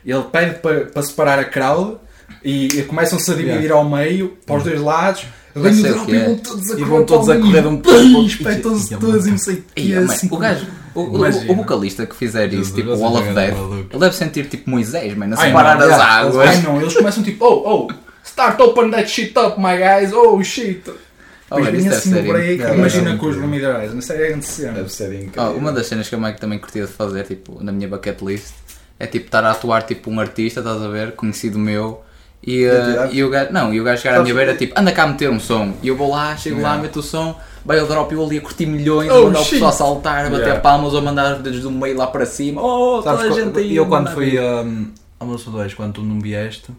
ele 0.04 0.22
pede 0.32 0.58
para, 0.60 0.80
para 0.86 1.02
separar 1.02 1.38
a 1.38 1.44
crowd 1.44 1.96
e, 2.44 2.66
e 2.78 2.82
começam-se 2.84 3.30
a 3.30 3.34
dividir 3.34 3.64
Yeah. 3.64 3.74
ao 3.76 3.88
meio, 3.88 4.36
para 4.46 4.56
os 4.56 4.64
dois 4.64 4.80
lados, 4.80 5.24
Eu 5.54 5.62
vem 5.62 5.72
o 5.74 5.78
o 5.78 5.82
drop 5.82 6.10
e 6.12 6.16
é. 6.16 6.24
vão 6.24 6.36
todos 6.38 6.70
a 6.70 6.74
E 6.74 6.76
correr 6.78 6.84
vão 6.90 7.04
todos 7.04 7.28
a 7.28 7.34
o 7.36 7.40
correr 7.40 7.66
um 7.66 7.76
pouco. 7.78 7.98
Espetam-se 8.24 8.92
Ia, 8.92 8.98
todos 8.98 9.26
e 9.26 9.30
não 9.30 9.38
sei 9.38 9.54
o 9.56 9.64
que. 9.74 9.94
assim, 9.94 10.28
o 10.30 10.36
gajo, 10.36 10.66
o, 10.94 11.00
o, 11.00 11.52
o 11.52 11.56
vocalista 11.56 12.06
que 12.06 12.14
fizer 12.14 12.48
isso, 12.48 12.56
Jesus, 12.56 12.74
tipo 12.74 12.96
Wall 12.96 13.16
of 13.16 13.24
são 13.24 13.34
Death, 13.34 13.56
ele 13.90 13.98
deve 13.98 14.16
sentir 14.16 14.46
tipo 14.46 14.70
Moisés, 14.70 15.16
mano, 15.16 15.34
a 15.34 15.36
separar 15.36 15.76
as 15.78 15.88
yeah, 15.88 16.04
águas. 16.04 16.48
Ai 16.48 16.62
não, 16.62 16.80
eles 16.80 16.94
começam 16.94 17.22
tipo, 17.22 17.44
oh, 17.44 17.88
oh, 17.88 17.92
start 18.24 18.60
open 18.60 18.90
that 18.90 19.08
shit 19.08 19.36
up, 19.38 19.60
my 19.60 19.76
guys, 19.76 20.12
oh 20.12 20.42
shit. 20.42 20.82
Oh, 21.50 21.56
Depois 21.56 21.74
vem 21.74 21.84
deve 21.84 21.96
assim 21.96 22.18
o 22.18 22.32
break, 22.32 22.62
imagina 22.62 23.16
com 23.16 23.26
os 23.26 23.36
Bermuda 23.36 23.86
não 23.92 24.00
sei, 24.00 24.16
é 24.16 24.28
grande 24.28 24.46
cena. 24.46 24.72
Deve 24.72 24.92
ser 24.92 25.12
incrível. 25.14 25.52
Oh, 25.52 25.58
uma 25.58 25.72
das 25.72 25.86
cenas 25.86 26.08
que 26.08 26.14
eu 26.14 26.34
também 26.36 26.58
curtia 26.58 26.86
de 26.86 26.92
fazer, 26.92 27.24
tipo, 27.24 27.62
na 27.62 27.72
minha 27.72 27.88
bucket 27.88 28.20
list, 28.22 28.52
é 28.98 29.06
tipo 29.06 29.26
estar 29.26 29.44
a 29.44 29.50
atuar 29.50 29.82
tipo 29.82 30.10
um 30.10 30.20
artista, 30.20 30.60
estás 30.60 30.80
a 30.80 30.88
ver, 30.88 31.12
conhecido 31.12 31.58
meu, 31.58 32.02
e, 32.42 32.66
uh, 32.66 33.12
e 33.12 33.22
o 33.22 33.28
gajo, 33.28 33.52
não, 33.52 33.74
e 33.74 33.80
o 33.80 33.84
gajo 33.84 34.00
chegar 34.00 34.18
à 34.18 34.22
minha 34.22 34.34
beira, 34.34 34.54
tipo, 34.54 34.78
anda 34.78 34.92
cá 34.92 35.02
a 35.02 35.06
meter 35.08 35.28
um 35.28 35.40
som, 35.40 35.74
e 35.82 35.88
eu 35.88 35.96
vou 35.96 36.10
lá, 36.10 36.36
chego 36.36 36.60
lá, 36.60 36.70
Yeah. 36.70 36.82
meto 36.82 37.00
o 37.00 37.02
som, 37.02 37.38
vai 37.64 37.80
o 37.80 37.86
drop 37.86 38.12
e 38.12 38.16
eu 38.16 38.24
ali 38.24 38.38
a 38.38 38.40
curtir 38.40 38.66
milhões, 38.66 39.10
Oh, 39.10 39.14
a 39.14 39.22
mandar 39.24 39.40
o 39.40 39.44
shit. 39.44 39.52
pessoal 39.54 39.70
a 39.70 39.72
saltar, 39.72 40.26
a 40.26 40.30
bater 40.30 40.42
Yeah. 40.46 40.60
palmas, 40.60 40.92
ou 40.92 40.98
a 40.98 41.02
mandar 41.02 41.36
os 41.36 41.42
dedos 41.42 41.60
do 41.62 41.70
meio 41.70 41.96
lá 41.96 42.06
para 42.06 42.26
cima, 42.26 42.62
oh, 42.62 43.02
Sabes, 43.02 43.22
toda 43.28 43.34
a 43.40 43.44
gente 43.44 43.58
aí. 43.58 43.76
eu 43.76 43.84
a 43.84 43.86
quando 43.88 44.10
fui 44.10 44.38
um, 44.38 44.90
ao 45.18 45.26
meu 45.26 45.36
2, 45.38 45.74
quando 45.74 45.92
tu 45.94 46.02
não 46.02 46.20
vieste, 46.20 46.70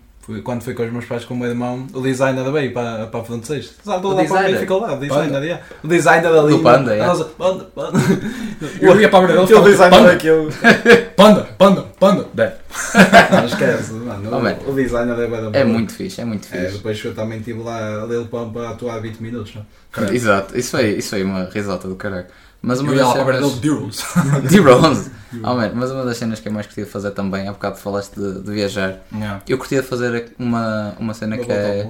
quando 0.43 0.61
fui 0.63 0.73
com 0.73 0.83
os 0.83 0.91
meus 0.91 1.05
pais 1.05 1.25
com 1.25 1.33
o 1.33 1.37
meu 1.37 1.49
irmão, 1.49 1.87
o 1.93 2.01
designer 2.01 2.49
veio 2.51 2.71
para, 2.73 3.07
para 3.07 3.19
a 3.19 3.23
frente 3.23 3.47
6. 3.47 3.73
Sabe, 3.83 4.05
O 4.05 4.09
lá 4.09 4.15
para 4.15 4.23
mim 4.23 4.29
designer? 4.29 4.59
ficou 4.59 4.79
lá, 4.79 4.93
o 4.93 4.99
designer, 4.99 5.31
Panda. 5.33 5.45
yeah. 5.45 5.63
o 5.83 5.87
designer 5.87 6.27
ali. 6.31 6.53
Do 6.53 6.59
Panda, 6.59 6.91
yeah. 6.95 7.11
Nossa, 7.13 7.25
panda, 7.31 7.63
panda. 7.75 7.99
Eu 8.79 9.01
ia 9.01 9.09
para 9.09 9.19
a 9.19 9.23
Aquele 9.23 9.47
ficava 9.47 9.47
tipo, 9.47 9.69
designer 9.69 9.97
panda, 9.97 10.11
daquele. 10.11 11.05
panda, 11.17 11.43
panda, 11.57 11.81
panda, 11.99 12.27
Dead. 12.33 12.53
Não 13.31 13.45
esquece, 13.45 13.93
mano. 13.93 14.29
Oh, 14.31 14.37
o- 14.37 14.41
man. 14.41 14.55
O 14.67 14.73
designer 14.73 15.13
é 15.19 15.27
da 15.27 15.59
É 15.59 15.63
boa. 15.63 15.65
muito 15.65 15.93
fixe, 15.93 16.21
é 16.21 16.25
muito 16.25 16.47
É, 16.53 16.59
fixe. 16.65 16.77
depois 16.77 17.03
eu 17.03 17.13
também 17.15 17.39
estive 17.39 17.61
lá 17.61 18.01
a 18.01 18.03
ler 18.05 18.19
o 18.19 18.25
pão 18.25 18.51
para 18.51 18.69
atuar 18.69 19.01
20 19.01 19.17
minutos. 19.19 19.53
Não? 19.55 20.13
Exato, 20.13 20.57
isso 20.57 20.71
foi, 20.71 20.91
isso 20.91 21.09
foi 21.09 21.23
uma 21.23 21.49
risota 21.51 21.87
do 21.87 21.95
caralho. 21.95 22.27
Mas 22.61 22.79
uma 22.79 22.91
Eu 22.91 22.95
ia 22.97 23.05
lá 23.07 23.25
para 23.25 23.41
cenas... 23.41 24.49
De 24.49 24.61
bronze. 24.61 25.11
Oh, 25.43 25.53
man, 25.55 25.71
mas 25.73 25.89
uma 25.91 26.03
das 26.03 26.17
cenas 26.17 26.41
que 26.41 26.49
eu 26.49 26.51
mais 26.51 26.65
curtia 26.67 26.83
de 26.83 26.91
fazer 26.91 27.11
também, 27.11 27.47
há 27.47 27.53
bocado 27.53 27.77
falaste 27.77 28.15
de, 28.19 28.41
de 28.41 28.51
viajar. 28.51 28.99
Yeah. 29.13 29.41
Eu 29.47 29.57
curtia 29.57 29.81
de 29.81 29.87
fazer 29.87 30.33
uma, 30.37 30.93
uma 30.99 31.13
cena 31.13 31.37
Uma 31.37 31.45
que 31.45 31.51
é 31.53 31.89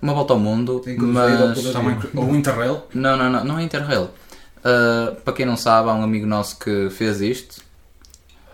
uma 0.00 0.14
volta 0.14 0.34
ao 0.34 0.38
mundo, 0.38 0.80
mas 0.96 1.40
ao 1.40 1.48
poder- 1.52 1.72
Também, 1.72 1.98
o 2.14 2.36
Interrail. 2.36 2.82
não, 2.94 3.16
não, 3.16 3.28
não, 3.28 3.44
não 3.44 3.58
é 3.58 3.62
Interrail. 3.64 4.04
Uh, 4.04 5.16
para 5.24 5.32
quem 5.34 5.44
não 5.44 5.56
sabe, 5.56 5.88
há 5.90 5.94
um 5.94 6.02
amigo 6.04 6.26
nosso 6.26 6.60
que 6.60 6.88
fez 6.90 7.20
isto, 7.20 7.60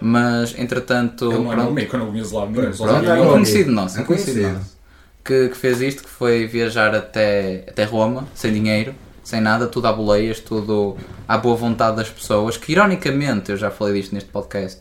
mas 0.01 0.55
entretanto, 0.59 1.27
Ele 1.31 1.35
não 1.44 1.53
era 1.53 1.57
pronto, 1.62 1.70
amigo, 1.72 1.94
eu 1.94 1.98
não 2.01 2.07
conheço 2.07 2.35
lá 2.35 2.46
ninguém. 2.46 2.72
só 2.72 2.85
pronto, 2.87 3.07
sabia 3.07 3.22
é 3.22 3.27
um 3.27 3.33
conhecido 3.33 3.70
nosso, 3.70 3.98
um 3.98 4.01
É 4.01 4.05
conhecido. 4.05 4.48
nosso, 4.48 4.77
que, 5.22 5.48
que 5.51 5.57
fez 5.57 5.81
isto, 5.83 6.03
que 6.05 6.09
foi 6.09 6.46
viajar 6.46 6.94
até, 6.94 7.66
até 7.68 7.85
Roma, 7.85 8.27
sem 8.35 8.51
dinheiro, 8.53 8.94
sem 9.22 9.40
nada, 9.40 9.66
tudo 9.66 9.87
à 9.88 9.92
boleias, 9.92 10.40
tudo 10.40 10.96
à 11.28 11.38
boa 11.38 11.56
vontade 11.56 11.96
das 11.96 12.08
pessoas, 12.11 12.56
que 12.56 12.72
ironicamente, 12.72 13.50
eu 13.50 13.56
já 13.56 13.70
falei 13.70 14.00
disto 14.00 14.12
neste 14.14 14.30
podcast, 14.30 14.80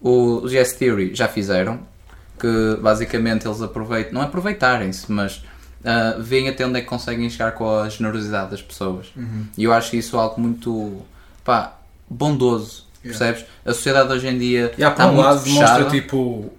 o 0.00 0.42
GS 0.46 0.72
Theory 0.74 1.14
já 1.14 1.26
fizeram, 1.28 1.80
que 2.38 2.76
basicamente 2.80 3.46
eles 3.46 3.60
aproveitam, 3.62 4.12
não 4.14 4.22
aproveitarem-se, 4.22 5.10
mas 5.10 5.42
ah, 5.84 6.16
veem 6.18 6.48
até 6.48 6.64
onde 6.66 6.78
é 6.78 6.82
que 6.82 6.86
conseguem 6.86 7.28
chegar 7.30 7.52
com 7.52 7.68
a 7.80 7.88
generosidade 7.88 8.50
das 8.52 8.62
pessoas. 8.62 9.06
E 9.56 9.64
eu 9.64 9.72
acho 9.72 9.96
isso 9.96 10.16
algo 10.18 10.40
muito 10.40 11.02
pá, 11.44 11.78
bondoso, 12.08 12.86
percebes? 13.02 13.44
A 13.64 13.72
sociedade 13.72 14.12
hoje 14.12 14.28
em 14.28 14.38
dia 14.38 14.72
Yeah, 14.78 14.90
está 14.90 15.04
por 15.04 15.10
um 15.10 15.14
muito 15.14 15.26
lado 15.26 15.40
fechada. 15.40 15.74
demonstra 15.78 16.00
tipo 16.00 16.52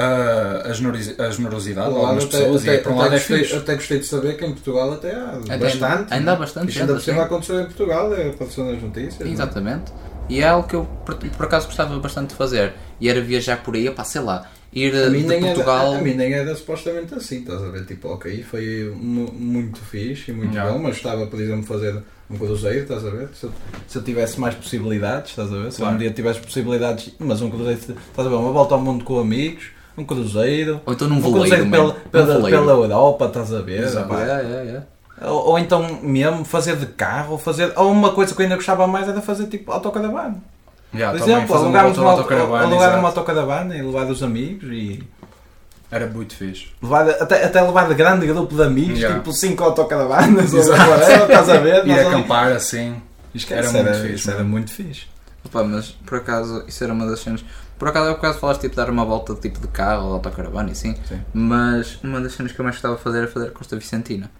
a, 0.00 0.68
a, 0.68 0.72
generosi- 0.72 1.14
a 1.18 1.28
generosidade 1.30 1.88
de 1.88 1.94
um 1.94 1.98
algumas 1.98 2.24
até, 2.24 2.38
pessoas 2.38 2.62
até, 2.62 2.74
e 2.74 2.78
por 2.78 2.92
um 2.92 2.96
lado 2.98 3.14
é 3.14 3.18
gostei, 3.18 3.38
fixe. 3.38 3.56
até 3.56 3.74
gostei 3.74 3.98
de 3.98 4.06
saber 4.06 4.36
que 4.36 4.44
em 4.44 4.52
Portugal 4.52 4.92
até 4.92 5.12
há 5.14 5.32
Até 5.48 5.58
bastante. 5.58 6.14
ainda 6.14 6.30
há 6.32 6.34
né? 6.34 6.36
bastante 6.40 6.68
Isto 6.68 6.80
ainda 6.80 6.92
por 6.94 7.02
cima 7.02 7.16
assim. 7.16 7.26
aconteceu 7.26 7.60
em 7.60 7.64
Portugal, 7.64 8.14
é 8.14 8.28
aconteceu 8.28 8.64
nas 8.64 8.82
notícias. 8.82 9.18
não 9.18 9.26
é? 9.26 9.30
Exatamente. 9.30 9.92
E 10.28 10.40
é 10.40 10.46
algo 10.48 10.68
que 10.68 10.76
eu 10.76 10.84
por, 11.04 11.14
por 11.16 11.46
acaso 11.46 11.66
gostava 11.66 11.98
bastante 11.98 12.30
de 12.30 12.34
fazer. 12.36 12.74
E 13.00 13.08
era 13.08 13.20
viajar 13.20 13.62
por 13.62 13.74
aí, 13.74 13.90
pá, 13.90 14.04
sei 14.04 14.20
lá, 14.20 14.46
ir 14.72 14.94
A 14.94 15.04
de 15.06 15.10
mim, 15.10 15.22
nem 15.24 15.40
Portugal. 15.40 15.88
era, 15.92 15.98
a 15.98 16.02
mim 16.02 16.14
nem 16.14 16.32
era 16.32 16.54
supostamente 16.54 17.14
assim, 17.14 17.40
estás 17.40 17.62
a 17.62 17.68
ver? 17.70 17.84
Tipo, 17.86 18.08
ok, 18.08 18.42
foi 18.42 18.92
mu- 18.94 19.32
muito 19.32 19.80
fixe 19.80 20.30
e 20.30 20.34
muito 20.34 20.52
Yeah. 20.52 20.72
bom, 20.72 20.78
mas 20.80 20.96
estava, 20.96 21.26
por 21.26 21.40
exemplo, 21.40 21.64
fazer 21.64 22.00
um 22.30 22.36
cruzeiro, 22.36 22.80
estás 22.82 23.06
a 23.06 23.10
ver? 23.10 23.30
Se 23.34 23.44
eu, 23.44 23.52
se 23.88 23.96
eu 23.98 24.02
tivesse 24.02 24.38
mais 24.38 24.54
possibilidades, 24.54 25.30
estás 25.30 25.50
a 25.52 25.56
ver? 25.56 25.72
Se 25.72 25.78
Claro. 25.78 25.94
um 25.94 25.98
dia 25.98 26.10
tivesse 26.10 26.40
possibilidades, 26.40 27.14
mas 27.18 27.40
um 27.40 27.48
cruzeiro, 27.50 27.78
estás 27.80 28.26
a 28.26 28.30
ver? 28.30 28.36
Uma 28.36 28.52
volta 28.52 28.74
ao 28.74 28.80
mundo 28.82 29.04
com 29.04 29.18
amigos, 29.18 29.70
um 29.98 30.04
cruzeiro, 30.04 30.80
Ou 30.86 30.92
então 30.92 31.08
num 31.08 31.16
um 31.18 31.32
cruzeiro 31.32 31.68
pela, 31.68 31.92
pela, 31.94 32.26
veleiro. 32.38 32.58
pela 32.58 32.72
Europa, 32.72 33.26
estás 33.26 33.52
a 33.52 33.60
ver? 33.60 33.82
Exato. 33.82 34.12
Yeah, 34.14 34.42
yeah. 34.62 34.86
Ou, 35.22 35.48
ou 35.50 35.58
então 35.58 35.98
mesmo 36.02 36.44
fazer 36.44 36.76
de 36.76 36.86
carro, 36.86 37.32
ou 37.32 37.38
fazer. 37.38 37.72
Ou 37.76 37.90
uma 37.90 38.12
coisa 38.12 38.34
que 38.34 38.40
eu 38.40 38.44
ainda 38.44 38.56
gostava 38.56 38.86
mais 38.86 39.08
era 39.08 39.20
fazer 39.20 39.46
tipo 39.46 39.72
autocaravana. 39.72 40.36
Yeah, 40.94 41.18
Por 41.18 41.28
exemplo, 41.28 41.54
alugarmos 41.56 41.98
uma, 41.98 42.10
autocaravana, 42.12 42.64
alugar 42.64 42.98
uma 42.98 43.08
autocaravana 43.08 43.76
e 43.76 43.82
levar 43.82 44.06
os 44.06 44.22
amigos 44.22 44.68
e. 44.72 45.02
Era 45.90 46.06
muito 46.06 46.36
fixe. 46.36 46.66
Levar, 46.82 47.08
até, 47.08 47.44
até 47.44 47.62
levar 47.62 47.88
de 47.88 47.94
grande 47.94 48.26
grupo 48.26 48.54
de 48.54 48.62
amigos, 48.62 48.98
Yeah. 48.98 49.18
tipo 49.18 49.32
5 49.32 49.64
autocaravanas 49.64 50.52
ou 50.52 50.60
whatever, 50.60 51.22
estás 51.22 51.48
a 51.48 51.56
ver? 51.58 51.80
Ali- 51.80 51.92
acampar 51.98 52.52
assim. 52.52 52.96
Esquece, 53.34 53.76
Era 53.76 53.84
muito 53.84 54.00
fixe, 54.02 54.14
Isso 54.14 54.30
era 54.30 54.44
muito 54.44 54.70
fixe. 54.70 55.02
Opa, 55.44 55.64
mas 55.64 55.88
por 56.06 56.18
acaso, 56.18 56.62
isso 56.68 56.84
era 56.84 56.92
uma 56.92 57.06
das 57.06 57.20
cenas. 57.20 57.42
Por 57.78 57.88
acaso, 57.88 58.10
por 58.14 58.18
acaso 58.18 58.38
falaste 58.40 58.60
tipo 58.62 58.72
de 58.72 58.76
dar 58.76 58.90
uma 58.90 59.04
volta 59.04 59.34
tipo 59.34 59.60
de 59.60 59.68
carro 59.68 60.02
ou 60.04 60.08
de 60.08 60.14
autocaravana 60.14 60.68
e 60.70 60.72
assim. 60.72 60.96
Sim. 61.08 61.20
Mas 61.32 61.98
uma 62.02 62.20
das 62.20 62.32
cenas 62.32 62.52
que 62.52 62.60
eu 62.60 62.64
mais 62.64 62.76
gostava 62.76 62.96
de 62.96 63.02
fazer 63.02 63.18
era 63.18 63.28
fazer 63.28 63.46
a 63.48 63.50
Costa 63.50 63.76
Vicentina. 63.76 64.30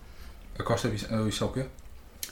A 0.58 0.62
Costa 0.62 0.88
Vic- 0.88 1.06
ah, 1.10 1.22
Isso 1.28 1.44
é 1.44 1.46
o 1.46 1.50
quê? 1.50 1.66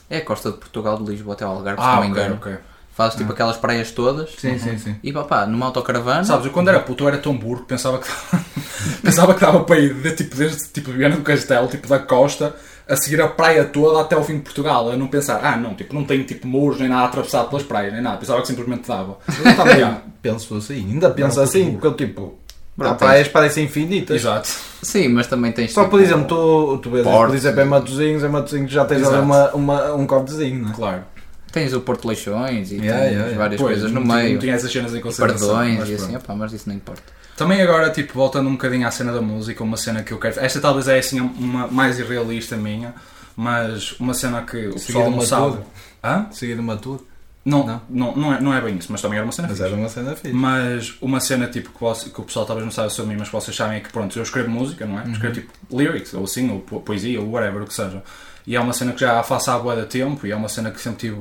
É 0.09 0.17
a 0.17 0.25
costa 0.25 0.51
de 0.51 0.57
Portugal, 0.57 0.97
de 0.97 1.09
Lisboa 1.11 1.33
até 1.33 1.43
ao 1.45 1.51
Algarve, 1.55 1.81
se 1.81 1.87
Ah, 1.87 1.95
não 1.95 2.01
me 2.01 2.07
engano. 2.09 2.35
ok. 2.35 2.57
Fazes 2.93 3.17
tipo 3.17 3.31
aquelas 3.31 3.57
praias 3.57 3.91
todas 3.91 4.31
Sim, 4.31 4.57
sim, 4.57 4.77
sim. 4.77 4.95
e 5.03 5.13
papá, 5.13 5.45
numa 5.45 5.67
autocaravana. 5.67 6.23
Sabes, 6.23 6.45
eu 6.47 6.51
quando 6.51 6.69
era 6.69 6.79
puto 6.79 7.03
eu 7.03 7.07
era 7.09 7.17
tão 7.19 7.37
burro 7.37 7.59
que 7.61 7.67
pensava 7.67 7.99
que 7.99 8.07
pensava 9.03 9.33
que 9.35 9.41
dava 9.41 9.63
para 9.63 9.79
ir 9.79 9.93
de, 9.93 10.11
tipo, 10.15 10.35
desde 10.35 10.69
tipo, 10.69 10.91
Viana 10.91 11.15
do 11.15 11.21
Castelo, 11.21 11.67
tipo 11.67 11.87
da 11.87 11.99
costa, 11.99 12.55
a 12.89 12.95
seguir 12.95 13.19
a 13.21 13.27
praia 13.27 13.65
toda 13.65 14.01
até 14.01 14.15
ao 14.15 14.23
fim 14.23 14.35
de 14.35 14.41
Portugal. 14.41 14.89
Eu 14.91 14.97
não 14.97 15.07
pensar, 15.07 15.39
ah 15.43 15.57
não, 15.57 15.73
tipo, 15.75 15.93
não 15.93 16.03
tem 16.05 16.23
tipo 16.23 16.47
muros 16.47 16.79
nem 16.79 16.87
nada 16.89 17.05
atravessado 17.05 17.49
pelas 17.49 17.63
praias, 17.63 17.93
nem 17.93 18.01
nada. 18.01 18.17
Pensava 18.17 18.41
que 18.41 18.47
simplesmente 18.47 18.87
dava. 18.87 19.17
Eu 19.43 19.55
também 19.55 19.97
penso 20.21 20.55
assim, 20.55 20.75
ainda 20.91 21.09
penso 21.09 21.37
Não, 21.37 21.43
assim, 21.43 21.71
porque- 21.71 21.89
porque 21.89 22.03
eu 22.03 22.07
tipo. 22.07 22.35
As 22.79 22.95
praias 22.97 23.27
parecem 23.27 23.65
infinitas. 23.65 24.15
Exato. 24.17 24.47
Sim, 24.83 25.07
mas 25.07 25.25
também 25.25 25.51
tens 25.51 25.71
Só 25.73 25.81
tipo, 25.81 25.91
por 25.91 25.99
exemplo, 26.01 26.27
tu, 26.27 26.77
tu 26.77 26.89
vês, 26.91 27.03
por 27.07 27.33
exemplo, 27.33 27.61
em 27.61 27.65
Matosinhos, 27.65 28.23
em 28.23 28.29
Matosinhos 28.29 28.71
já 28.71 28.85
tens 28.85 29.07
ali 29.07 29.17
uma, 29.17 29.49
uma, 29.51 29.93
um 29.95 30.05
cortezinho, 30.05 30.61
não 30.61 30.69
é? 30.69 30.73
Claro. 30.75 31.03
tens 31.51 31.73
o 31.73 31.81
Porto 31.81 32.07
Leixões 32.07 32.71
e 32.71 32.75
Yeah, 32.75 33.03
tens 33.03 33.11
yeah, 33.13 33.35
várias 33.37 33.59
Pois, 33.59 33.71
coisas 33.73 33.91
no 33.91 33.99
não 34.01 34.15
meio, 34.15 34.33
Não 34.33 34.39
tinha 34.39 34.53
essas 34.53 34.71
cenas 34.71 34.93
em 34.93 35.01
consideração. 35.01 35.47
perdões 35.57 35.89
e 35.89 35.93
assim, 35.95 36.15
opá, 36.15 36.35
mas 36.35 36.53
isso 36.53 36.69
não 36.69 36.75
importa. 36.75 37.01
Também 37.37 37.61
agora, 37.61 37.89
tipo, 37.91 38.13
voltando 38.13 38.49
um 38.49 38.53
bocadinho 38.53 38.87
à 38.87 38.91
cena 38.91 39.13
da 39.13 39.21
música, 39.21 39.63
uma 39.63 39.77
cena 39.77 40.03
que 40.03 40.11
eu 40.11 40.17
quero. 40.17 40.39
Esta 40.39 40.59
talvez 40.59 40.87
é 40.87 40.97
assim 40.97 41.19
uma 41.21 41.67
mais 41.67 41.99
irrealista 41.99 42.57
minha, 42.57 42.93
mas 43.35 43.91
uma 43.99 44.13
cena 44.13 44.41
que 44.41 44.67
o 44.67 44.73
pessoal 44.73 45.05
não 45.05 45.13
uma 45.19 45.25
sabe. 45.25 45.59
Hã? 46.03 46.25
Seguido 46.31 46.61
uma 46.61 46.75
tour. 46.77 46.99
Não, 47.45 47.65
Não. 47.65 47.81
não. 47.89 48.15
Não, 48.17 48.33
é, 48.33 48.41
não 48.41 48.53
é 48.53 48.59
bem 48.59 48.75
isso, 48.77 48.91
mas 48.91 49.01
também 49.01 49.17
era 49.19 49.25
uma 49.25 49.31
cena 49.31 49.47
Mas 49.47 49.57
fixe. 49.57 49.69
era 49.71 49.79
uma 49.79 49.87
cena 49.89 50.15
fixe. 50.15 50.33
Mas 50.33 50.93
uma 50.99 51.19
cena 51.21 51.47
tipo 51.47 51.69
que, 51.69 51.79
você- 51.79 52.09
que 52.09 52.19
o 52.19 52.23
pessoal 52.25 52.45
talvez 52.45 52.65
não 52.65 52.71
saiba 52.73 52.89
sobre 52.89 53.11
mim, 53.13 53.19
mas 53.19 53.29
que 53.29 53.33
vocês 53.35 53.55
sabem 53.55 53.77
é 53.77 53.79
que 53.79 53.89
pronto, 53.89 54.17
eu 54.19 54.23
escrevo 54.23 54.49
música, 54.49 54.85
não 54.85 54.99
é? 54.99 55.07
Escrevo 55.09 55.35
tipo 55.35 55.51
lyrics, 55.71 56.13
ou 56.13 56.23
assim, 56.25 56.49
ou 56.51 56.59
po- 56.59 56.81
poesia, 56.81 57.21
ou 57.21 57.29
whatever, 57.31 57.61
o 57.61 57.65
que 57.65 57.73
seja. 57.73 58.03
E 58.45 58.55
é 58.55 58.59
uma 58.59 58.73
cena 58.73 58.91
que 58.93 58.99
já 58.99 59.21
faço 59.23 59.49
há 59.51 59.59
boa 59.59 59.75
de 59.77 59.85
tempo 59.85 60.25
e 60.27 60.31
é 60.31 60.35
uma 60.35 60.49
cena 60.49 60.71
que 60.71 60.81
sempre 60.81 60.99
tive. 61.07 61.17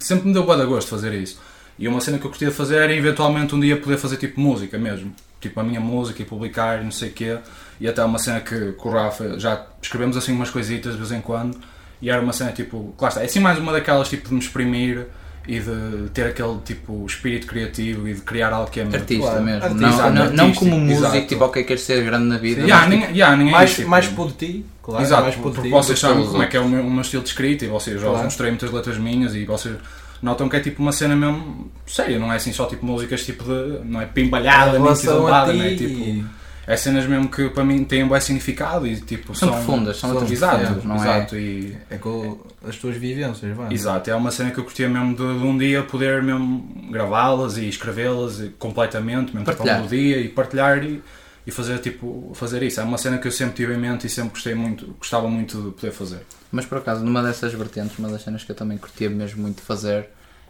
Sempre 0.00 0.28
me 0.28 0.34
deu 0.34 0.44
boa 0.44 0.56
de 0.56 0.66
gosto 0.66 0.88
fazer 0.88 1.12
isso. 1.14 1.40
E 1.78 1.88
uma 1.88 2.00
cena 2.00 2.18
que 2.18 2.24
eu 2.26 2.30
curtia 2.30 2.50
fazer 2.52 2.76
era 2.76 2.94
eventualmente 2.94 3.54
um 3.54 3.60
dia 3.60 3.76
poder 3.80 3.96
fazer 3.98 4.18
tipo 4.18 4.40
música 4.40 4.78
mesmo. 4.78 5.12
Tipo 5.40 5.60
a 5.60 5.62
minha 5.62 5.80
música 5.80 6.22
e 6.22 6.24
publicar 6.24 6.80
e 6.80 6.84
não 6.84 6.90
sei 6.90 7.10
o 7.10 7.12
quê. 7.12 7.38
E 7.80 7.86
até 7.86 8.02
uma 8.04 8.18
cena 8.18 8.40
que 8.40 8.72
com 8.72 8.88
o 8.88 8.92
Rafa 8.92 9.38
já 9.38 9.64
escrevemos 9.82 10.16
assim 10.16 10.32
umas 10.32 10.50
coisitas 10.50 10.92
de 10.92 10.98
vez 10.98 11.12
em 11.12 11.20
quando. 11.20 11.58
E 12.00 12.10
era 12.10 12.20
uma 12.20 12.32
cena 12.32 12.52
tipo, 12.52 12.94
claro 12.98 13.12
está, 13.12 13.22
é 13.22 13.26
assim 13.26 13.40
mais 13.40 13.58
uma 13.58 13.72
daquelas 13.72 14.08
tipo 14.08 14.28
de 14.28 14.34
me 14.34 14.40
exprimir 14.40 15.06
e 15.48 15.60
de 15.60 16.08
ter 16.12 16.26
aquele 16.26 16.58
tipo 16.64 17.04
espírito 17.06 17.46
criativo 17.46 18.08
e 18.08 18.14
de 18.14 18.20
criar 18.22 18.52
algo 18.52 18.70
que 18.70 18.80
é 18.80 18.84
meu. 18.84 18.98
Artista 18.98 19.26
Claro, 19.30 19.42
mesmo, 19.44 19.64
artista, 19.64 19.86
não, 19.86 19.96
não, 20.10 20.32
não 20.32 20.44
artístico, 20.46 20.58
como 20.70 20.80
músico, 20.80 21.06
exato. 21.06 21.26
tipo, 21.26 21.44
ok, 21.44 21.64
queres 21.64 21.82
ser 21.82 22.04
grande 22.04 22.24
na 22.26 22.36
vida. 22.38 22.62
Yeah, 22.62 22.86
mas, 22.86 22.90
ninguém, 22.90 23.10
yeah, 23.16 23.36
ninguém 23.36 23.52
mais, 23.52 23.74
tipo, 23.76 23.88
mais 23.88 24.08
por 24.08 24.32
ti, 24.32 24.66
claro. 24.82 25.04
Exato, 25.04 25.22
mais 25.22 25.34
por 25.36 25.42
porque 25.52 25.62
ti. 25.62 25.68
vocês 25.70 25.98
sabem 25.98 26.26
como 26.26 26.42
é 26.42 26.46
que 26.46 26.56
é 26.56 26.60
o 26.60 26.68
meu, 26.68 26.82
o 26.84 26.90
meu 26.90 27.00
estilo 27.02 27.22
de 27.22 27.28
escrita 27.28 27.64
e 27.64 27.68
vocês 27.68 28.00
já 28.00 28.08
Claro. 28.08 28.24
mostrei 28.24 28.50
muitas 28.50 28.70
letras 28.72 28.98
minhas 28.98 29.34
e 29.34 29.44
vocês 29.44 29.76
notam 30.22 30.48
que 30.48 30.56
é 30.56 30.60
tipo 30.60 30.82
uma 30.82 30.92
cena 30.92 31.14
mesmo 31.16 31.70
séria, 31.86 32.18
não 32.18 32.32
é 32.32 32.36
assim 32.36 32.52
só 32.52 32.66
tipo 32.66 32.84
músicas 32.86 33.24
tipo 33.24 33.44
de. 33.44 33.84
não 33.84 34.00
é 34.00 34.06
pimbalhada, 34.06 34.72
nem 34.72 34.82
relação 34.82 35.12
a 35.14 35.16
zombada, 35.20 35.52
ti 35.52 35.58
não 35.58 35.64
é 35.64 35.74
tipo. 35.74 36.36
É 36.68 36.76
cenas 36.76 37.06
mesmo 37.06 37.28
que 37.28 37.48
para 37.50 37.64
mim 37.64 37.84
têm 37.84 38.02
um 38.02 38.08
bom 38.08 38.18
significado 38.20 38.88
e 38.88 39.00
tipo 39.00 39.32
São 39.36 39.50
profundas, 39.50 39.98
são 39.98 40.10
letras 40.12 40.32
exato, 40.32 40.82
não 40.84 40.96
é? 40.96 40.98
exato, 40.98 41.36
e, 41.36 41.76
É 41.88 41.96
com 41.96 42.40
as 42.66 42.74
tuas 42.74 42.96
vivências, 42.96 43.56
vai. 43.56 43.72
exato, 43.72 44.10
é 44.10 44.14
uma 44.16 44.32
cena 44.32 44.50
que 44.50 44.58
eu 44.58 44.64
curtia 44.64 44.88
mesmo 44.88 45.10
de, 45.14 45.38
de 45.38 45.44
um 45.46 45.56
dia 45.56 45.84
poder 45.84 46.20
mesmo 46.24 46.68
gravá-las 46.90 47.56
e 47.56 47.68
escrevê-las 47.68 48.40
e- 48.40 48.48
completamente, 48.58 49.26
mesmo 49.32 49.44
tipo, 49.44 49.56
Partilhar. 49.58 49.80
ao 49.80 49.86
dia 49.86 50.18
e 50.18 50.28
partilhar 50.28 50.82
e, 50.82 51.00
e 51.46 51.50
fazer 51.50 51.78
tipo 51.78 52.32
fazer 52.34 52.62
isso. 52.62 52.80
É 52.80 52.82
uma 52.82 52.98
cena 52.98 53.18
que 53.18 53.28
eu 53.28 53.32
sempre 53.32 53.54
tive 53.54 53.74
em 53.74 53.78
mente 53.78 54.06
e 54.06 54.10
sempre 54.10 54.30
gostei 54.30 54.54
muito, 54.54 54.86
gostava 54.98 55.28
muito 55.28 55.62
de 55.62 55.70
poder 55.70 55.92
fazer. 55.92 56.20
Mas 56.50 56.66
por 56.66 56.78
acaso, 56.78 57.04
numa 57.04 57.22
dessas 57.22 57.52
vertentes, 57.52 57.98
uma 57.98 58.08
das 58.08 58.22
cenas 58.22 58.42
que 58.42 58.50
eu 58.50 58.56
também 58.56 58.76
curtia 58.78 59.08
mesmo 59.08 59.42
muito 59.42 59.56
de 59.56 59.62
fazer 59.62 60.08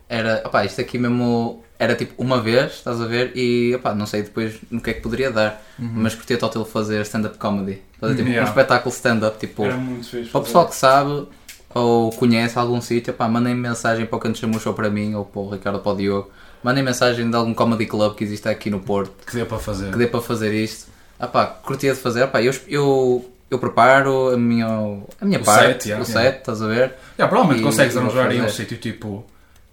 era, 0.09 0.43
opá, 0.47 0.65
isto 0.65 0.81
aqui 0.81 0.99
mesmo 0.99 1.63
era 1.79 1.95
tipo 1.97 2.15
uma 2.23 2.41
vez, 2.41 2.75
estás 2.75 3.01
a 3.01 3.07
ver, 3.07 3.33
e 3.37 3.75
opá, 3.75 3.95
não 3.95 4.07
sei 4.07 4.23
depois 4.23 4.55
no 4.71 4.81
que 4.81 4.91
é 4.91 4.95
que 4.95 5.01
poderia 5.01 5.31
dar, 5.31 5.63
mas 5.79 6.15
curtia 6.15 6.39
total 6.39 6.65
fazer 6.65 7.03
stand-up 7.03 7.37
comedy, 7.39 7.83
fazer 8.01 8.15
tipo 8.15 8.29
Yeah. 8.29 8.49
um 8.49 8.49
espetáculo 8.49 8.95
stand-up, 8.95 9.39
tipo, 9.39 9.65
muito 9.65 10.07
fixe. 10.09 10.31
para 10.31 10.41
o 10.41 10.45
pessoal 10.45 10.69
que 10.69 10.75
sabe 10.77 11.27
ou 11.75 12.11
conhece 12.13 12.59
algum 12.59 12.81
sítio, 12.81 13.13
pá, 13.13 13.29
mandem 13.29 13.55
mensagem 13.55 14.07
para 14.07 14.17
o 14.17 14.21
Canto 14.21 14.39
Chamucho 14.39 14.69
ou 14.69 14.75
para 14.75 14.89
mim, 14.89 15.15
ou 15.15 15.25
para 15.25 15.41
o 15.41 15.51
Ricardo 15.51 15.77
ou 15.77 15.83
para 15.83 15.93
o 15.93 15.97
Diogo, 15.97 16.31
mandem 16.67 16.83
mensagem 16.85 17.31
de 17.31 17.37
algum 17.37 17.55
comedy 17.55 17.87
club 17.87 18.15
que 18.17 18.25
existe 18.25 18.49
aqui 18.49 18.69
no 18.69 18.81
Porto, 18.81 19.13
que 19.27 19.35
dê 19.37 19.45
para 19.45 19.59
fazer. 19.59 19.91
que 19.93 19.97
dê 19.99 20.07
para 20.07 20.21
fazer 20.21 20.53
isto. 20.53 20.89
Ah 21.19 21.27
pá, 21.27 21.47
curtia 21.47 21.95
de 21.95 21.99
fazer, 22.01 22.25
ah 22.25 22.27
pá, 22.29 22.43
eu, 22.43 22.53
eu, 22.69 23.31
eu 23.51 23.59
preparo 23.59 24.31
a 24.35 24.37
minha, 24.37 24.67
a 25.21 25.25
minha 25.25 25.39
O 25.41 25.45
parte, 25.45 25.85
set, 25.85 25.87
yeah. 25.89 26.03
o 26.03 26.07
set, 26.07 26.39
estás 26.41 26.61
a 26.61 26.67
ver? 26.67 26.93
Yeah, 27.19 27.29
provavelmente 27.29 27.61
E- 27.61 27.65
consegues 27.65 27.97
arranjar 27.97 28.29
aí 28.29 28.41
um 28.43 28.49
sítio 28.49 28.77
tipo. 28.77 29.25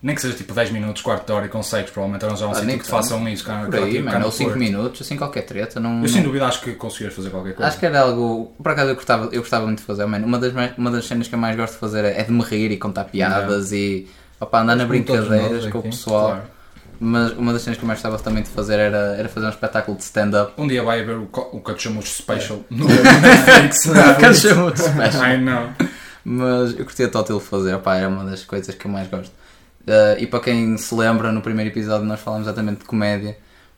Nem 0.02 0.14
que 0.16 0.22
seja 0.22 0.36
tipo 0.36 0.54
10 0.54 0.70
minutos, 0.72 1.02
quarto 1.02 1.26
de 1.26 1.32
hora 1.32 1.46
e 1.46 1.50
consegues 1.50 1.90
provavelmente 1.90 2.26
arranjar 2.26 2.48
um 2.48 2.52
Ah, 2.52 2.56
sítio 2.56 2.78
que 2.78 2.84
te 2.84 2.90
façam 2.90 3.28
isso. 3.30 3.46
Cá, 3.46 3.64
Por 3.66 3.76
aí, 3.76 3.92
tipo, 3.94 4.04
mano, 4.06 4.20
no 4.20 4.26
ou 4.26 4.32
5 4.34 4.50
Porto. 4.50 4.60
minutos, 4.60 5.02
assim 5.02 5.16
qualquer 5.16 5.44
treta, 5.44 5.80
não... 5.80 5.92
Eu 5.92 5.96
não- 6.02 6.08
sem 6.10 6.22
dúvida 6.22 6.46
acho 6.46 6.60
que 6.62 6.74
conseguias 6.74 7.14
fazer 7.14 7.30
qualquer 7.30 7.54
coisa. 7.54 7.70
Acho 7.70 7.80
que 7.80 7.86
era 7.86 8.02
algo. 8.02 8.52
Por 8.62 8.70
acaso 8.74 8.90
eu 8.92 8.96
gostava, 8.96 9.30
eu 9.32 9.40
gostava 9.40 9.66
muito 9.66 9.80
de 9.80 9.86
fazer, 9.86 10.06
mano. 10.06 10.26
Uma 10.28 10.38
das, 10.40 10.52
uma 10.78 10.92
das 10.92 11.06
cenas 11.06 11.30
que 11.30 11.36
eu 11.36 11.40
mais 11.40 11.56
gosto 11.56 11.74
de 11.76 11.80
fazer 11.80 12.04
é, 12.04 12.22
de 12.22 12.32
me 12.34 12.44
rir 12.44 12.70
e 12.72 12.78
contar 12.78 13.06
piadas 13.06 13.72
e 13.72 14.06
opa, 14.42 14.60
andar 14.62 14.76
na 14.76 14.84
brincadeiras 14.86 15.68
com 15.68 15.78
o 15.80 15.84
pessoal. 15.84 16.26
Claro. 16.32 16.44
Mas 17.06 17.34
uma 17.34 17.52
das 17.52 17.64
cenas 17.64 17.78
que 17.78 17.84
eu 17.84 17.88
mais 17.88 18.00
gostava 18.00 18.18
também 18.24 18.44
de 18.44 18.50
fazer 18.50 18.80
era, 18.80 19.18
era 19.18 19.28
fazer 19.28 19.48
um 19.48 19.50
espetáculo 19.50 19.98
de 19.98 20.04
stand-up. 20.04 20.54
Um 20.58 20.66
dia 20.66 20.82
vai 20.82 21.02
haver 21.02 21.18
o, 21.18 21.30
o 21.52 21.60
Cachumus 21.60 22.14
Special 22.14 22.64
no 22.70 22.88
Netflix. 22.88 23.88
Muito 24.56 24.80
special. 24.80 25.22
Ai 25.22 25.38
não. 25.38 25.74
Mas 26.24 26.72
eu 26.80 26.86
curtia 26.86 27.10
total 27.10 27.42
fazer, 27.42 27.76
opá, 27.76 27.98
era 27.98 28.08
uma 28.08 28.24
das 28.24 28.46
coisas 28.46 28.74
que 28.74 28.86
eu 28.88 28.90
mais 28.90 29.10
gosto. 29.10 29.34
Uh, 29.86 30.16
e 30.18 30.26
para 30.26 30.40
quem 30.40 30.78
se 30.78 30.96
lembra, 30.96 31.30
no 31.34 31.42
primeiro 31.42 31.70
episódio 31.72 32.06
nós 32.06 32.22
falamos 32.22 32.48
exatamente 32.48 32.80
de 32.80 32.86
comédia, 32.86 33.36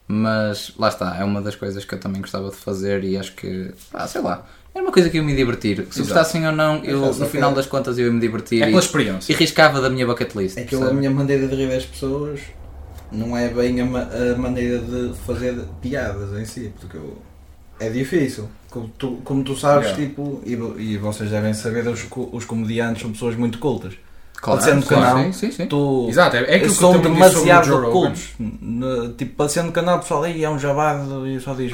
mas 0.08 0.72
lá 0.78 0.90
está, 0.90 1.18
é 1.18 1.24
uma 1.24 1.42
das 1.42 1.56
coisas 1.56 1.84
que 1.84 1.96
eu 1.96 2.00
também 2.00 2.22
gostava 2.22 2.52
de 2.52 2.56
fazer 2.56 3.04
e 3.04 3.18
acho 3.18 3.34
que, 3.34 3.74
ah, 3.92 4.06
sei 4.08 4.22
lá, 4.22 4.46
era 4.76 4.84
uma 4.84 4.92
coisa 4.92 5.10
que 5.10 5.18
eu 5.18 5.24
ia 5.24 5.28
me 5.28 5.36
divertir. 5.36 5.88
Se 5.90 5.98
gostassem 6.02 6.46
ou 6.46 6.52
não, 6.52 6.84
eu, 6.84 7.00
no 7.12 7.26
final 7.26 7.56
das 7.56 7.66
contas 7.66 7.98
eu 7.98 8.06
ia 8.06 8.12
me 8.12 8.20
divertir 8.20 8.62
É 8.62 8.66
e, 8.66 8.70
pela 8.70 8.82
experiência. 8.82 9.34
e 9.34 9.36
riscava 9.36 9.82
da 9.82 9.90
minha 9.90 10.06
bucket 10.06 10.36
list. 10.36 10.60
É 10.60 10.64
que 10.66 10.76
a 10.76 10.94
minha 10.94 11.10
maneira 11.10 11.48
de 11.48 11.56
rir 11.56 11.70
das 11.70 11.86
pessoas 11.88 12.40
não 13.16 13.36
é 13.38 13.50
bem 13.50 13.82
a, 13.82 13.86
ma- 13.86 14.08
a 14.34 14.38
maneira 14.38 14.80
de 14.80 15.14
fazer 15.26 15.58
piadas 15.82 16.38
em 16.40 16.46
si, 16.46 16.72
porque 16.80 16.98
eu- 16.98 17.18
é 17.80 17.90
difícil. 17.90 18.48
Como 18.70 18.90
tu, 18.98 19.18
como 19.24 19.44
tu 19.44 19.56
sabes, 19.56 19.90
Yeah. 19.90 20.06
tipo, 20.06 20.42
e, 20.46 20.54
e 20.94 20.98
vocês 20.98 21.30
devem 21.30 21.54
saber, 21.54 21.88
os, 21.88 22.06
os 22.32 22.46
comediantes 22.46 23.02
são 23.02 23.12
pessoas 23.12 23.36
muito 23.36 23.58
cultas. 23.60 23.94
Claro, 24.42 24.60
Parecendo 24.60 24.86
claro, 24.86 25.18
não. 25.20 25.34
Sim, 25.34 25.50
sim, 25.50 25.52
sim. 25.52 25.66
Tu, 25.66 26.08
Exato, 26.10 26.36
é, 26.36 26.56
é 26.56 26.60
que 26.60 26.70
são 26.70 27.00
demasiado 27.00 27.90
cultos. 27.92 28.34
Ne- 28.38 29.14
Tipo, 29.18 29.36
parecendo 29.38 29.72
não, 29.82 29.96
o 29.96 30.00
pessoal 30.00 30.24
aí 30.24 30.44
é 30.44 30.50
um 30.50 30.60
jabado 30.60 31.26
e 31.28 31.40
só 31.40 31.54
diz 31.54 31.72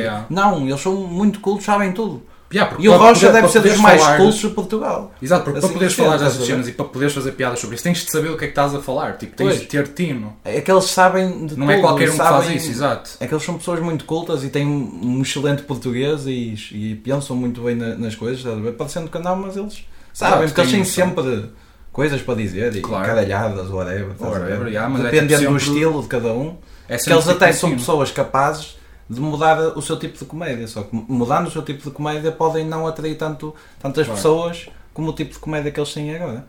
yeah. 0.00 0.26
Não, 0.28 0.66
eles 0.68 0.80
são 0.80 0.94
muito 0.96 1.40
cultos, 1.40 1.64
sabem 1.64 1.92
tudo. 1.92 2.22
Yeah, 2.52 2.70
porque 2.70 2.86
E 2.86 2.88
o 2.88 2.96
Rocha 2.96 3.32
deve 3.32 3.48
ser 3.48 3.60
dos 3.62 3.78
mais 3.78 4.00
cultos 4.16 4.36
de 4.38 4.48
Portugal. 4.50 5.12
Exato, 5.20 5.44
porque 5.44 5.58
Assim, 5.58 5.66
para 5.68 5.74
poderes 5.74 5.94
falar 5.94 6.16
dessas 6.18 6.46
cenas 6.46 6.68
e 6.68 6.72
para 6.72 6.84
poderes 6.84 7.12
fazer 7.14 7.32
piadas 7.32 7.58
sobre 7.58 7.74
isso, 7.74 7.82
tens 7.84 8.04
de 8.04 8.10
saber 8.10 8.28
o 8.30 8.36
que 8.36 8.44
é 8.44 8.46
que 8.46 8.52
estás 8.52 8.74
a 8.74 8.80
falar. 8.80 9.16
Tipo, 9.16 9.34
tens 9.34 9.46
Pois. 9.48 9.60
de 9.60 9.66
ter 9.66 9.88
tino. 9.88 10.36
É 10.44 10.60
que 10.60 10.70
eles 10.70 10.84
sabem 10.84 11.46
de 11.46 11.56
Não 11.58 11.66
tudo. 11.66 11.72
é 11.72 11.80
qualquer 11.80 12.08
um 12.08 12.12
que 12.12 12.16
faz 12.18 12.44
sabem- 12.44 12.56
isso, 12.56 12.70
exato. 12.70 13.10
É 13.18 13.26
que 13.26 13.34
eles 13.34 13.44
são 13.44 13.56
pessoas 13.58 13.80
muito 13.80 14.04
cultas 14.04 14.44
e 14.44 14.50
têm 14.50 14.66
um 14.66 15.20
excelente 15.22 15.62
português 15.62 16.26
e, 16.26 16.54
e 16.70 16.94
pensam 17.02 17.34
muito 17.34 17.60
bem 17.62 17.74
na- 17.74 17.96
nas 17.96 18.14
coisas, 18.14 18.38
estás 18.38 18.56
a 18.56 18.60
ver? 18.60 18.72
Parecendo 18.72 19.08
que 19.10 19.18
não, 19.18 19.34
mas 19.34 19.56
eles 19.56 19.84
sabem, 20.12 20.46
porque 20.46 20.60
eles 20.60 20.70
têm 20.70 20.84
sempre 20.84 21.46
coisas 21.92 22.20
para 22.22 22.34
dizer 22.34 22.76
e 22.76 22.80
Claro. 22.80 23.04
caralhadas, 23.06 23.68
whatever? 23.70 24.12
Whatever, 24.20 24.68
yeah, 24.68 24.94
é 24.94 25.02
Dependendo 25.02 25.40
tipo 25.40 25.52
do 25.54 25.58
sempre- 25.60 25.74
estilo 25.74 26.02
de 26.02 26.08
cada 26.08 26.32
um. 26.32 26.56
É 26.88 26.98
que 26.98 27.10
eles 27.12 27.28
até 27.28 27.46
tipo 27.48 27.58
são 27.58 27.70
pessoas 27.72 28.10
capazes 28.12 28.76
de 29.08 29.20
mudar 29.20 29.58
o 29.76 29.82
seu 29.82 29.98
tipo 29.98 30.16
de 30.18 30.24
comédia, 30.24 30.66
só 30.66 30.82
que 30.82 30.94
mudando 30.94 31.46
o 31.48 31.50
seu 31.50 31.62
tipo 31.62 31.82
de 31.82 31.90
comédia 31.90 32.32
podem 32.32 32.66
não 32.66 32.86
atrair 32.86 33.16
tanto, 33.16 33.54
tantas 33.80 34.06
Claro. 34.06 34.16
pessoas 34.18 34.68
como 34.94 35.10
o 35.10 35.12
tipo 35.12 35.32
de 35.32 35.38
comédia 35.38 35.70
que 35.70 35.78
eles 35.78 35.92
têm 35.92 36.14
agora. 36.16 36.46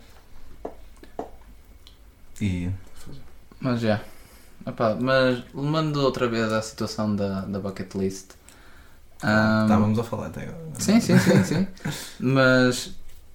E 2.41 2.69
Mas 3.59 3.79
já. 3.81 4.01
Epá, 4.67 4.95
mas 4.99 5.43
lembrando 5.53 5.97
outra 6.01 6.27
vez 6.27 6.51
à 6.51 6.61
situação 6.61 7.15
da, 7.15 7.41
da 7.41 7.59
bucket 7.59 7.93
list. 7.95 8.31
ahm, 9.21 9.63
estávamos 9.63 9.99
a 9.99 10.03
falar 10.03 10.27
até 10.27 10.43
agora. 10.43 10.57
Sim, 10.79 10.99
sim, 10.99 11.17
sim, 11.19 11.43
sim. 11.43 11.67
Mas 12.19 12.91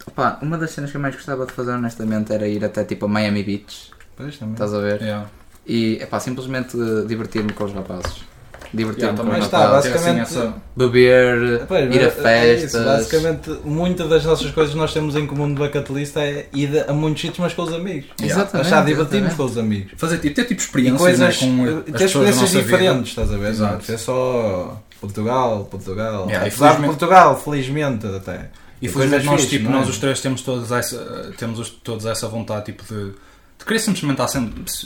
opá, 0.06 0.38
uma 0.42 0.58
das 0.58 0.72
cenas 0.72 0.90
que 0.90 0.96
eu 0.96 1.00
mais 1.00 1.14
gostava 1.14 1.46
de 1.46 1.52
fazer 1.52 1.72
honestamente 1.72 2.32
era 2.32 2.48
ir 2.48 2.64
até 2.64 2.84
tipo 2.84 3.06
a 3.06 3.08
Miami 3.08 3.42
Beach, 3.44 3.90
Pois, 4.16 4.38
também. 4.38 4.54
estás 4.54 4.74
a 4.74 4.80
ver? 4.80 5.00
Yeah. 5.02 5.28
E 5.66 5.98
epá, 6.02 6.18
simplesmente 6.18 6.76
divertir-me 7.06 7.52
com 7.52 7.64
os 7.64 7.72
rapazes. 7.72 8.24
Divertir-me 8.72 9.02
Yeah, 9.10 9.18
com 9.18 9.24
também 9.24 9.40
os 9.40 9.46
está, 9.46 9.58
rapazes. 9.66 9.90
Ter, 9.90 9.96
assim, 9.98 10.18
basicamente- 10.18 10.38
essa- 10.38 10.54
Beber, 10.76 11.66
Pois, 11.66 11.94
ir 11.94 11.98
a 11.98 12.02
é 12.04 12.10
festas. 12.10 12.62
isso, 12.74 12.84
basicamente, 12.84 13.50
muitas 13.64 14.08
das 14.08 14.24
nossas 14.24 14.50
coisas 14.52 14.72
que 14.72 14.78
nós 14.78 14.92
temos 14.92 15.16
em 15.16 15.26
comum 15.26 15.48
de 15.48 15.54
bucket 15.54 15.88
list 15.90 16.16
é 16.16 16.46
ir 16.54 16.84
a 16.88 16.92
muitos 16.92 17.20
sítios, 17.20 17.38
mas 17.40 17.52
com 17.52 17.62
os 17.62 17.72
amigos. 17.72 18.06
Exatamente, 18.22 18.66
Achar 18.66 18.88
exatamente. 18.88 19.34
com 19.34 19.44
os 19.44 19.58
amigos. 19.58 19.92
Fazer 19.96 20.18
tipo, 20.18 20.34
ter 20.36 20.44
tipo 20.44 20.60
experiências 20.60 21.00
coisas, 21.00 21.42
né, 21.42 21.46
com 21.48 21.64
ter 21.66 21.70
as 21.70 21.72
pessoas 21.74 21.94
da 21.94 22.04
experiências 22.06 22.40
nossa 22.40 22.46
vida. 22.52 22.62
diferentes, 22.62 23.08
estás 23.10 23.32
a 23.32 23.36
ver? 23.36 23.48
Exato. 23.50 23.84
Não, 23.88 23.94
é 23.94 23.98
só 23.98 24.82
Portugal, 25.00 25.64
Portugal. 25.70 26.26
Yeah, 26.26 26.46
Apesar 26.46 26.48
de 26.48 26.50
felizmente- 26.76 26.86
Portugal, 26.86 27.40
felizmente 27.40 28.06
até. 28.06 28.50
E 28.80 28.88
felizmente 28.88 29.26
nós, 29.26 29.46
tipo, 29.46 29.68
é? 29.68 29.72
nós 29.72 29.88
os 29.88 29.98
três 29.98 30.20
temos 30.20 30.42
todos 30.42 30.70
essa, 30.72 31.32
temos 31.36 31.58
os- 31.58 31.68
todos 31.70 32.06
essa 32.06 32.26
vontade 32.28 32.66
tipo, 32.66 32.82
de, 32.84 33.10
de 33.10 33.64
querer 33.66 33.78
simplesmente 33.78 34.22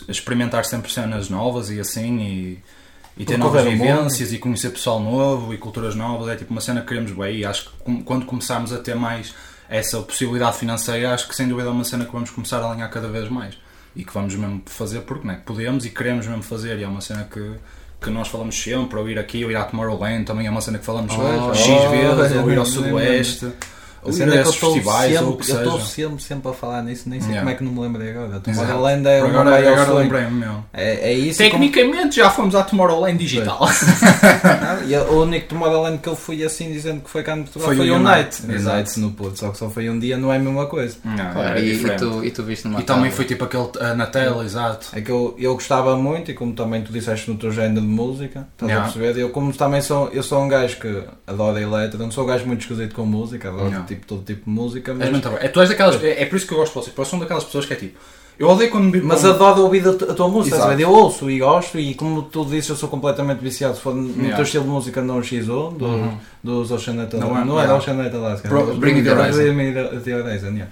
experimentar 0.09 0.65
sempre 0.65 0.91
cenas 0.91 1.29
novas 1.29 1.71
e 1.71 1.79
assim 1.79 2.19
e, 2.19 2.59
e 3.17 3.25
ter 3.25 3.37
novas 3.37 3.65
mundo. 3.65 3.73
vivências 3.73 4.33
e 4.33 4.39
conhecer 4.39 4.71
pessoal 4.71 5.01
novo 5.01 5.55
e 5.55 5.59
culturas 5.59 5.95
novas. 5.95 6.29
É 6.29 6.37
tipo 6.37 6.51
uma 6.51 6.61
cena 6.61 6.81
que 6.81 6.89
queremos 6.89 7.13
bem 7.13 7.37
e 7.37 7.45
acho 7.45 7.71
que 7.71 8.03
quando 8.03 8.27
começarmos 8.27 8.73
a 8.73 8.79
ter 8.79 8.95
mais 8.95 9.35
essa 9.69 10.01
possibilidade 10.01 10.57
financeira, 10.59 11.15
acho 11.15 11.29
que 11.29 11.35
sem 11.35 11.49
dúvida 11.49 11.69
é 11.69 11.73
uma 11.73 11.85
cena 11.85 12.05
que 12.05 12.13
vamos 12.13 12.31
começar 12.31 12.61
a 12.61 12.71
alinhar 12.71 12.91
cada 12.91 13.09
vez 13.09 13.29
mais 13.29 13.57
e 13.97 14.05
que 14.05 14.13
vamos 14.13 14.35
mesmo 14.35 14.63
fazer 14.67 15.01
porque 15.03 15.27
né, 15.27 15.41
podemos 15.45 15.85
e 15.87 15.91
queremos 15.91 16.27
mesmo 16.27 16.43
fazer 16.43 16.79
e 16.79 16.83
é 16.83 16.89
uma 16.89 17.01
cena 17.01 17.25
que 17.25 17.57
que 18.05 18.11
nós 18.11 18.29
falamos 18.29 18.61
sempre, 18.61 18.99
ou 18.99 19.09
ir 19.09 19.19
aqui, 19.19 19.43
ou 19.45 19.51
ir 19.51 19.57
à 19.57 19.65
Tomorrowland, 19.65 20.25
também 20.25 20.47
é 20.47 20.51
uma 20.51 20.61
cena 20.61 20.79
que 20.79 20.85
falamos 20.85 21.15
Oh, 21.17 21.55
X 21.55 21.67
oh, 21.67 21.91
vezes, 21.91 22.37
ou 22.37 22.51
ir 22.51 22.59
ao 22.59 22.67
Sudoeste, 22.67 23.51
A 24.11 24.13
cena 24.13 24.33
a 24.33 24.35
é 24.35 24.39
que 24.39 24.39
eu 24.39 24.43
esses 24.43 24.55
estou 24.55 24.73
festivais 24.75 25.11
sempre, 25.13 25.25
ou 25.27 25.33
o 25.33 25.37
que 25.37 25.51
eu 25.51 25.57
estou 25.57 25.81
seja. 25.81 25.85
sempre, 26.09 26.23
sempre 26.23 26.51
a 26.51 26.55
falar 26.55 26.83
nisso, 26.83 27.09
nem 27.09 27.21
sei 27.21 27.31
Yeah. 27.31 27.41
como 27.41 27.51
é 27.51 27.55
que 27.59 27.65
não 27.65 27.73
me 27.73 27.81
lembrei 27.81 28.11
agora. 28.11 28.41
Tomorrowland 28.41 29.09
é 29.09 29.23
o 29.23 29.27
Agora, 29.27 29.57
agora 29.59 29.87
sonho. 29.87 29.99
lembrei-me, 29.99 30.31
meu. 30.33 30.65
É, 30.73 31.11
é 31.11 31.13
isso. 31.15 31.43
e 31.43 31.51
como- 31.51 31.65
Tecnicamente 31.65 32.17
já 32.17 32.31
fomos 32.31 32.55
à 32.55 32.63
Tomorrowland 32.63 33.17
digital. 33.19 33.61
E 34.87 34.97
o 34.97 35.23
único 35.23 35.49
Tomorrowland 35.49 35.99
que 35.99 36.09
eu 36.09 36.17
fui 36.17 36.43
assim 36.45 36.73
dizendo 36.73 37.01
que 37.03 37.11
foi 37.11 37.23
cá 37.23 37.35
no 37.37 37.43
Portugal 37.45 37.67
Foi 37.69 37.77
foi, 37.77 37.91
Unite. 37.91 38.05
Night. 38.05 38.43
Exato. 38.53 38.77
Night 38.77 39.01
no 39.01 39.11
Porto, 39.13 39.39
só 39.39 39.49
que 39.51 39.59
só 39.59 39.71
foi 39.71 39.89
um 39.89 39.99
dia, 39.99 40.17
não 40.17 40.33
é 40.33 40.37
a 40.37 40.39
mesma 40.39 40.67
coisa. 40.67 40.97
Não, 41.05 41.17
Claro, 41.33 41.59
e, 41.59 41.73
e 41.73 41.97
tu, 41.97 42.25
e 42.25 42.31
tu 42.31 42.43
viste 42.43 42.67
numa 42.69 42.81
E 42.81 42.83
também 42.85 43.11
foi 43.11 43.25
tipo 43.25 43.45
aquele 43.45 43.69
ah, 43.81 43.95
na 43.95 44.07
tela, 44.07 44.45
exato. 44.45 44.89
É 44.93 45.01
que 45.01 45.11
eu, 45.11 45.35
eu 45.39 45.55
gostava 45.55 45.97
muito 45.97 46.31
e 46.31 46.35
como 46.35 46.53
também 46.53 46.83
tu 46.83 46.93
disseste 46.93 47.31
no 47.31 47.37
teu 47.37 47.51
género 47.53 47.81
de 47.81 47.87
música, 47.87 48.47
estás 48.53 48.71
Yeah. 48.71 48.89
a 48.89 48.93
perceber? 48.93 49.21
Eu 49.21 49.31
como 49.31 49.53
também 49.53 49.81
sou, 49.81 50.09
eu 50.13 50.23
sou 50.23 50.43
um 50.43 50.49
gajo 50.49 50.77
que 50.79 51.03
adora 51.27 51.61
eletro, 51.61 51.99
não 51.99 52.11
sou 52.11 52.25
um 52.25 52.27
gajo 52.27 52.47
muito 52.47 52.61
esquisito 52.63 52.95
com 52.95 53.05
música, 53.07 53.49
adoro 53.49 53.67
Yeah. 53.67 53.87
tipo, 53.87 53.94
todo 54.07 54.23
tipo 54.25 54.45
de 54.45 54.51
música, 54.51 54.93
És 54.93 54.99
mas, 54.99 55.11
muito 55.11 55.29
bom. 55.29 55.37
É, 55.41 55.49
tu 55.49 55.61
és 55.61 55.69
daquelas, 55.69 56.03
é, 56.03 56.23
é 56.23 56.27
por 56.27 56.37
isso 56.37 56.47
que 56.47 56.53
eu 56.53 56.59
gosto 56.59 56.73
de 56.73 56.81
vocês, 56.81 56.95
porque 56.95 57.11
sou 57.11 57.19
daquelas 57.21 57.45
pessoas 57.45 57.67
que 57.67 57.73
é 57.73 57.77
tipo. 57.77 57.99
Eu 58.37 58.49
odeio 58.49 58.69
quando 58.69 58.87
me 58.91 59.01
mas 59.01 59.25
adoro 59.25 59.63
ouvir 59.63 59.87
a, 59.89 59.93
tu- 59.93 60.11
a 60.11 60.13
tua 60.15 60.29
música? 60.29 60.57
Exato. 60.57 60.81
Eu 60.81 60.91
ouço 60.91 61.31
e 61.31 61.39
gosto 61.39 61.79
e 61.79 61.95
como 61.95 62.23
tu 62.23 62.45
disse 62.45 62.69
eu 62.71 62.75
sou 62.77 62.89
completamente 62.89 63.39
viciado, 63.39 63.77
se 63.77 63.81
for 63.81 63.95
no 63.95 64.09
Yeah. 64.09 64.35
teu 64.35 64.43
estilo 64.43 64.65
de 64.65 64.71
música 64.71 65.01
não 65.01 65.21
X1, 65.21 65.77
do, 65.77 65.85
Uhum. 65.87 66.19
dos 66.43 66.71
Oceaneta, 66.73 67.17
Não 67.17 67.29
não, 67.29 67.39
é- 67.41 67.45
não 67.45 67.55
é 67.61 67.63
yeah. 67.63 67.73
da 67.73 67.79
Oceaneta 67.79 68.17
Alaska, 68.17 68.49
Bro- 68.49 68.75
Bring 68.75 68.97
It 68.97 69.09
Horizon. 69.09 69.55
Bring 69.55 69.79
It 69.79 70.13
Horizon, 70.13 70.49
yeah. 70.49 70.69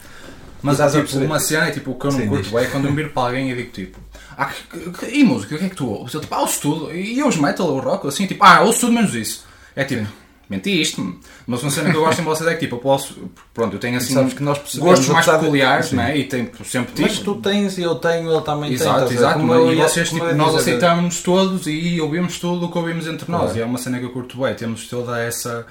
Mas 0.60 0.80
a 0.80 0.90
tipo, 0.90 1.18
uma 1.18 1.38
cena 1.38 1.68
é 1.68 1.70
tipo, 1.70 1.92
o 1.92 1.94
que 1.94 2.06
eu 2.06 2.10
não 2.12 2.18
Sim, 2.18 2.26
curto 2.28 2.42
diz. 2.42 2.54
é 2.54 2.64
quando 2.66 2.86
eu 2.88 2.94
viro 2.94 3.10
para 3.10 3.22
alguém 3.28 3.50
e 3.52 3.54
digo 3.54 3.70
tipo, 3.70 3.98
ah, 4.36 4.46
que- 4.46 4.90
que- 4.90 5.16
e 5.16 5.22
música, 5.24 5.54
o 5.54 5.58
que 5.58 5.64
é 5.64 5.68
que 5.68 5.76
tu 5.76 5.88
ouves? 5.88 6.12
Eu 6.14 6.20
tipo, 6.20 6.34
ah, 6.34 6.40
ouço 6.40 6.60
tudo. 6.60 6.92
E 6.92 7.16
eu 7.18 7.26
ouço 7.26 7.40
metal 7.40 7.68
ou 7.68 7.78
rock, 7.78 8.08
assim, 8.08 8.26
tipo, 8.26 8.42
ah, 8.44 8.60
ouço 8.62 8.80
tudo 8.80 8.92
menos 8.92 9.14
isso. 9.14 9.44
É 9.76 9.84
tipo, 9.84 10.04
mentiste-me. 10.52 11.18
Mas 11.46 11.62
uma 11.62 11.70
cena 11.70 11.90
que 11.90 11.96
eu 11.96 12.04
gosto 12.04 12.20
em 12.20 12.24
vocês 12.24 12.48
é 12.48 12.54
que 12.54 12.60
tipo, 12.60 12.76
eu 12.76 12.80
posso, 12.80 13.30
pronto, 13.52 13.74
eu 13.74 13.80
tenho 13.80 13.96
assim 13.96 14.14
Sabes 14.14 14.34
que 14.34 14.42
nós 14.42 14.58
gostos 14.76 15.08
mais 15.08 15.24
de- 15.24 15.32
peculiares, 15.32 15.86
Sim. 15.86 15.96
né? 15.96 16.16
E 16.16 16.24
tenho, 16.24 16.50
sempre 16.64 16.92
tive. 16.94 17.08
Mas 17.08 17.18
tu 17.18 17.34
tens 17.36 17.78
e 17.78 17.82
eu 17.82 17.94
tenho, 17.96 18.30
ele 18.30 18.40
também 18.42 18.70
tem. 18.70 18.74
Exato, 18.74 19.06
ver? 19.08 19.14
exato, 19.14 19.38
mas 19.40 19.58
eu 19.58 19.72
e 19.72 19.76
vocês, 19.76 20.08
tipo, 20.10 20.24
ia 20.24 20.34
nós 20.34 20.54
aceitamos 20.54 21.20
todos 21.22 21.66
e 21.66 22.00
ouvimos 22.00 22.38
tudo 22.38 22.66
o 22.66 22.70
que 22.70 22.78
ouvimos 22.78 23.06
entre 23.06 23.30
nós. 23.30 23.42
Claro. 23.44 23.58
E 23.58 23.60
é 23.62 23.64
uma 23.64 23.78
cena 23.78 23.98
que 23.98 24.04
eu 24.04 24.10
curto 24.10 24.38
bem. 24.38 24.54
Temos 24.54 24.86
toda 24.88 25.18
essa 25.20 25.66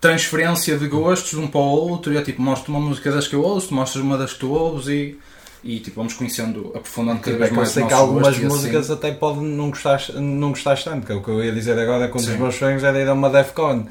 transferência 0.00 0.76
de 0.78 0.86
gostos 0.88 1.30
de 1.30 1.38
um 1.38 1.46
para 1.46 1.60
o 1.60 1.64
outro. 1.64 2.12
E 2.12 2.16
é 2.16 2.22
tipo, 2.22 2.42
mostro 2.42 2.72
uma 2.72 2.80
música 2.80 3.10
das 3.10 3.26
que 3.28 3.34
eu 3.34 3.42
ouço, 3.42 3.72
mostras 3.74 4.02
uma 4.04 4.18
das 4.18 4.32
que 4.32 4.40
tu 4.40 4.50
ouves 4.52 4.86
e, 4.88 5.18
e 5.64 5.80
tipo, 5.80 5.96
vamos 5.96 6.12
conhecendo, 6.12 6.72
aprofundando 6.74 7.20
cada 7.20 7.32
Tipo, 7.32 7.36
é 7.36 7.38
vez 7.38 7.48
que 7.48 7.54
eu 7.54 7.56
mais 7.56 7.68
sei 7.70 7.86
que 7.86 7.92
algumas 7.94 8.28
assim. 8.36 8.46
músicas 8.46 8.90
até 8.90 9.12
podem 9.12 9.42
não 9.44 9.70
gostar, 9.70 10.00
não 10.14 10.50
gostar 10.50 10.76
tanto, 10.82 11.06
que 11.06 11.12
é 11.12 11.14
o 11.14 11.22
que 11.22 11.28
eu 11.30 11.42
ia 11.42 11.52
dizer 11.52 11.78
agora 11.78 12.08
com 12.08 12.18
um 12.18 12.22
dos 12.22 12.36
meus 12.36 12.54
sonhos 12.54 12.84
era 12.84 12.98
ir 13.00 13.08
a 13.08 13.14
uma 13.14 13.30
Defcon. 13.30 13.86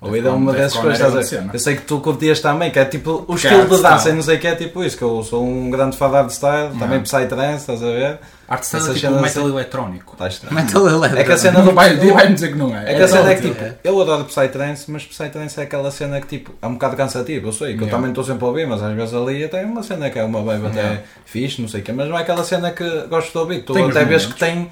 Ou 0.00 0.14
ir 0.14 0.20
a 0.20 0.22
Defcon- 0.24 0.36
uma 0.36 0.52
dessas 0.52 0.74
coisas, 0.78 0.92
estás 0.98 1.14
a 1.14 1.18
ver? 1.18 1.24
cena. 1.24 1.50
Eu 1.54 1.58
sei 1.58 1.74
que 1.76 1.82
tu 1.82 2.00
curtias 2.00 2.38
também, 2.40 2.70
que 2.70 2.78
é 2.78 2.84
tipo 2.84 3.24
o 3.26 3.34
Que 3.34 3.34
estilo 3.34 3.60
é 3.62 3.64
de 3.64 3.70
dança 3.70 3.88
hardstyle. 3.88 4.12
e 4.12 4.16
não 4.16 4.22
sei 4.22 4.36
o 4.36 4.40
que 4.40 4.46
é 4.46 4.54
tipo 4.54 4.84
isso, 4.84 4.96
que 4.96 5.02
eu 5.02 5.22
sou 5.24 5.42
um 5.44 5.70
grande 5.70 5.96
fã 5.96 6.08
de 6.08 6.14
hardstyle, 6.14 6.78
também 6.78 7.00
Psytrance, 7.00 7.56
estás 7.60 7.82
a 7.82 7.86
ver? 7.86 8.18
Artstyle 8.48 8.82
é 8.90 8.94
tipo 8.94 9.06
metal 9.14 9.24
assim- 9.24 9.40
eletrónico. 9.52 10.16
Estranho. 10.26 10.54
Metal 10.54 10.86
Electro. 10.88 11.18
É 11.18 11.24
que 11.24 11.32
a 11.32 11.36
cena 11.38 11.62
do 11.62 11.72
Vai- 11.72 11.96
Vai-me 11.96 12.34
dizer 12.34 12.48
que 12.52 12.58
não 12.58 12.76
é. 12.76 12.92
É 12.92 12.94
que 12.94 13.02
a 13.02 13.08
cena 13.08 13.30
é 13.32 13.34
que 13.34 13.42
tipo, 13.48 13.64
eu 13.82 14.00
adoro 14.00 14.24
Psytrance, 14.26 14.90
mas 14.90 15.04
Psytrance 15.04 15.58
é 15.58 15.62
aquela 15.64 15.90
cena 15.90 16.20
que 16.20 16.26
tipo, 16.26 16.52
é 16.60 16.66
um 16.66 16.74
bocado 16.74 16.94
cansativo, 16.96 17.48
eu 17.48 17.52
sei, 17.52 17.76
que 17.76 17.84
eu 17.84 17.88
também 17.88 18.10
estou 18.10 18.22
sempre 18.22 18.44
a 18.44 18.48
ouvir, 18.48 18.66
mas 18.68 18.82
às 18.82 18.94
vezes 18.94 19.14
ali 19.14 19.44
até 19.44 19.62
é 19.62 19.66
uma 19.66 19.82
cena 19.82 20.10
que 20.10 20.18
é 20.18 20.22
uma 20.24 20.42
vibe 20.42 20.66
até 20.66 21.02
fixe, 21.24 21.60
não 21.60 21.68
sei 21.68 21.80
o 21.80 21.82
quê, 21.82 21.92
mas 21.92 22.08
não 22.08 22.16
é 22.18 22.20
aquela 22.20 22.44
cena 22.44 22.70
que 22.70 22.84
gosto 23.08 23.32
de 23.32 23.38
ouvir, 23.38 23.62
tu 23.62 23.76
até 23.84 24.04
vês 24.04 24.26
que 24.26 24.38
tem 24.38 24.70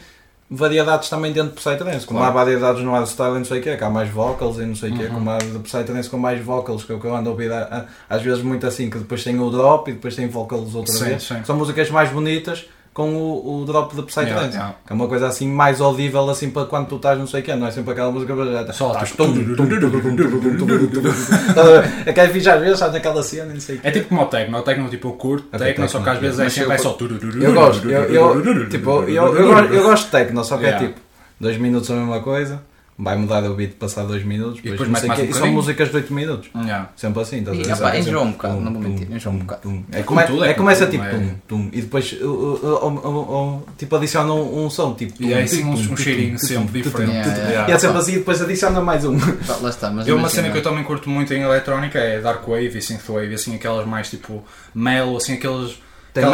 variedades 0.50 1.08
também 1.08 1.32
dentro 1.32 1.50
de 1.50 1.56
Psytrance, 1.56 2.06
como 2.06 2.20
Claro. 2.20 2.32
há 2.38 2.42
variedades 2.44 2.82
no 2.84 2.92
hardstyle 2.92 3.34
e 3.36 3.38
não 3.38 3.44
sei 3.44 3.60
o 3.60 3.62
quê, 3.62 3.76
que 3.76 3.84
há 3.84 3.90
mais 3.90 4.10
vocals 4.10 4.58
e 4.58 4.62
não 4.66 4.76
sei 4.76 4.90
o 4.90 4.92
Uhum. 4.92 4.98
quê, 4.98 5.06
como 5.08 5.30
há 5.30 5.38
de 5.38 5.58
Psytrance 5.60 6.08
com 6.10 6.18
mais 6.18 6.44
vocals, 6.44 6.84
que 6.84 6.92
é 6.92 6.94
o 6.94 7.00
que 7.00 7.06
eu 7.06 7.16
ando 7.16 7.28
a 7.28 7.32
ouvir 7.32 7.50
às 8.08 8.22
vezes 8.22 8.42
muito 8.42 8.66
assim, 8.66 8.90
que 8.90 8.98
depois 8.98 9.24
tem 9.24 9.38
o 9.40 9.50
drop 9.50 9.90
e 9.90 9.94
depois 9.94 10.14
tem 10.14 10.28
vocals 10.28 10.74
outra 10.74 10.92
Sim, 10.94 11.04
vez, 11.04 11.22
sim. 11.22 11.42
são 11.44 11.56
músicas 11.56 11.90
mais 11.90 12.10
bonitas 12.10 12.66
com 12.94 13.12
o, 13.12 13.62
o 13.62 13.64
drop 13.64 13.94
de 13.94 14.02
Psytrance. 14.02 14.30
Yeah, 14.30 14.52
yeah. 14.52 14.74
Que 14.86 14.92
é 14.92 14.94
uma 14.94 15.08
coisa 15.08 15.26
assim 15.26 15.48
mais 15.48 15.80
audível 15.80 16.30
assim 16.30 16.48
para 16.48 16.64
quando 16.64 16.86
tu 16.86 16.96
estás 16.96 17.18
não 17.18 17.26
sei 17.26 17.40
o 17.40 17.42
quê, 17.42 17.56
não 17.56 17.66
é 17.66 17.70
sempre 17.72 17.90
aquela 17.90 18.12
música 18.12 18.36
barata. 18.36 18.72
Só 18.72 18.92
estás. 18.92 19.12
É 22.06 22.12
que 22.12 22.20
é 22.20 22.38
já 22.38 22.54
às 22.54 22.60
vezes, 22.60 22.74
estás 22.74 22.92
naquela 22.92 23.22
cena 23.22 23.52
não 23.52 23.60
sei 23.60 23.76
o 23.76 23.80
que. 23.80 23.88
É 23.88 23.90
tipo 23.90 24.08
como 24.08 24.22
o 24.22 24.26
Tecno, 24.26 24.58
o 24.58 24.62
Tecno 24.62 24.88
tipo 24.88 25.12
curto, 25.14 25.48
okay, 25.48 25.66
Tecno, 25.68 25.88
só 25.88 26.00
que 26.00 26.08
às 26.08 26.18
vezes 26.18 26.38
é 26.38 26.48
sempre 26.48 26.74
é 26.74 26.78
só. 26.78 26.96
Eu 27.40 27.52
gosto, 27.52 27.90
eu, 27.90 28.68
tipo, 28.68 28.90
eu, 29.02 29.36
eu, 29.36 29.58
eu, 29.72 29.82
gosto 29.82 30.04
de 30.04 30.10
Tecno, 30.12 30.44
só 30.44 30.56
que 30.56 30.66
é 30.66 30.78
tipo, 30.78 31.00
dois 31.40 31.58
minutos 31.58 31.90
a 31.90 31.94
mesma 31.94 32.20
coisa 32.20 32.62
vai 32.96 33.16
mudar 33.16 33.42
o 33.44 33.54
beat 33.54 33.72
passar 33.72 34.04
dois 34.04 34.22
minutos, 34.24 34.60
E 34.60 34.62
depois 34.62 34.88
depois 34.88 35.04
mais 35.04 35.18
um 35.20 35.24
e 35.24 35.34
são 35.34 35.50
músicas 35.52 35.90
de 35.90 35.96
8 35.96 36.14
minutos. 36.14 36.50
Yeah. 36.54 36.90
Sempre 36.94 37.22
assim, 37.22 37.38
estás 37.38 37.80
a 37.80 37.90
ver? 37.90 37.98
enjoa 37.98 38.22
um 38.22 38.26
tum, 38.26 38.32
bocado, 38.32 38.60
não 38.60 38.72
vou 38.72 38.82
mentir, 38.82 39.10
enjoa 39.12 39.32
um 39.32 39.38
bocado. 39.38 39.62
tum. 39.62 39.82
É 39.90 39.98
É, 40.00 40.02
como 40.04 40.22
tudo, 40.22 40.44
é 40.44 40.50
é 40.50 40.54
começa 40.54 40.86
tipo 40.86 41.02
é. 41.02 41.10
tum, 41.10 41.28
tum, 41.48 41.68
e 41.72 41.80
depois 41.80 42.12
uh, 42.12 42.24
uh, 42.24 42.86
uh, 42.86 43.08
uh, 43.08 43.56
uh, 43.56 43.62
tipo 43.76 43.96
adiciona 43.96 44.32
um, 44.32 44.64
um 44.64 44.70
som, 44.70 44.94
tipo 44.94 45.20
E 45.22 45.32
é 45.32 45.42
assim 45.42 45.62
tum, 45.62 45.72
um- 45.72 45.96
cheirinho 45.96 46.38
sempre 46.38 46.82
diferente. 46.82 47.28
E 47.68 47.72
é 47.72 47.78
sempre 47.78 47.98
assim 47.98 48.12
e 48.12 48.18
depois 48.18 48.40
adiciona 48.40 48.80
mais 48.80 49.04
um. 49.04 49.16
Lá 49.60 49.70
está, 49.70 49.90
mas 49.90 50.06
Eu 50.06 50.16
uma 50.16 50.28
cena 50.28 50.50
que 50.50 50.58
eu 50.58 50.62
também 50.62 50.84
curto 50.84 51.10
muito 51.10 51.34
em 51.34 51.42
eletrónica 51.42 51.98
é 51.98 52.20
Dark 52.20 52.46
Wave 52.46 52.78
e 52.78 52.82
Synthwave, 52.82 53.34
assim 53.34 53.56
aquelas 53.56 53.86
mais 53.86 54.08
tipo 54.08 54.44
mellow, 54.72 55.16
assim 55.16 55.34
aqueles 55.34 55.78
Tem 56.12 56.24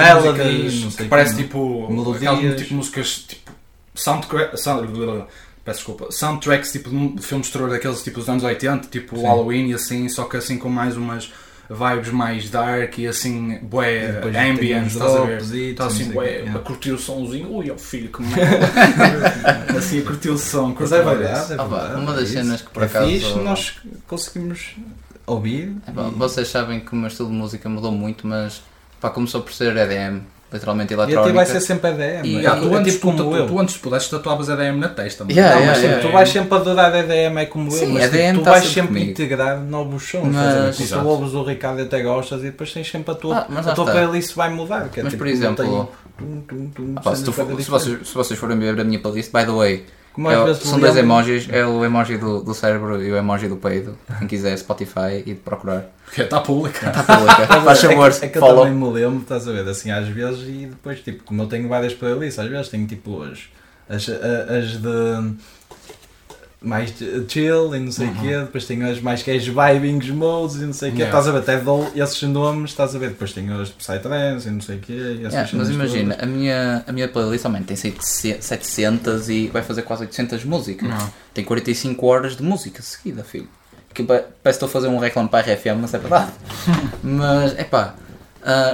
sei 0.90 1.04
que 1.06 1.10
parece 1.10 1.34
quê, 1.36 1.42
tipo 1.44 1.90
Melodias. 1.90 2.32
aquelas 2.34 2.60
tipo 2.60 2.74
músicas 2.74 3.08
tipo 3.26 3.50
soundtra 3.94 4.56
sound, 4.56 4.86
peço 5.64 5.78
desculpa, 5.78 6.10
soundtracks 6.10 6.72
tipo 6.72 6.88
de 6.90 7.22
filmes 7.22 7.46
de 7.48 7.52
terror 7.52 7.68
daqueles 7.70 8.02
tipo 8.02 8.18
dos 8.18 8.28
anos 8.28 8.42
80, 8.42 8.88
tipo 8.88 9.16
Sim. 9.16 9.22
Halloween 9.24 9.68
e 9.68 9.74
assim, 9.74 10.08
só 10.08 10.24
que 10.24 10.36
assim 10.36 10.58
com 10.58 10.68
mais 10.68 10.96
umas 10.96 11.32
vibes 11.72 12.10
mais 12.10 12.50
dark 12.50 12.98
e 12.98 13.06
assim 13.06 13.58
bué 13.62 14.20
ambient, 14.50 14.88
estás 14.88 15.14
a 15.14 15.20
ver? 15.24 15.40
e 15.54 15.70
Está 15.70 15.84
não 15.84 15.90
assim 15.92 16.10
bué, 16.10 16.28
yeah. 16.38 16.56
a 16.56 16.58
curtir 16.62 16.90
o 16.90 16.98
somzinho, 16.98 17.52
ui 17.54 17.70
ó 17.70 17.76
filho 17.78 18.08
que 18.10 18.20
merda 18.22 18.66
assim 19.78 20.00
a 20.00 20.02
curtir 20.02 20.30
o 20.30 20.38
som, 20.38 20.74
Mas 20.78 20.90
é 20.90 21.00
verdade, 21.02 21.52
é 21.52 21.54
Ah, 21.54 21.58
pá, 21.58 21.64
verdade. 21.78 22.00
uma 22.02 22.12
das 22.14 22.28
é 22.30 22.32
cenas 22.32 22.62
que 22.62 22.70
por 22.70 22.82
é 22.82 22.86
acaso- 22.86 23.06
fixe, 23.08 23.34
nós 23.38 23.74
conseguimos 24.08 24.74
ouvir. 25.26 25.76
É 25.86 25.90
e- 25.90 26.10
vocês 26.18 26.48
sabem 26.48 26.80
que 26.80 26.92
o 26.92 26.96
meu 26.96 27.06
estilo 27.06 27.28
de 27.28 27.34
música 27.36 27.68
mudou 27.68 27.92
muito, 27.92 28.26
mas 28.26 28.62
pá, 29.00 29.08
começou 29.10 29.40
por 29.40 29.52
ser 29.52 29.76
EDM, 29.76 30.22
literalmente 30.52 30.92
E 30.92 30.94
a 30.94 30.96
ti 30.98 31.02
eletrónica. 31.12 31.32
vai 31.34 31.46
ser 31.46 31.60
sempre 31.60 31.90
EDM. 31.90 32.26
E- 32.26 32.46
é? 32.46 32.50
Tu, 32.50 32.74
é 32.74 32.76
antes, 32.76 32.94
tipo 32.94 33.06
tu, 33.12 33.16
como 33.16 33.30
tu, 33.30 33.36
eu. 33.36 33.46
tu 33.46 33.58
antes 33.60 33.76
pudeste 33.76 34.10
tatuavas 34.10 34.48
EDM 34.48 34.78
na 34.78 34.88
testa. 34.88 35.24
Yeah, 35.30 35.54
Não, 35.54 35.60
yeah, 35.60 35.66
mas 35.66 35.76
tipo, 35.78 35.86
yeah. 35.88 36.08
tu 36.08 36.12
vais 36.12 36.28
sempre 36.28 36.54
adorar 36.58 36.94
EDM, 36.94 37.38
é 37.38 37.46
como 37.46 37.66
eu, 37.68 37.70
Sim, 37.72 37.86
mas 37.92 38.02
tipo, 38.04 38.16
EDM 38.16 38.38
tu 38.38 38.42
tá 38.44 38.50
vais 38.50 38.64
sempre 38.66 38.88
comigo. 38.88 39.10
integrar 39.10 39.60
novos 39.60 40.08
sons. 40.08 40.34
Mas-? 40.34 40.88
Tu 40.88 40.98
ouves 41.06 41.34
o 41.34 41.42
Ricardo 41.42 41.80
e 41.80 41.82
até 41.84 42.02
gostas 42.02 42.40
e 42.40 42.44
depois 42.44 42.72
tens 42.72 42.90
sempre 42.90 43.12
a 43.12 43.14
tua, 43.14 43.36
Ah, 43.38 43.60
a 43.70 43.72
tua 43.74 43.84
playlist 43.86 44.34
vai 44.34 44.50
mudar. 44.50 44.88
Que 44.88 45.00
é, 45.00 45.02
Mas, 45.04 45.12
tipo, 45.12 45.22
por 45.24 45.28
exemplo, 45.30 45.64
não 45.64 45.84
tem 45.86 45.88
tum, 46.18 46.40
tum, 46.48 46.70
tum, 46.70 46.92
Ah, 46.96 47.00
pá, 47.00 47.14
se, 47.14 47.24
tu 47.24 47.32
vocês, 47.32 48.08
se 48.08 48.14
vocês 48.14 48.38
forem 48.38 48.58
ver 48.58 48.78
a 48.80 48.84
minha 48.84 48.98
playlist, 48.98 49.32
by 49.32 49.44
the 49.44 49.52
way, 49.52 49.84
Como 50.12 50.30
é 50.30 50.44
vezes 50.44 50.62
são 50.64 50.78
dois 50.80 50.96
emojis, 50.96 51.48
é 51.50 51.64
o 51.64 51.84
emoji 51.84 52.16
do, 52.18 52.42
do 52.42 52.52
cérebro 52.52 53.00
e 53.02 53.10
o 53.12 53.16
emoji 53.16 53.46
do 53.48 53.56
peido. 53.56 53.96
Quem 54.18 54.26
quiser 54.28 54.56
Spotify 54.58 55.22
e 55.24 55.34
procurar. 55.34 55.86
Porque 56.04 56.22
está 56.22 56.40
pública. 56.40 56.86
Está 56.88 57.02
pública. 57.16 57.46
Faz 57.46 57.84
É 57.84 57.88
que- 57.88 57.94
favor, 57.94 58.10
é 58.22 58.28
que 58.28 58.38
eu 58.38 58.40
follow. 58.40 58.64
também 58.64 58.78
me 58.78 58.92
lembro, 58.92 59.20
estás 59.22 59.46
a 59.46 59.52
ver, 59.52 59.68
assim 59.68 59.90
às 59.90 60.08
vezes 60.08 60.42
e 60.48 60.66
depois 60.66 61.00
tipo, 61.00 61.22
como 61.24 61.42
eu 61.42 61.46
tenho 61.46 61.68
várias 61.68 61.94
playlists, 61.94 62.38
às 62.38 62.50
vezes 62.50 62.68
tenho 62.68 62.86
tipo 62.86 63.22
as, 63.22 63.38
as, 63.88 64.08
as 64.08 64.68
de 64.82 65.34
mais 66.62 66.92
chill 67.26 67.74
e 67.74 67.80
não 67.80 67.90
sei 67.90 68.08
o 68.08 68.14
quê, 68.16 68.38
depois 68.38 68.66
tenho 68.66 68.86
as 68.90 69.00
mais 69.00 69.22
que 69.22 69.30
é 69.30 69.38
vibing 69.38 70.12
modes 70.12 70.56
e 70.56 70.66
não 70.66 70.72
sei 70.74 70.90
o 70.90 70.92
quê, 70.92 71.02
Yeah. 71.02 71.18
estás 71.18 71.28
a 71.28 71.32
ver, 71.32 71.38
até 71.50 71.64
dou 71.64 71.90
esses 71.96 72.22
nomes, 72.24 72.70
estás 72.72 72.94
a 72.94 72.98
ver, 72.98 73.08
depois 73.10 73.32
tenho 73.32 73.58
as 73.60 73.68
de 73.68 73.74
Psytrance 73.74 74.46
e 74.46 74.50
não 74.50 74.60
sei 74.60 74.76
o 74.76 74.80
quê, 74.80 74.92
e 74.92 75.22
Yeah, 75.22 75.48
mas 75.54 75.70
imagina, 75.70 76.16
a 76.20 76.26
minha, 76.26 76.84
a 76.86 76.92
minha 76.92 77.08
playlist 77.08 77.42
também 77.44 77.62
tem 77.62 77.76
700 77.76 78.44
700 78.44 79.28
e 79.30 79.46
vai 79.48 79.62
fazer 79.62 79.82
quase 79.82 80.02
800 80.02 80.44
músicas. 80.44 80.88
Não. 80.88 81.12
Tem 81.32 81.44
45 81.44 82.06
horas 82.06 82.36
de 82.36 82.42
música 82.42 82.82
seguida, 82.82 83.24
filho. 83.24 83.48
Que 83.94 84.02
pa- 84.02 84.22
parece 84.42 84.58
que 84.58 84.64
estou 84.64 84.66
a 84.68 84.70
fazer 84.70 84.88
um 84.88 84.98
reclame 84.98 85.28
para 85.28 85.38
a 85.50 85.54
RFM, 85.54 85.78
mas 85.80 85.94
é 85.94 85.98
verdade. 85.98 86.30
mas, 87.02 87.58
é 87.58 87.64
pá, 87.64 87.94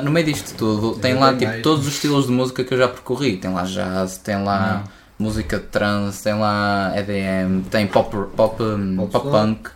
no 0.03 0.11
meio 0.11 0.27
disto 0.27 0.55
tudo, 0.57 0.99
tem 0.99 1.15
lá 1.15 1.35
tipo 1.37 1.63
todos 1.63 1.87
os 1.87 1.95
estilos 1.95 2.27
de 2.27 2.33
música 2.33 2.65
que 2.65 2.75
eu 2.75 2.79
já 2.79 2.89
percorri. 2.89 3.37
Tem 3.37 3.53
lá 3.53 3.63
jazz, 3.63 4.19
tem 4.19 4.43
lá 4.43 4.85
música 5.19 5.59
de 5.59 5.67
trance, 5.67 6.23
tem 6.23 6.35
lá 6.35 6.93
EDM, 6.97 7.63
tem 7.71 7.87
pop, 7.87 8.11
pop, 8.37 8.57
Pop 8.97 9.11
pop 9.13 9.31
punk, 9.31 9.71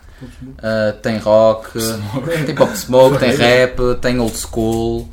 ah, 0.62 0.92
tem 1.02 1.18
rock, 1.18 1.70
tem 2.46 2.54
pop 2.54 2.76
smoke, 2.76 3.18
tem 3.18 3.32
rap, 3.34 3.76
tem 4.00 4.18
old 4.20 4.36
school. 4.36 5.08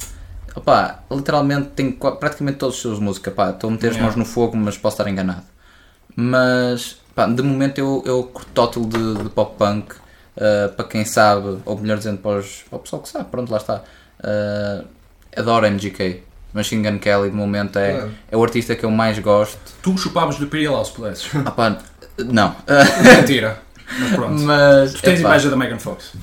Opa, 0.55 1.03
literalmente 1.11 1.69
tem 1.69 1.91
praticamente 1.91 2.57
todos 2.57 2.75
os 2.75 2.79
estilos 2.79 2.97
de 2.99 3.05
música. 3.05 3.31
Pá, 3.31 3.51
estou 3.51 3.69
a 3.69 3.71
meter 3.73 3.87
as 3.89 3.93
Yeah. 3.95 4.03
mãos 4.05 4.15
no 4.15 4.25
fogo, 4.25 4.57
mas 4.57 4.77
posso 4.77 4.95
estar 4.99 5.09
enganado. 5.09 5.43
Mas, 6.15 6.97
pá, 7.15 7.27
de 7.27 7.41
momento 7.43 7.77
eu, 7.79 8.03
eu 8.05 8.23
curto 8.23 8.49
tótil 8.53 8.85
de, 8.85 9.23
de 9.23 9.29
pop 9.29 9.55
punk. 9.57 9.95
ah, 10.39 10.69
para 10.75 10.85
quem 10.85 11.05
sabe, 11.05 11.59
ou 11.65 11.77
melhor 11.77 11.97
dizendo, 11.97 12.17
para, 12.19 12.39
os, 12.39 12.63
para 12.69 12.77
o 12.77 12.79
pessoal 12.79 13.01
que 13.01 13.09
sabe, 13.09 13.25
pronto, 13.29 13.51
lá 13.51 13.57
está. 13.57 13.83
Ah, 14.23 14.83
adoro 15.35 15.67
MGK. 15.67 16.23
Machine 16.53 16.89
Gun 16.89 16.97
Kelly, 16.99 17.29
de 17.29 17.35
momento, 17.35 17.77
é, 17.77 17.91
Claro. 17.93 18.11
é 18.31 18.37
o 18.37 18.43
artista 18.43 18.75
que 18.75 18.83
eu 18.83 18.91
mais 18.91 19.19
gosto. 19.19 19.57
Tu 19.81 19.97
chupavas 19.97 20.37
do 20.37 20.45
Imperial 20.45 20.83
se 20.85 20.91
pudesses. 20.91 21.29
Ah, 21.45 21.51
pá, 21.51 21.77
não. 22.17 22.55
Mentira. 23.17 23.61
Mas 23.99 24.11
pronto. 24.13 24.41
Mas. 24.43 24.93
tu 24.93 25.01
tens 25.01 25.19
epá, 25.19 25.29
inveja 25.29 25.49
da 25.49 25.55
Megan 25.55 25.79
Fox. 25.79 26.13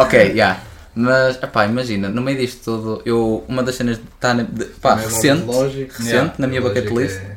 ok, 0.00 0.34
já. 0.34 0.58
Mas, 0.94 1.36
epá, 1.42 1.66
imagina, 1.66 2.08
no 2.08 2.20
meio 2.20 2.38
disto 2.38 2.64
tudo, 2.64 3.02
eu, 3.06 3.44
uma 3.48 3.62
das 3.62 3.76
cenas 3.76 4.00
tá, 4.18 4.32
de, 4.34 4.64
pá, 4.80 4.92
é 4.98 5.04
recente, 5.04 5.44
lógico. 5.44 5.92
recente 5.92 6.08
Yeah. 6.10 6.34
na 6.38 6.46
minha 6.46 6.60
bucket 6.60 6.90
list, 6.90 7.16
é- 7.20 7.36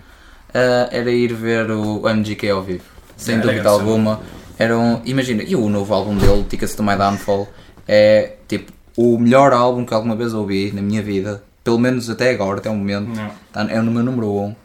ah, 0.54 0.90
era 0.92 1.12
ir 1.12 1.34
ver 1.34 1.70
o 1.72 2.02
MGK 2.10 2.50
ao 2.50 2.64
vivo. 2.64 2.84
Sem 3.16 3.36
Yeah, 3.36 3.52
dúvida 3.52 3.70
alguma. 3.70 4.20
Era 4.58 4.78
um, 4.78 5.02
imagina, 5.06 5.44
e 5.44 5.56
o 5.56 5.70
novo 5.70 5.94
álbum 5.94 6.16
dele, 6.18 6.44
Tickets 6.50 6.76
to 6.76 6.84
My 6.84 6.96
Downfall, 6.96 7.48
é 7.88 8.34
tipo 8.48 8.72
o 8.98 9.18
melhor 9.20 9.54
álbum 9.54 9.86
que 9.86 9.94
alguma 9.94 10.16
vez 10.16 10.34
ouvi 10.34 10.72
na 10.74 10.82
minha 10.82 11.02
vida. 11.02 11.44
Pelo 11.64 11.80
menos 11.80 12.10
até 12.10 12.32
agora, 12.32 12.58
até 12.60 12.70
o 12.70 12.76
momento. 12.76 13.10
Tá- 13.52 13.66
é 13.70 13.80
o 13.80 13.84
meu 13.84 14.04
número 14.04 14.28
1. 14.28 14.44
Um. 14.46 14.56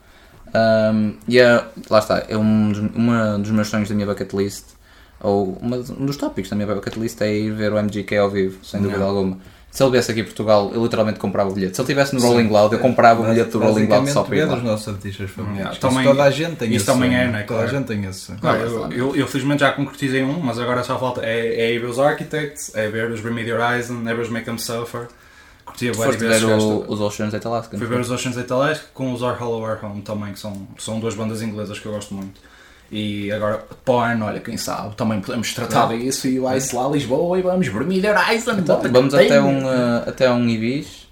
Um, 0.55 1.14
e 1.28 1.38
é, 1.38 1.62
lá 1.90 1.99
está, 1.99 2.24
é 2.28 2.36
um 2.36 2.72
dos, 2.72 2.78
uma 2.94 3.38
dos 3.38 3.51
meus 3.51 3.68
sonhos 3.68 3.88
da 3.88 3.94
minha 3.94 4.07
bucket 4.07 4.32
list. 4.32 4.64
Ou 5.20 5.59
uma, 5.61 5.76
um 5.76 6.07
dos 6.07 6.16
tópicos 6.16 6.49
da 6.51 6.57
minha 6.57 6.72
bucket 6.72 6.96
list 6.96 7.20
é 7.20 7.32
ir 7.32 7.53
ver 7.53 7.72
o 7.72 7.82
MGK 7.82 8.16
ao 8.16 8.30
vivo, 8.30 8.64
sem 8.64 8.80
dúvida 8.80 9.01
Não. 9.01 9.09
alguma. 9.09 9.38
Se 9.70 9.82
ele 9.82 9.92
viesse 9.92 10.11
aqui 10.11 10.22
a 10.22 10.24
Portugal, 10.24 10.70
eu 10.72 10.82
literalmente 10.82 11.18
comprava 11.18 11.51
o 11.51 11.53
bilhete. 11.53 11.76
Se 11.76 11.82
ele 11.82 11.86
estivesse 11.86 12.14
no 12.14 12.22
Rolling 12.22 12.49
Loud, 12.49 12.74
eu 12.74 12.80
comprava 12.80 13.20
o 13.22 13.26
bilhete 13.26 13.51
do 13.51 13.59
Rolling 13.59 13.86
Loud 13.86 14.11
só 14.11 14.24
para 14.24 14.36
ir 14.36 14.40
é 14.40 14.44
lá. 14.46 14.55
dos 14.55 14.64
nossos 14.64 14.88
artistas. 14.88 15.30
Yeah, 15.36 15.70
Isso 15.72 15.80
também- 15.80 16.05
toda 16.05 16.22
a 16.24 16.30
gente 16.30 16.57
tem 16.57 16.74
isso 16.74 16.86
também 16.86 17.14
é, 17.14 17.28
né, 17.28 17.42
Toda 17.42 17.61
a 17.61 17.68
claro. 17.68 17.68
gente 17.78 17.86
tem 17.86 18.05
esse. 18.07 18.32
Não, 18.42 18.57
eu, 18.57 18.92
eu, 18.92 19.16
eu 19.16 19.26
felizmente 19.26 19.61
já 19.61 19.72
concretizei 19.72 20.22
um, 20.24 20.40
mas 20.40 20.59
agora 20.59 20.82
só 20.82 20.99
falta 20.99 21.20
é, 21.24 21.61
é 21.61 21.74
ir 21.74 21.78
ver 21.80 21.86
os 21.86 21.99
Architects, 21.99 22.74
é 22.74 22.88
ver 22.88 23.11
os 23.11 23.20
The 23.20 23.28
Horizon, 23.28 24.03
é 24.09 24.14
ver 24.14 24.22
os 24.22 24.30
Make 24.30 24.46
Them 24.46 24.59
Suffer. 24.59 25.07
Curtia 25.68 25.92
várias 25.92 26.16
vezes. 26.16 26.42
ver 26.42 26.52
o, 26.54 26.84
os 26.92 27.00
Oceans 27.00 27.34
at 27.34 27.44
Alaska. 27.46 27.76
Fui 27.78 27.86
ver 27.86 28.00
os 28.00 28.10
Oceans 28.10 28.36
Atalask 28.38 28.82
com 28.94 29.12
os 29.12 29.22
Our 29.22 29.36
Hollow 29.38 29.62
Our 29.62 29.78
Home 29.84 30.02
também, 30.02 30.32
que 30.32 30.38
são, 30.38 30.66
são 30.78 30.98
duas 30.98 31.14
bandas 31.14 31.42
inglesas 31.42 31.78
que 31.78 31.86
eu 31.86 31.92
gosto 31.92 32.14
muito. 32.14 32.40
E 32.90 33.30
agora, 33.30 33.64
o 33.86 33.92
ano, 33.98 34.24
olha, 34.24 34.40
quem 34.40 34.56
sabe, 34.56 34.96
também 34.96 35.20
podemos 35.20 35.52
tratar 35.52 35.88
disso 35.88 36.26
e 36.26 36.38
vai-se 36.38 36.74
lá 36.74 36.86
a 36.86 36.88
Lisboa 36.88 37.38
e 37.38 37.42
vamos 37.42 37.66
The 37.68 38.18
Horizon. 38.18 38.52
Então, 38.58 38.80
vamos 38.90 39.12
tem. 39.12 39.26
até 39.26 39.40
um, 39.40 39.64
uh, 39.66 40.08
até 40.08 40.30
um 40.30 40.48
Ibis, 40.48 41.08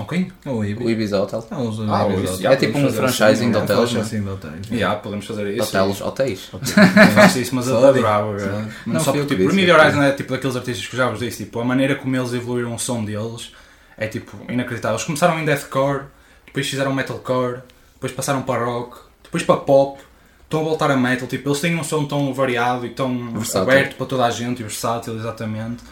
Ok? 0.00 0.32
O 0.46 0.64
Ibi. 0.64 0.84
o 0.84 0.90
Ibis 0.90 1.12
Hotel. 1.12 1.46
Ah, 1.50 1.60
os 1.60 1.78
Ah, 1.80 2.06
Ibis 2.08 2.24
isso, 2.24 2.32
Hotel. 2.34 2.42
já 2.42 2.52
É 2.52 2.56
tipo 2.56 2.78
um 2.78 2.82
fazer 2.84 2.96
franchising 2.96 3.30
assim, 3.32 3.50
de 3.50 3.56
é, 3.58 3.60
hotéis, 3.60 3.92
não? 3.92 4.00
assim 4.00 4.22
de 4.22 4.28
hotéis. 4.30 4.70
Yeah, 4.70 4.96
podemos 5.00 5.26
fazer 5.26 5.54
isso. 5.54 5.76
Hotéis, 5.78 6.00
hotéis. 6.00 6.50
Eu 6.96 7.12
faço 7.12 7.38
isso, 7.38 7.54
mas 7.54 7.68
adorava. 7.68 8.32
Não, 8.32 8.94
Não, 8.94 9.00
só 9.00 9.12
porque 9.12 9.34
que 9.36 9.46
tipo. 9.46 9.72
Horizon 9.74 10.02
é 10.02 10.12
tipo 10.12 10.32
daqueles 10.32 10.56
artistas 10.56 10.86
que 10.86 10.94
eu 10.94 10.98
já 10.98 11.10
vos 11.10 11.18
disse, 11.18 11.44
tipo, 11.44 11.60
a 11.60 11.64
maneira 11.64 11.96
como 11.96 12.16
eles 12.16 12.32
evoluíram 12.32 12.74
o 12.74 12.78
som 12.78 13.04
deles 13.04 13.52
é 14.00 14.08
tipo 14.08 14.36
inacreditável. 14.48 14.96
Eles 14.96 15.04
começaram 15.04 15.38
em 15.38 15.44
deathcore, 15.44 16.04
depois 16.46 16.68
fizeram 16.68 16.92
metalcore, 16.92 17.60
depois 17.94 18.10
passaram 18.12 18.42
para 18.42 18.64
rock, 18.64 18.98
depois 19.22 19.42
para 19.44 19.58
pop, 19.58 20.00
estão 20.42 20.60
a 20.60 20.64
voltar 20.64 20.90
a 20.90 20.96
metal. 20.96 21.28
Tipo, 21.28 21.50
eles 21.50 21.60
têm 21.60 21.76
um 21.76 21.84
som 21.84 22.06
tão 22.06 22.32
variado 22.32 22.86
e 22.86 22.90
tão 22.90 23.32
Versátil. 23.32 23.60
aberto 23.60 23.96
para 23.96 24.06
toda 24.06 24.24
a 24.24 24.30
gente 24.30 24.60
e 24.60 24.62
versátil, 24.62 25.14
exatamente. 25.16 25.84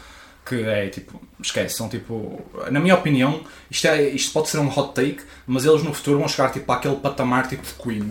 Que 0.44 0.62
é 0.62 0.88
tipo, 0.88 1.20
esquece, 1.40 1.76
são 1.76 1.90
tipo, 1.90 2.40
na 2.70 2.80
minha 2.80 2.94
opinião, 2.94 3.42
isto, 3.70 3.86
é, 3.86 4.08
isto 4.08 4.32
pode 4.32 4.48
ser 4.48 4.58
um 4.58 4.68
hot 4.68 4.94
take, 4.94 5.20
mas 5.46 5.66
eles 5.66 5.82
no 5.82 5.92
futuro 5.92 6.18
vão 6.18 6.26
chegar 6.26 6.50
tipo 6.50 6.72
àquele 6.72 6.96
patamar 6.96 7.46
tipo 7.46 7.62
de 7.62 7.74
Queen. 7.74 8.10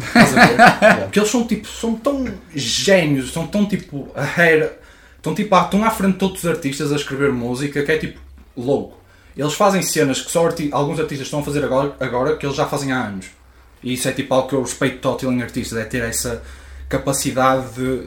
Estás 0.00 0.34
a 0.34 0.46
ver? 0.46 1.04
Porque 1.04 1.18
eles 1.18 1.30
são 1.30 1.46
tipo, 1.46 1.68
são 1.68 1.94
tão 1.94 2.24
génios, 2.54 3.30
são 3.30 3.46
tão 3.46 3.66
tipo 3.66 4.08
ahead, 4.14 4.70
estão 5.18 5.34
tipo 5.34 5.54
estão 5.54 5.84
à 5.84 5.90
frente 5.90 6.14
de 6.14 6.18
todos 6.18 6.42
os 6.42 6.50
artistas 6.50 6.90
a 6.90 6.96
escrever 6.96 7.30
música 7.30 7.82
que 7.82 7.92
é 7.92 7.98
tipo 7.98 8.18
louco. 8.56 8.96
Eles 9.36 9.54
fazem 9.54 9.82
cenas 9.82 10.20
que 10.22 10.30
só 10.30 10.46
arti- 10.46 10.70
alguns 10.72 10.98
artistas 10.98 11.26
estão 11.26 11.40
a 11.40 11.42
fazer 11.42 11.62
agora, 11.64 11.94
agora 12.00 12.36
que 12.36 12.46
eles 12.46 12.56
já 12.56 12.66
fazem 12.66 12.90
há 12.92 13.04
anos. 13.06 13.26
E 13.82 13.92
isso 13.92 14.08
é 14.08 14.12
tipo 14.12 14.32
algo 14.34 14.48
que 14.48 14.54
eu 14.54 14.62
respeito 14.62 14.98
total 15.00 15.32
em 15.32 15.42
artistas, 15.42 15.78
é 15.78 15.84
ter 15.84 16.02
essa 16.02 16.42
capacidade 16.88 17.66
de, 17.74 17.98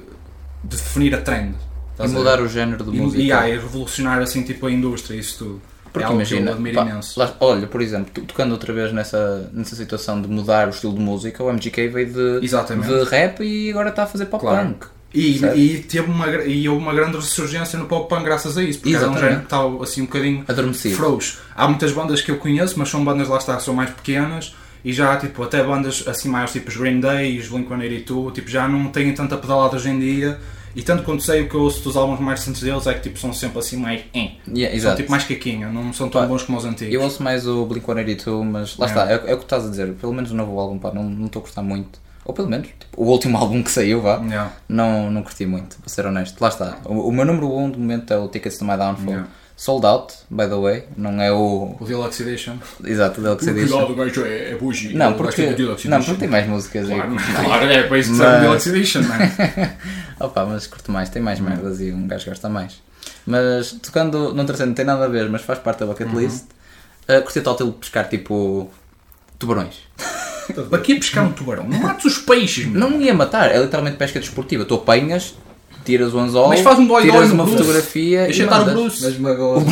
de 0.63 0.75
definir 0.77 1.13
a 1.15 1.21
trend. 1.21 1.55
E 1.99 2.07
mudar 2.07 2.41
o 2.41 2.47
género 2.47 2.83
de 2.83 2.91
música. 2.97 3.21
e, 3.21 3.27
e 3.27 3.55
revolucionar 3.57 4.19
assim 4.21 4.41
tipo 4.43 4.65
a 4.65 4.71
indústria 4.71 5.17
isso 5.19 5.37
tudo. 5.39 5.61
Porque 5.91 6.07
é 6.07 6.11
imagina, 6.11 6.55
pá, 6.73 7.01
lá- 7.17 7.35
olha, 7.39 7.65
por 7.67 7.81
exemplo, 7.81 8.23
tocando 8.25 8.51
outra 8.51 8.71
vez 8.71 8.93
nessa, 8.93 9.49
nessa 9.51 9.75
situação 9.75 10.21
de 10.21 10.27
mudar 10.27 10.67
o 10.67 10.69
estilo 10.69 10.93
de 10.93 10.99
música, 10.99 11.43
o 11.43 11.51
MGK 11.51 11.87
veio 11.89 12.13
de, 12.13 12.45
Exatamente. 12.45 12.87
de 12.87 13.03
rap 13.09 13.43
e 13.43 13.71
agora 13.71 13.89
está 13.89 14.03
a 14.03 14.07
fazer 14.07 14.27
pop 14.27 14.39
Claro. 14.41 14.75
E, 15.13 15.37
e, 15.55 15.79
teve 15.79 16.09
uma, 16.11 16.27
e 16.45 16.69
houve 16.69 16.83
uma 16.83 16.93
grande 16.93 17.15
ressurgência 17.17 17.79
no 17.79 17.85
pop 17.85 18.07
punk 18.07 18.23
graças 18.23 18.57
a 18.57 18.63
isso, 18.63 18.79
porque 18.79 18.95
era 18.95 19.07
um 19.07 19.11
Exatamente. 19.11 19.21
género 19.25 19.39
que 19.39 19.45
estava 19.47 19.83
assim 19.83 20.01
um 20.01 20.05
bocadinho 20.05 20.45
Adormecido. 20.47 20.95
frouxo. 20.95 21.39
Há 21.55 21.67
muitas 21.67 21.91
bandas 21.91 22.21
que 22.21 22.29
eu 22.29 22.37
conheço, 22.37 22.75
mas 22.77 22.89
são 22.89 23.03
bandas 23.03 23.27
lá 23.27 23.37
está, 23.37 23.55
que 23.57 23.63
são 23.63 23.73
mais 23.73 23.89
pequenas 23.89 24.53
e 24.85 24.93
já 24.93 25.17
tipo, 25.17 25.41
até 25.43 25.63
bandas 25.63 26.03
assim 26.07 26.29
mais 26.29 26.51
tipo 26.51 26.69
os 26.69 26.77
Green 26.77 26.99
Day, 26.99 27.39
os 27.39 27.49
Blink-182, 27.49 28.33
tipo, 28.33 28.49
já 28.49 28.67
não 28.67 28.85
têm 28.89 29.11
tanta 29.13 29.35
pedalada 29.37 29.75
hoje 29.75 29.89
em 29.89 29.99
dia. 29.99 30.39
E 30.75 30.83
tanto 30.83 31.01
quanto 31.01 31.23
sei 31.23 31.41
o 31.41 31.49
que 31.49 31.55
eu 31.55 31.61
ouço 31.61 31.83
dos 31.83 31.97
álbuns 31.97 32.19
mais 32.19 32.39
recentes 32.41 32.61
deles 32.61 32.85
é 32.85 32.93
que 32.93 33.01
tipo, 33.01 33.17
são 33.17 33.33
sempre 33.33 33.57
assim 33.57 33.75
mais. 33.75 34.01
Eh. 34.13 34.33
Yeah, 34.55 34.79
São 34.79 34.95
tipo 34.95 35.09
mais 35.09 35.23
caquinha, 35.23 35.67
não 35.69 35.91
são 35.91 36.07
tão 36.09 36.21
Pá, 36.21 36.27
bons 36.27 36.43
como 36.43 36.59
os 36.59 36.63
antigos. 36.65 36.93
Eu 36.93 37.01
ouço 37.01 37.23
mais 37.23 37.47
o 37.47 37.65
Blink-182, 37.65 38.43
mas 38.43 38.77
lá 38.77 38.85
Yeah. 38.85 39.13
está, 39.15 39.27
é, 39.27 39.31
é 39.31 39.33
o 39.33 39.37
que 39.39 39.43
estás 39.45 39.65
a 39.65 39.69
dizer. 39.69 39.91
Pelo 39.93 40.13
menos 40.13 40.29
o 40.31 40.35
novo 40.35 40.57
álbum, 40.59 40.77
pá, 40.77 40.91
não 40.93 41.09
não 41.09 41.25
estou 41.25 41.39
a 41.39 41.43
gostar 41.43 41.63
muito. 41.63 41.99
Ou 42.29 42.33
pelo 42.33 42.47
menos, 42.47 42.67
tipo, 42.67 42.85
o 42.95 43.07
último 43.07 43.35
álbum 43.39 43.63
que 43.63 43.71
saiu, 43.71 44.01
vá, 44.01 44.19
Yeah. 44.19 44.51
não, 44.69 45.09
não 45.09 45.23
curti 45.23 45.47
muito, 45.47 45.77
para 45.77 45.89
ser 45.89 46.05
honesto. 46.05 46.39
Lá 46.39 46.49
está. 46.49 46.77
O, 46.85 47.07
o 47.07 47.11
meu 47.11 47.25
número 47.25 47.47
1 47.51 47.63
um 47.63 47.71
do 47.71 47.79
momento 47.79 48.13
é 48.13 48.17
o 48.19 48.27
Tickets 48.27 48.59
to 48.59 48.65
My 48.65 48.77
Downfall. 48.77 49.09
Yeah. 49.09 49.27
Sold 49.57 49.83
out, 49.85 50.13
by 50.29 50.47
the 50.47 50.55
way. 50.55 50.83
Não 50.95 51.19
é 51.19 51.31
o. 51.31 51.75
O 51.79 51.85
Deluxe 51.85 52.21
Edition. 52.21 52.57
Exato, 52.85 53.19
o 53.19 53.23
Deluxe 53.23 53.49
Edition. 53.49 53.83
o 53.83 53.95
gajo 53.95 54.23
é, 54.25 54.51
é 54.51 54.55
bougie. 54.55 54.93
Não, 54.93 55.13
porque, 55.13 55.55
não, 55.85 56.03
porque 56.03 56.19
tem 56.19 56.29
mais 56.29 56.47
músicas. 56.47 56.87
Claro, 56.87 57.15
claro, 57.43 57.65
é 57.65 57.83
para 57.83 57.97
isso 57.97 58.11
que 58.11 58.17
serve 58.17 58.37
o 58.37 58.41
Deluxe 58.41 58.69
Edition, 58.69 59.01
não 59.01 59.15
é? 59.15 59.77
Opa, 60.21 60.45
mas 60.45 60.67
curto 60.67 60.91
mais, 60.91 61.09
tem 61.09 61.21
mais 61.21 61.39
merdas 61.39 61.81
e 61.81 61.91
um 61.91 62.07
gajo 62.07 62.29
gosta 62.29 62.47
mais. 62.47 62.79
Mas 63.25 63.71
tocando 63.71 64.35
num 64.35 64.45
terceiro, 64.45 64.69
não 64.69 64.75
tem 64.75 64.85
nada 64.85 65.05
a 65.05 65.07
ver, 65.07 65.27
mas 65.29 65.41
faz 65.41 65.57
parte 65.57 65.79
da 65.79 65.87
bucket 65.87 66.13
list. 66.13 66.45
Uh, 67.09 67.23
curti 67.23 67.41
tal 67.41 67.55
de 67.55 67.71
pescar 67.71 68.07
tipo 68.07 68.69
tubarões. 69.39 69.79
Aqui 70.71 70.93
a 70.93 70.95
pescar 70.95 71.25
um 71.25 71.31
tubarão, 71.31 71.63
não 71.67 71.79
mates 71.79 72.05
os 72.05 72.17
peixes, 72.19 72.65
meu. 72.65 72.79
Não 72.79 72.99
ia 73.01 73.13
matar, 73.13 73.51
é 73.51 73.59
literalmente 73.61 73.97
pesca 73.97 74.19
desportiva. 74.19 74.65
Tu 74.65 74.73
apanhas, 74.75 75.35
tiras 75.85 76.13
o 76.13 76.19
anzol, 76.19 76.49
Mas 76.49 76.61
faz 76.61 76.77
um 76.79 76.85
dói-dói 76.87 77.11
tiras 77.11 77.29
no 77.29 77.35
uma 77.35 77.43
Bruce. 77.45 77.57
fotografia 77.59 78.23
Deixa 78.25 78.41
e 78.41 78.45
estar 78.45 78.61
o. 78.61 78.65
Bruce. 78.65 79.03
Mas 79.03 79.17
magoa. 79.19 79.63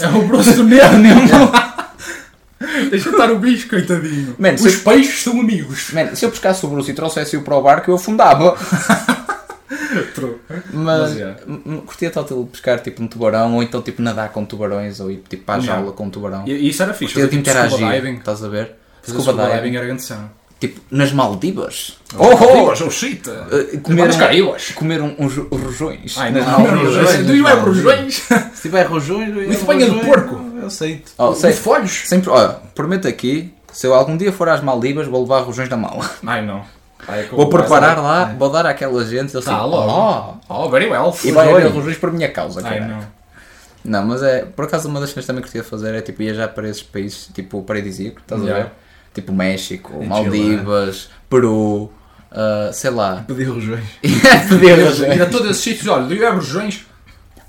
É 0.00 0.08
o 0.08 0.26
Bruce 0.26 0.52
do 0.54 0.64
Nérnio, 0.64 1.14
Deixa 2.90 3.10
estar 3.10 3.30
o 3.30 3.38
bicho, 3.38 3.68
coitadinho. 3.68 4.36
Man, 4.38 4.54
Os 4.54 4.60
se- 4.60 4.78
peixes 4.78 5.22
são 5.22 5.40
amigos. 5.40 5.90
Man, 5.92 6.14
se 6.14 6.24
eu 6.24 6.30
pescasse 6.30 6.64
o 6.64 6.68
Bruce 6.68 6.90
e 6.90 6.94
trouxesse-o 6.94 7.42
para 7.42 7.56
o 7.56 7.62
barco, 7.62 7.90
eu 7.90 7.96
afundava. 7.96 8.56
True. 10.14 10.36
Mas, 10.72 11.14
Mas, 11.46 11.80
curtia 11.84 12.10
tal 12.10 12.24
de 12.24 12.34
pescar 12.50 12.80
tipo 12.80 13.02
um 13.02 13.06
tubarão, 13.06 13.54
ou 13.54 13.62
então 13.62 13.82
tipo 13.82 14.00
nadar 14.00 14.30
com 14.30 14.44
tubarões, 14.44 15.00
ou 15.00 15.10
ir 15.10 15.22
tipo 15.28 15.44
para 15.44 15.56
a 15.56 15.58
Yeah. 15.58 15.80
jaula 15.80 15.92
com 15.94 16.04
um 16.06 16.10
tubarão. 16.10 16.44
E 16.46 16.68
isso 16.68 16.82
era 16.82 16.94
fixe. 16.94 17.14
Curtia 17.14 17.28
tipo 17.28 17.44
scuba 17.44 17.66
interagir, 17.68 18.02
diving. 18.02 18.18
estás 18.18 18.42
a 18.44 18.48
ver? 18.48 18.72
Fazer 19.02 19.20
scuba 19.22 19.50
diving 19.56 19.76
era 19.76 19.86
grande 19.86 20.02
cena. 20.02 20.30
Tipo, 20.60 20.80
nas 20.92 21.12
Maldivas. 21.12 21.98
Oh, 22.16 22.70
oh, 22.70 22.90
shit. 22.90 23.28
Uh, 23.28 23.80
comer, 23.80 24.06
Nas 24.06 24.16
um, 24.16 24.74
comer 24.76 25.00
um, 25.02 25.16
uns 25.18 25.36
rojões. 25.36 26.16
Ai, 26.16 26.30
Nas 26.30 26.46
não, 26.46 26.60
Maldivas. 26.60 26.96
rojões. 26.96 27.26
Não 27.26 27.48
é 27.48 27.52
rojões? 27.54 28.14
Se 28.54 28.62
tiver 28.62 28.82
rojões, 28.84 29.28
eu 29.30 29.34
Muito 29.48 29.64
banha 29.64 29.90
de 29.90 30.00
porco. 30.06 30.40
Eu 30.60 30.66
aceito. 30.68 31.10
Oh, 31.18 31.34
sei, 31.34 31.50
Os 31.50 31.58
folhos. 31.58 32.02
sempre, 32.06 32.30
olha, 32.30 32.50
prometo 32.76 33.08
aqui, 33.08 33.52
se 33.72 33.88
eu 33.88 33.94
algum 33.94 34.16
dia 34.16 34.32
for 34.32 34.48
às 34.48 34.60
Maldivas, 34.62 35.08
vou 35.08 35.22
levar 35.22 35.40
rojões 35.40 35.68
na 35.68 35.76
mala. 35.76 36.08
Ai, 36.24 36.46
não. 36.46 36.62
Ai, 37.08 37.26
Vou 37.32 37.48
preparar 37.48 38.00
lá, 38.00 38.26
vou 38.38 38.48
dar 38.48 38.64
àquela 38.64 39.04
gente, 39.04 39.34
eles 39.34 39.44
Tá, 39.44 39.56
assim, 39.56 39.68
logo. 39.68 40.38
oh, 40.48 40.64
Oh, 40.66 40.70
very 40.70 40.88
well. 40.88 41.12
e 41.24 41.32
vai 41.32 41.46
haver 41.48 41.54
Rojões. 41.64 41.74
rojões 41.74 41.96
por 41.96 42.12
minha 42.12 42.30
causa, 42.30 42.60
Ai, 42.64 42.78
cara. 42.78 42.86
não. 42.86 43.22
Não, 43.84 44.06
mas 44.06 44.22
é, 44.22 44.44
por 44.44 44.66
acaso 44.66 44.88
uma 44.88 45.00
das 45.00 45.08
coisas 45.12 45.24
que 45.24 45.26
também 45.26 45.42
curtia 45.42 45.64
fazer 45.64 45.92
é 45.92 46.00
tipo 46.00 46.22
ir 46.22 46.32
já 46.36 46.46
para 46.46 46.68
esses 46.68 46.84
países, 46.84 47.28
tipo 47.34 47.60
paradisíaco, 47.64 48.20
estás 48.20 48.40
a 48.42 48.44
Yeah. 48.44 48.64
ver? 48.66 48.72
Tipo 49.14 49.32
México, 49.32 50.04
Maldivas, 50.04 51.10
Peru, 51.28 51.90
ah, 52.30 52.70
sei 52.72 52.90
lá. 52.90 53.24
Pedi 53.26 53.44
rojões. 53.44 53.84
Pedir 54.48 54.78
Ir 54.78 54.84
rojões. 54.84 55.20
a 55.20 55.26
todos 55.26 55.50
esses 55.50 55.62
sítios, 55.62 55.86
olha, 55.88 56.06
do 56.06 56.14
you 56.14 56.26
have 56.26 56.36
rojões? 56.36 56.86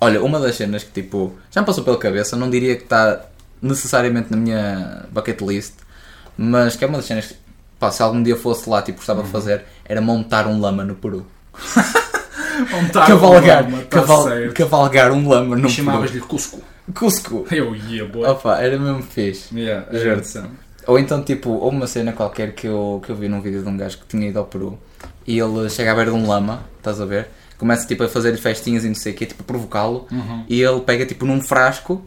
Olha, 0.01 0.21
uma 0.21 0.39
das 0.39 0.55
cenas 0.55 0.83
que 0.83 0.91
tipo 1.01 1.33
já 1.49 1.61
me 1.61 1.67
passou 1.67 1.83
pela 1.83 1.97
cabeça, 1.97 2.35
não 2.35 2.49
diria 2.49 2.75
que 2.75 2.83
está 2.83 3.21
necessariamente 3.61 4.29
na 4.29 4.35
minha 4.37 5.05
bucket 5.11 5.39
list, 5.41 5.75
mas 6.37 6.75
que 6.75 6.83
é 6.83 6.87
uma 6.87 6.97
das 6.97 7.05
cenas 7.07 7.27
que 7.27 7.35
pá, 7.79 7.89
se 7.91 8.03
algum 8.03 8.21
dia 8.21 8.35
fosse 8.35 8.69
lá, 8.69 8.81
tipo, 8.81 8.97
gostava 8.97 9.23
de 9.23 9.29
fazer, 9.29 9.63
era 9.85 10.01
montar 10.01 10.45
um 10.47 10.59
lama 10.59 10.83
no 10.83 10.95
Peru. 10.95 11.25
Montar 12.71 13.07
cavalgar, 13.07 13.67
uma, 13.67 13.77
tá 13.79 13.85
caval- 13.99 14.23
certo. 14.25 14.53
cavalgar 14.53 15.11
um 15.11 15.27
lama 15.27 15.55
no 15.55 15.59
E 15.59 15.61
Peru. 15.63 15.69
chamavas-lhe 15.73 16.19
Cusco. 16.19 16.61
Cusco. 16.93 17.47
Eu 17.51 17.75
ia, 17.75 18.05
boa. 18.05 18.31
Opa, 18.31 18.57
era 18.59 18.77
mesmo 18.77 19.01
fixe. 19.01 19.57
Yeah, 19.57 19.87
é 19.91 19.99
Juro. 19.99 20.21
Ou 20.87 20.99
então, 20.99 21.23
tipo, 21.23 21.49
houve 21.51 21.75
uma 21.77 21.87
cena 21.87 22.11
qualquer 22.13 22.53
que 22.53 22.67
eu, 22.67 23.01
que 23.05 23.09
eu 23.11 23.15
vi 23.15 23.27
num 23.27 23.41
vídeo 23.41 23.61
de 23.63 23.69
um 23.69 23.77
gajo 23.77 23.97
que 23.99 24.05
tinha 24.07 24.27
ido 24.27 24.39
ao 24.39 24.45
Peru 24.45 24.77
e 25.25 25.39
ele 25.39 25.69
chega 25.69 25.91
à 25.91 25.95
beira 25.95 26.11
de 26.11 26.17
um 26.17 26.27
lama, 26.27 26.63
estás 26.77 26.99
a 26.99 27.05
ver? 27.05 27.27
Começa 27.57 27.87
tipo 27.87 28.03
a 28.03 28.09
fazer 28.09 28.35
festinhas 28.37 28.83
e 28.83 28.87
não 28.87 28.95
sei 28.95 29.13
o 29.13 29.15
quê, 29.15 29.25
tipo 29.25 29.41
a 29.43 29.45
provocá-lo 29.45 30.05
Uhum. 30.11 30.43
e 30.49 30.61
ele 30.61 30.81
pega 30.81 31.05
tipo 31.05 31.25
num 31.25 31.41
frasco, 31.41 32.01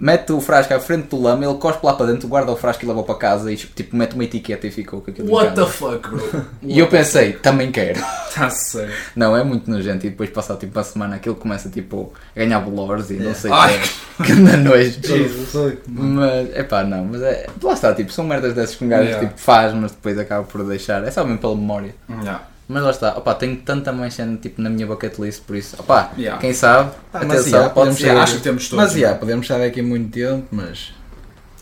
mete 0.00 0.32
o 0.32 0.40
frasco 0.40 0.72
à 0.72 0.80
frente 0.80 1.08
do 1.08 1.20
lama, 1.20 1.44
ele 1.44 1.54
cospe 1.58 1.84
lá 1.84 1.92
para 1.92 2.06
dentro, 2.06 2.26
guarda 2.26 2.50
o 2.50 2.56
frasco 2.56 2.82
e 2.82 2.88
leva 2.88 3.02
para 3.02 3.14
casa 3.16 3.52
e 3.52 3.56
tipo, 3.56 3.94
mete 3.94 4.14
uma 4.14 4.24
etiqueta 4.24 4.66
e 4.66 4.70
ficou 4.70 5.02
com 5.02 5.10
aquilo 5.10 5.30
What 5.30 5.54
the 5.54 5.66
fuck, 5.66 6.08
bro? 6.08 6.46
E 6.62 6.78
eu 6.78 6.86
pensei, 6.86 7.34
também 7.34 7.70
quero. 7.70 8.00
Tá 8.30 8.48
sério. 8.48 8.94
Não, 9.16 9.36
é 9.36 9.42
muito 9.42 9.68
nojento 9.68 10.06
e 10.06 10.10
depois 10.10 10.30
passar 10.30 10.56
tipo 10.56 10.78
uma 10.78 10.84
semana 10.84 11.16
aquilo 11.16 11.34
começa 11.34 11.68
tipo 11.68 12.12
a 12.34 12.38
ganhar 12.38 12.60
bolores 12.60 13.10
e 13.10 13.14
não 13.14 13.34
sei 13.34 13.50
o 13.50 13.54
Ai. 13.54 13.80
que. 14.24 14.32
Nojo. 14.32 15.00
Jesus. 15.02 15.78
Mas, 15.88 16.54
é 16.54 16.62
pá, 16.62 16.84
não, 16.84 17.06
mas 17.06 17.22
é. 17.22 17.48
Lá 17.60 17.72
está, 17.72 17.92
tipo, 17.92 18.12
são 18.12 18.24
merdas 18.24 18.54
dessas 18.54 18.76
que 18.76 18.84
um 18.84 18.88
gajo 18.88 19.00
Yeah. 19.00 19.26
tipo, 19.26 19.40
faz, 19.40 19.74
mas 19.74 19.90
depois 19.90 20.16
acaba 20.16 20.44
por 20.44 20.62
deixar. 20.64 21.02
É 21.02 21.10
só 21.10 21.24
mesmo 21.24 21.38
pela 21.38 21.56
memória. 21.56 21.92
Yeah. 22.08 22.42
Mas 22.72 22.82
lá 22.84 22.90
está, 22.90 23.18
opá, 23.18 23.34
tenho 23.34 23.56
tanta 23.56 23.92
mais 23.92 24.14
cena 24.14 24.36
tipo, 24.36 24.62
na 24.62 24.70
minha 24.70 24.86
bucket 24.86 25.18
list, 25.18 25.42
por 25.42 25.56
isso, 25.56 25.74
opá, 25.78 26.12
Yeah. 26.16 26.40
quem 26.40 26.52
sabe, 26.52 26.90
Ah, 27.12 27.20
mas 27.24 27.40
atenção, 27.40 27.44
yeah, 27.50 27.62
pode 27.64 27.74
podemos 27.74 27.98
ser. 27.98 28.04
Yeah, 28.06 28.22
acho 28.22 28.34
que 28.36 28.40
temos 28.42 28.68
todos. 28.68 28.84
Mas 28.84 28.92
já, 28.94 29.08
né? 29.10 29.14
podemos 29.14 29.44
estar 29.44 29.60
aqui 29.60 29.82
muito 29.82 30.10
tempo, 30.12 30.46
mas. 30.52 30.92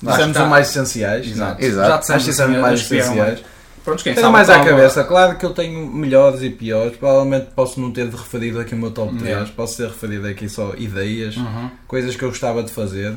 Dissemos 0.03 0.37
os 0.37 0.47
mais 0.49 0.69
essenciais. 0.69 1.27
Exato. 1.27 1.63
é? 1.63 1.65
Exato. 1.65 1.89
Já 1.89 1.97
dissemos 1.99 2.25
dissemos 2.25 2.53
assim, 2.53 2.61
mais 2.63 2.81
essenciais. 2.81 3.41
Pronto, 3.85 4.05
quem 4.05 4.13
Tenho 4.13 4.23
sabe 4.27 4.33
mais 4.35 4.51
à 4.51 4.63
cabeça. 4.63 5.03
Claro 5.05 5.37
que 5.39 5.47
eu 5.47 5.51
tenho 5.51 5.87
melhores 5.87 6.43
e 6.43 6.51
piores. 6.51 6.97
Provavelmente 6.99 7.49
posso 7.57 7.81
não 7.81 7.91
ter 7.91 8.07
referido 8.07 8.61
aqui 8.61 8.75
o 8.75 8.77
meu 8.79 8.91
top 8.91 9.13
3. 9.17 9.27
Yeah. 9.27 9.51
Posso 9.57 9.79
ter 9.79 9.89
referido 9.89 10.27
aqui 10.29 10.47
só 10.49 10.75
ideias, 10.77 11.37
Uhum. 11.39 11.71
coisas 11.87 12.15
que 12.15 12.23
eu 12.23 12.29
gostava 12.29 12.63
de 12.63 12.71
fazer. 12.71 13.15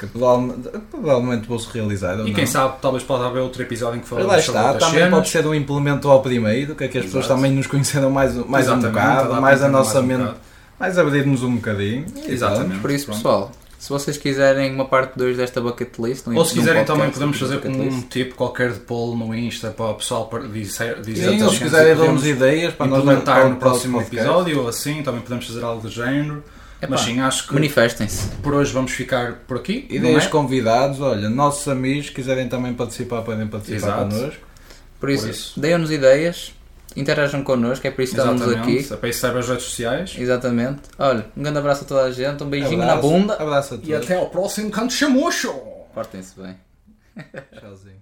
Que 0.00 0.06
provavelmente, 0.06 0.68
provavelmente 0.90 1.46
vou-se 1.46 1.68
realizar. 1.72 2.14
E 2.14 2.16
não. 2.18 2.32
quem 2.32 2.46
sabe, 2.46 2.76
talvez 2.80 3.04
pode 3.04 3.22
haver 3.22 3.40
outro 3.40 3.60
episódio 3.62 3.98
em 3.98 4.00
que 4.00 4.08
falamos 4.08 4.32
lá 4.32 4.40
sobre 4.40 4.60
está, 4.60 4.74
também 4.78 4.94
cenas. 4.94 5.10
pode 5.10 5.28
ser 5.28 5.46
um 5.46 5.54
implemento 5.54 6.08
ao 6.08 6.22
primeiro, 6.22 6.74
que 6.74 6.84
é 6.84 6.88
que 6.88 6.98
as 6.98 7.04
pessoas 7.04 7.26
Exato. 7.26 7.38
também 7.40 7.52
nos 7.54 7.66
conheceram 7.66 8.10
mais, 8.10 8.34
mais 8.46 8.68
um 8.68 8.80
bocado, 8.80 9.40
mais 9.40 9.62
a 9.62 9.68
nossa 9.68 10.00
mais 10.02 10.20
um 10.20 10.24
mente, 10.24 10.34
mais 10.78 10.98
abrir-nos 10.98 11.42
um 11.42 11.56
bocadinho. 11.56 12.06
Exatamente. 12.26 12.80
Por 12.80 12.90
isso, 12.90 13.04
Pronto. 13.06 13.18
pessoal, 13.18 13.52
se 13.78 13.88
vocês 13.90 14.16
quiserem 14.16 14.74
uma 14.74 14.86
parte 14.86 15.18
2 15.18 15.36
desta 15.36 15.60
bucket 15.60 15.90
list, 15.98 16.26
um- 16.26 16.34
Ou 16.36 16.44
se 16.46 16.54
quiserem 16.54 16.84
podcast 16.84 16.98
também 16.98 17.10
podemos 17.12 17.38
sobre 17.38 17.56
fazer 17.58 17.68
bucket 17.78 17.92
um 17.92 18.00
tipo 18.08 18.34
qualquer 18.36 18.72
de 18.72 18.80
poll 18.80 19.16
no 19.16 19.34
Insta 19.34 19.70
para 19.70 19.86
o 19.86 19.94
pessoal 19.94 20.30
dizer, 20.52 21.00
dizer 21.02 21.30
Sim, 21.38 21.48
se 21.50 21.58
quiserem 21.58 21.94
podemos 21.96 22.22
dar-nos 22.22 22.26
ideias 22.26 22.72
para 22.74 22.86
nós 22.86 23.00
implementar 23.00 23.48
no 23.50 23.56
próximo 23.56 23.98
podcast. 23.98 24.16
episódio 24.26 24.60
ou 24.62 24.68
assim, 24.68 25.02
também 25.02 25.20
podemos 25.20 25.46
fazer 25.46 25.62
algo 25.62 25.82
do 25.82 25.90
género. 25.90 26.42
Epá, 26.80 26.88
Mas 26.92 27.00
sim, 27.02 27.20
acho 27.20 27.46
que 27.46 27.54
Manifestem-se. 27.54 28.28
por 28.42 28.54
hoje 28.54 28.72
vamos 28.72 28.92
ficar 28.92 29.34
por 29.46 29.58
aqui. 29.58 29.86
Ideias 29.90 30.24
é? 30.24 30.28
convidados, 30.28 31.00
olha, 31.00 31.28
nossos 31.28 31.68
amigos, 31.68 32.06
se 32.06 32.12
quiserem 32.12 32.48
também 32.48 32.72
participar, 32.72 33.22
podem 33.22 33.46
participar 33.46 33.76
Exato. 33.76 34.14
connosco. 34.16 34.40
Por 34.98 35.10
isso, 35.10 35.28
isso. 35.28 35.60
deem-nos 35.60 35.90
ideias, 35.90 36.54
interajam 36.96 37.42
connosco, 37.42 37.86
é 37.86 37.90
por 37.90 38.02
isso 38.02 38.14
que 38.14 38.20
estamos 38.20 38.42
aqui. 38.48 38.86
É 38.90 38.96
para 38.96 39.08
isso 39.08 39.20
serve 39.20 39.38
as 39.40 39.48
redes 39.48 39.64
sociais. 39.64 40.14
Exatamente. 40.18 40.80
Olha, 40.98 41.26
um 41.36 41.42
grande 41.42 41.58
abraço 41.58 41.84
a 41.84 41.86
toda 41.86 42.04
a 42.04 42.12
gente, 42.12 42.42
um 42.42 42.48
beijinho 42.48 42.82
Abraço, 42.82 42.96
na 42.96 43.02
bunda. 43.02 43.34
Abraço 43.34 43.74
a 43.74 43.76
todos. 43.76 43.88
E 43.88 43.94
até 43.94 44.16
ao 44.16 44.30
próximo 44.30 44.70
canto 44.70 44.92
chamucho! 44.92 45.52
Portem-se 45.94 46.40
bem. 46.40 46.56
Tchauzinho. 47.58 48.00